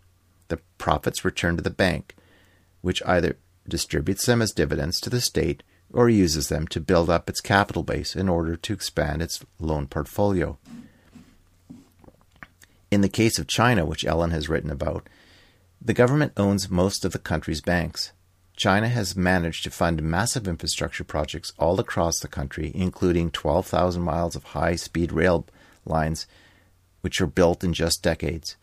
The 0.48 0.58
profits 0.78 1.24
return 1.24 1.56
to 1.56 1.62
the 1.62 1.70
bank, 1.70 2.16
which 2.80 3.02
either 3.06 3.36
distributes 3.68 4.26
them 4.26 4.42
as 4.42 4.52
dividends 4.52 5.00
to 5.00 5.10
the 5.10 5.20
state 5.20 5.62
or 5.92 6.08
uses 6.08 6.48
them 6.48 6.66
to 6.68 6.80
build 6.80 7.08
up 7.08 7.28
its 7.28 7.40
capital 7.40 7.82
base 7.82 8.16
in 8.16 8.28
order 8.28 8.56
to 8.56 8.72
expand 8.72 9.22
its 9.22 9.44
loan 9.58 9.86
portfolio. 9.86 10.58
In 12.90 13.00
the 13.02 13.08
case 13.08 13.38
of 13.38 13.46
China, 13.46 13.84
which 13.84 14.04
Ellen 14.04 14.30
has 14.30 14.48
written 14.48 14.70
about, 14.70 15.06
the 15.80 15.94
government 15.94 16.32
owns 16.36 16.70
most 16.70 17.04
of 17.04 17.12
the 17.12 17.18
country's 17.18 17.60
banks. 17.60 18.12
China 18.58 18.88
has 18.88 19.14
managed 19.14 19.62
to 19.62 19.70
fund 19.70 20.02
massive 20.02 20.48
infrastructure 20.48 21.04
projects 21.04 21.52
all 21.60 21.78
across 21.78 22.18
the 22.18 22.26
country, 22.26 22.72
including 22.74 23.30
12,000 23.30 24.02
miles 24.02 24.34
of 24.34 24.42
high 24.42 24.74
speed 24.74 25.12
rail 25.12 25.46
lines, 25.86 26.26
which 27.00 27.20
were 27.20 27.28
built 27.28 27.62
in 27.62 27.72
just 27.72 28.02
decades. 28.02 28.56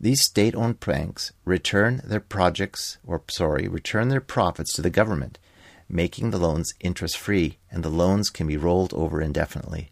These 0.00 0.22
state 0.22 0.54
owned 0.54 0.80
banks 0.80 1.34
return 1.44 2.00
their 2.02 2.20
projects, 2.20 2.96
or 3.06 3.20
sorry, 3.28 3.68
return 3.68 4.08
their 4.08 4.22
profits 4.22 4.72
to 4.72 4.80
the 4.80 4.88
government, 4.88 5.38
making 5.86 6.30
the 6.30 6.38
loans 6.38 6.72
interest 6.80 7.18
free, 7.18 7.58
and 7.70 7.82
the 7.82 7.90
loans 7.90 8.30
can 8.30 8.46
be 8.46 8.56
rolled 8.56 8.94
over 8.94 9.20
indefinitely. 9.20 9.90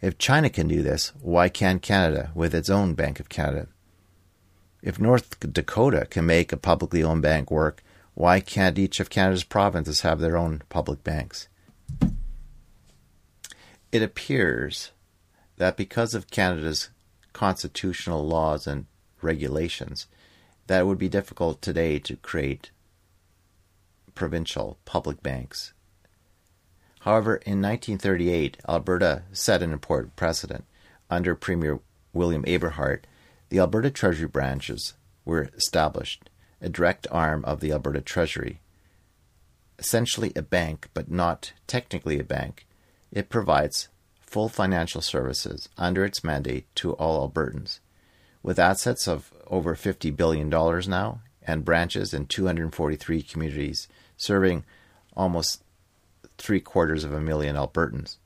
If 0.00 0.16
China 0.16 0.48
can 0.48 0.66
do 0.66 0.82
this, 0.82 1.12
why 1.20 1.50
can't 1.50 1.82
Canada 1.82 2.30
with 2.34 2.54
its 2.54 2.70
own 2.70 2.94
Bank 2.94 3.20
of 3.20 3.28
Canada? 3.28 3.68
If 4.80 4.98
North 4.98 5.38
Dakota 5.40 6.06
can 6.08 6.24
make 6.24 6.52
a 6.54 6.56
publicly 6.56 7.02
owned 7.02 7.20
bank 7.20 7.50
work, 7.50 7.82
why 8.18 8.40
can't 8.40 8.78
each 8.78 9.00
of 9.00 9.10
Canada's 9.10 9.44
provinces 9.44 10.00
have 10.00 10.20
their 10.20 10.36
own 10.36 10.62
public 10.68 11.04
banks? 11.04 11.48
It 13.92 14.02
appears 14.02 14.90
that 15.56 15.76
because 15.76 16.14
of 16.14 16.30
Canada's 16.30 16.90
constitutional 17.32 18.26
laws 18.26 18.66
and 18.66 18.86
regulations, 19.22 20.06
that 20.66 20.80
it 20.80 20.86
would 20.86 20.98
be 20.98 21.08
difficult 21.08 21.62
today 21.62 21.98
to 22.00 22.16
create 22.16 22.70
provincial 24.14 24.78
public 24.84 25.22
banks 25.22 25.72
However, 27.00 27.36
in 27.36 27.62
1938, 27.62 28.58
Alberta 28.68 29.22
set 29.32 29.62
an 29.62 29.72
important 29.72 30.16
precedent. 30.16 30.64
Under 31.08 31.34
Premier 31.34 31.80
William 32.12 32.42
Aberhart, 32.44 33.04
the 33.48 33.60
Alberta 33.60 33.90
Treasury 33.90 34.28
branches 34.28 34.94
were 35.24 35.48
established, 35.56 36.28
a 36.60 36.68
direct 36.68 37.06
arm 37.10 37.44
of 37.44 37.60
the 37.60 37.72
Alberta 37.72 38.00
Treasury. 38.00 38.60
Essentially 39.78 40.32
a 40.34 40.42
bank, 40.42 40.88
but 40.94 41.10
not 41.10 41.52
technically 41.66 42.18
a 42.18 42.24
bank, 42.24 42.66
it 43.12 43.28
provides 43.28 43.88
full 44.20 44.48
financial 44.48 45.00
services 45.00 45.68
under 45.78 46.04
its 46.04 46.24
mandate 46.24 46.66
to 46.74 46.92
all 46.94 47.28
Albertans. 47.28 47.80
With 48.42 48.58
assets 48.58 49.08
of 49.08 49.32
over 49.46 49.74
$50 49.74 50.14
billion 50.16 50.48
now 50.48 51.20
and 51.42 51.64
branches 51.64 52.12
in 52.12 52.26
243 52.26 53.22
communities 53.22 53.88
serving 54.16 54.64
almost 55.16 55.62
three 56.36 56.60
quarters 56.60 57.04
of 57.04 57.12
a 57.12 57.20
million 57.20 57.56
Albertans. 57.56 58.18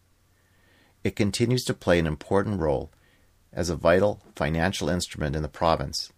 It 1.05 1.17
continues 1.17 1.65
to 1.65 1.75
play 1.75 1.99
an 1.99 2.07
important 2.07 2.61
role 2.61 2.91
as 3.53 3.71
a 3.71 3.77
vital 3.77 4.21
financial 4.35 4.89
instrument 4.89 5.37
in 5.37 5.43
the 5.43 5.49
province, 5.49 6.13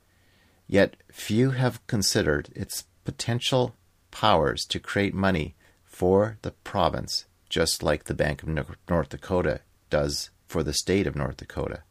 yet 0.67 0.97
few 1.13 1.51
have 1.51 1.87
considered 1.87 2.49
its 2.55 2.85
potential 3.05 3.75
powers 4.11 4.65
to 4.65 4.79
create 4.79 5.15
money 5.15 5.55
for 5.85 6.39
the 6.43 6.51
province, 6.51 7.27
just 7.49 7.83
like 7.83 8.05
the 8.05 8.15
Bank 8.15 8.43
of 8.43 8.49
North 8.89 9.09
Dakota 9.09 9.61
does 9.91 10.31
for 10.47 10.63
the 10.63 10.73
state 10.73 11.07
of 11.07 11.17
North 11.17 11.37
Dakota, 11.37 11.83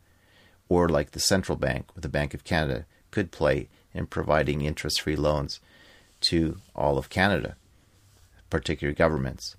or 0.70 0.90
like 0.90 1.12
the 1.12 1.20
central 1.20 1.58
bank 1.58 1.88
with 1.94 2.04
the 2.04 2.10
Bank 2.10 2.34
of 2.34 2.44
Canada 2.44 2.86
could 3.12 3.32
play 3.32 3.70
in 3.94 4.08
providing 4.08 4.62
interest 4.62 5.02
free 5.02 5.16
loans 5.16 5.60
to 6.22 6.58
all 6.76 6.98
of 6.98 7.10
Canada, 7.10 7.56
particular 8.50 8.94
governments. 8.94 9.56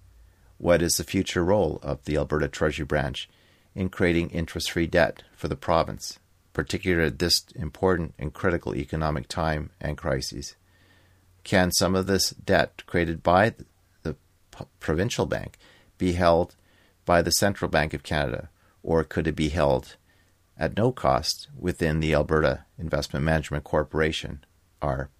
What 0.58 0.82
is 0.82 0.94
the 0.94 1.04
future 1.04 1.44
role 1.44 1.78
of 1.82 2.04
the 2.04 2.16
Alberta 2.16 2.48
Treasury 2.48 2.86
Branch 2.86 3.28
in 3.74 3.88
creating 3.88 4.30
interest 4.30 4.70
free 4.70 4.86
debt 4.86 5.22
for 5.36 5.48
the 5.48 5.56
province, 5.56 6.18
particularly 6.54 7.08
at 7.08 7.18
this 7.18 7.44
important 7.54 8.14
and 8.18 8.32
critical 8.32 8.74
economic 8.74 9.28
time 9.28 9.70
and 9.80 9.98
crises? 9.98 10.56
Can 11.42 11.70
some 11.72 11.94
of 11.94 12.06
this 12.06 12.30
debt 12.30 12.82
created 12.86 13.22
by 13.22 13.54
the 14.02 14.16
provincial 14.80 15.26
bank 15.26 15.58
be 15.98 16.12
held 16.12 16.56
by 17.04 17.20
the 17.20 17.32
Central 17.32 17.70
Bank 17.70 17.92
of 17.92 18.02
Canada, 18.02 18.48
or 18.82 19.04
could 19.04 19.26
it 19.26 19.36
be 19.36 19.50
held 19.50 19.96
at 20.56 20.76
no 20.76 20.92
cost 20.92 21.48
within 21.58 22.00
the 22.00 22.14
Alberta 22.14 22.64
Investment 22.78 23.24
Management 23.24 23.64
Corporation, 23.64 24.44
our 24.80 25.10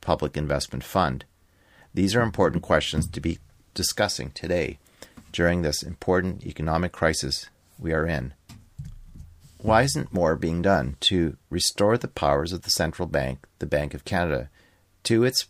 public 0.00 0.36
investment 0.36 0.84
fund? 0.84 1.24
These 1.92 2.14
are 2.14 2.22
important 2.22 2.62
questions 2.62 3.06
to 3.08 3.20
be 3.20 3.38
discussing 3.74 4.30
today 4.30 4.78
during 5.32 5.62
this 5.62 5.82
important 5.82 6.46
economic 6.46 6.92
crisis 6.92 7.50
we 7.78 7.92
are 7.92 8.06
in. 8.06 8.32
Why 9.60 9.82
isn't 9.82 10.12
more 10.12 10.36
being 10.36 10.62
done 10.62 10.96
to 11.00 11.36
restore 11.50 11.98
the 11.98 12.06
powers 12.06 12.52
of 12.52 12.62
the 12.62 12.70
central 12.70 13.08
bank, 13.08 13.44
the 13.58 13.66
Bank 13.66 13.92
of 13.92 14.04
Canada, 14.04 14.50
to 15.02 15.24
its 15.24 15.46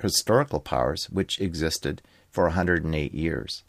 historical 0.00 0.58
powers 0.58 1.08
which 1.10 1.40
existed 1.40 2.02
for 2.32 2.44
108 2.44 3.14
years, 3.14 3.62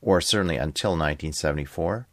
or 0.00 0.22
certainly 0.22 0.56
until 0.56 0.92
1974? 0.92 2.08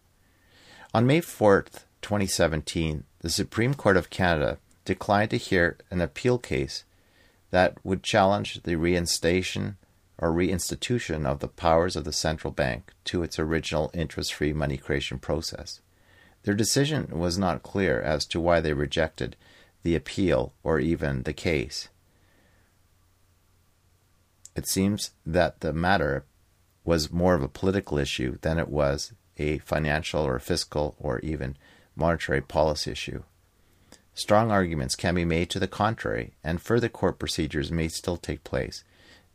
On 0.93 1.07
May 1.07 1.21
4th, 1.21 1.85
2017, 2.01 3.05
the 3.19 3.29
Supreme 3.29 3.73
Court 3.73 3.95
of 3.95 4.09
Canada 4.09 4.57
declined 4.83 5.29
to 5.29 5.37
hear 5.37 5.77
an 5.89 6.01
appeal 6.01 6.37
case 6.37 6.83
that 7.51 7.77
would 7.85 8.03
challenge 8.03 8.61
the 8.63 8.75
reinstation 8.75 9.77
or 10.17 10.33
reinstitution 10.33 11.25
of 11.25 11.39
the 11.39 11.47
powers 11.47 11.95
of 11.95 12.03
the 12.03 12.11
central 12.11 12.51
bank 12.51 12.91
to 13.05 13.23
its 13.23 13.39
original 13.39 13.89
interest 13.93 14.33
free 14.33 14.51
money 14.51 14.75
creation 14.75 15.17
process. 15.17 15.79
Their 16.43 16.53
decision 16.53 17.07
was 17.11 17.37
not 17.37 17.63
clear 17.63 18.01
as 18.01 18.25
to 18.27 18.39
why 18.39 18.59
they 18.59 18.73
rejected 18.73 19.35
the 19.83 19.95
appeal 19.95 20.53
or 20.63 20.79
even 20.79 21.23
the 21.23 21.33
case. 21.33 21.89
It 24.55 24.67
seems 24.67 25.11
that 25.25 25.61
the 25.61 25.73
matter 25.73 26.25
was 26.83 27.11
more 27.11 27.33
of 27.33 27.41
a 27.41 27.47
political 27.47 27.97
issue 27.97 28.37
than 28.41 28.59
it 28.59 28.69
was 28.69 29.13
a 29.37 29.57
financial 29.59 30.21
or 30.21 30.37
fiscal 30.39 30.95
or 30.99 31.19
even 31.19 31.57
monetary 31.95 32.41
policy 32.41 32.91
issue. 32.91 33.23
Strong 34.13 34.51
arguments 34.51 34.95
can 34.95 35.15
be 35.15 35.25
made 35.25 35.49
to 35.49 35.59
the 35.59 35.67
contrary, 35.67 36.33
and 36.43 36.61
further 36.61 36.89
court 36.89 37.17
procedures 37.17 37.71
may 37.71 37.87
still 37.87 38.17
take 38.17 38.43
place. 38.43 38.83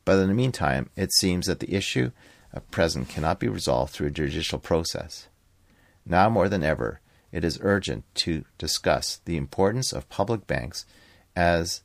But 0.04 0.18
in 0.20 0.28
the 0.28 0.34
meantime, 0.34 0.90
it 0.94 1.12
seems 1.12 1.46
that 1.46 1.59
the 1.59 1.74
issue 1.74 2.12
at 2.54 2.70
present 2.70 3.09
cannot 3.09 3.40
be 3.40 3.48
resolved 3.48 3.92
through 3.92 4.09
a 4.09 4.11
judicial 4.11 4.59
process. 4.59 5.26
Now 6.09 6.30
more 6.30 6.48
than 6.48 6.64
ever, 6.64 7.00
it 7.30 7.44
is 7.44 7.59
urgent 7.62 8.04
to 8.16 8.44
discuss 8.56 9.20
the 9.26 9.36
importance 9.36 9.92
of 9.92 10.09
public 10.09 10.46
banks 10.46 10.86
as 11.36 11.82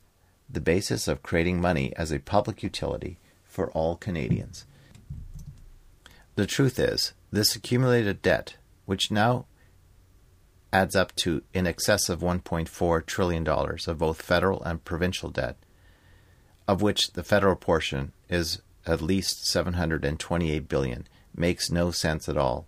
the 0.50 0.62
basis 0.62 1.08
of 1.08 1.24
creating 1.24 1.60
money 1.60 1.94
as 1.98 2.12
a 2.12 2.20
public 2.20 2.64
utility 2.64 3.20
for 3.44 3.70
all 3.72 3.98
Canadians. 3.98 4.66
The 6.36 6.48
truth 6.48 6.80
is, 6.80 7.14
this 7.32 7.56
accumulated 7.56 8.22
debt, 8.22 8.56
which 8.86 9.12
now 9.12 9.46
adds 10.72 10.96
up 10.96 11.16
to 11.18 11.44
in 11.54 11.68
excess 11.68 12.10
of 12.10 12.22
$1.4 12.22 13.06
trillion 13.06 13.48
of 13.48 13.98
both 13.98 14.22
federal 14.22 14.64
and 14.64 14.84
provincial 14.84 15.30
debt, 15.30 15.58
of 16.68 16.82
which 16.82 17.12
the 17.12 17.24
federal 17.24 17.56
portion 17.56 18.14
is 18.30 18.62
at 18.86 19.02
least 19.02 19.46
728 19.46 20.68
billion, 20.68 21.08
makes 21.36 21.70
no 21.70 21.92
sense 21.92 22.28
at 22.28 22.38
all. 22.38 22.66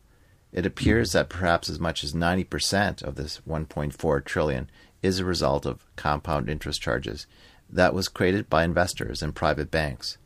It 0.51 0.65
appears 0.65 1.11
that 1.11 1.29
perhaps 1.29 1.69
as 1.69 1.79
much 1.79 2.03
as 2.03 2.13
90% 2.13 3.03
of 3.03 3.15
this 3.15 3.41
1.4 3.47 4.25
trillion 4.25 4.69
is 5.01 5.19
a 5.19 5.25
result 5.25 5.65
of 5.65 5.85
compound 5.95 6.49
interest 6.49 6.81
charges 6.81 7.27
that 7.69 7.93
was 7.93 8.07
created 8.07 8.49
by 8.49 8.63
investors 8.63 9.21
and 9.21 9.35
private 9.35 9.71
banks. 9.71 10.17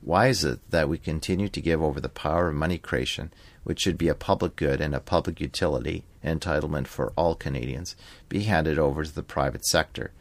Why 0.00 0.28
is 0.28 0.44
it 0.44 0.60
that 0.70 0.88
we 0.88 0.98
continue 0.98 1.48
to 1.48 1.60
give 1.60 1.82
over 1.82 2.00
the 2.00 2.08
power 2.08 2.48
of 2.48 2.54
money 2.54 2.78
creation, 2.78 3.32
which 3.64 3.80
should 3.80 3.98
be 3.98 4.08
a 4.08 4.14
public 4.14 4.54
good 4.56 4.80
and 4.80 4.94
a 4.94 5.00
public 5.00 5.40
utility 5.40 6.04
entitlement 6.24 6.86
for 6.86 7.12
all 7.16 7.34
Canadians, 7.34 7.96
be 8.28 8.44
handed 8.44 8.78
over 8.78 9.04
to 9.04 9.14
the 9.14 9.22
private 9.22 9.64
sector, 9.66 10.12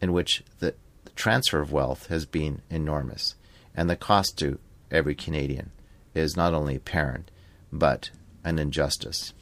in 0.00 0.12
which 0.12 0.42
the 0.58 0.74
transfer 1.14 1.60
of 1.60 1.72
wealth 1.72 2.06
has 2.08 2.26
been 2.26 2.62
enormous, 2.70 3.36
and 3.76 3.88
the 3.88 3.96
cost 3.96 4.36
to 4.38 4.58
every 4.90 5.14
Canadian 5.14 5.70
is 6.14 6.36
not 6.36 6.54
only 6.54 6.74
apparent, 6.74 7.30
but 7.72 8.10
and 8.44 8.58
injustice. 8.58 9.32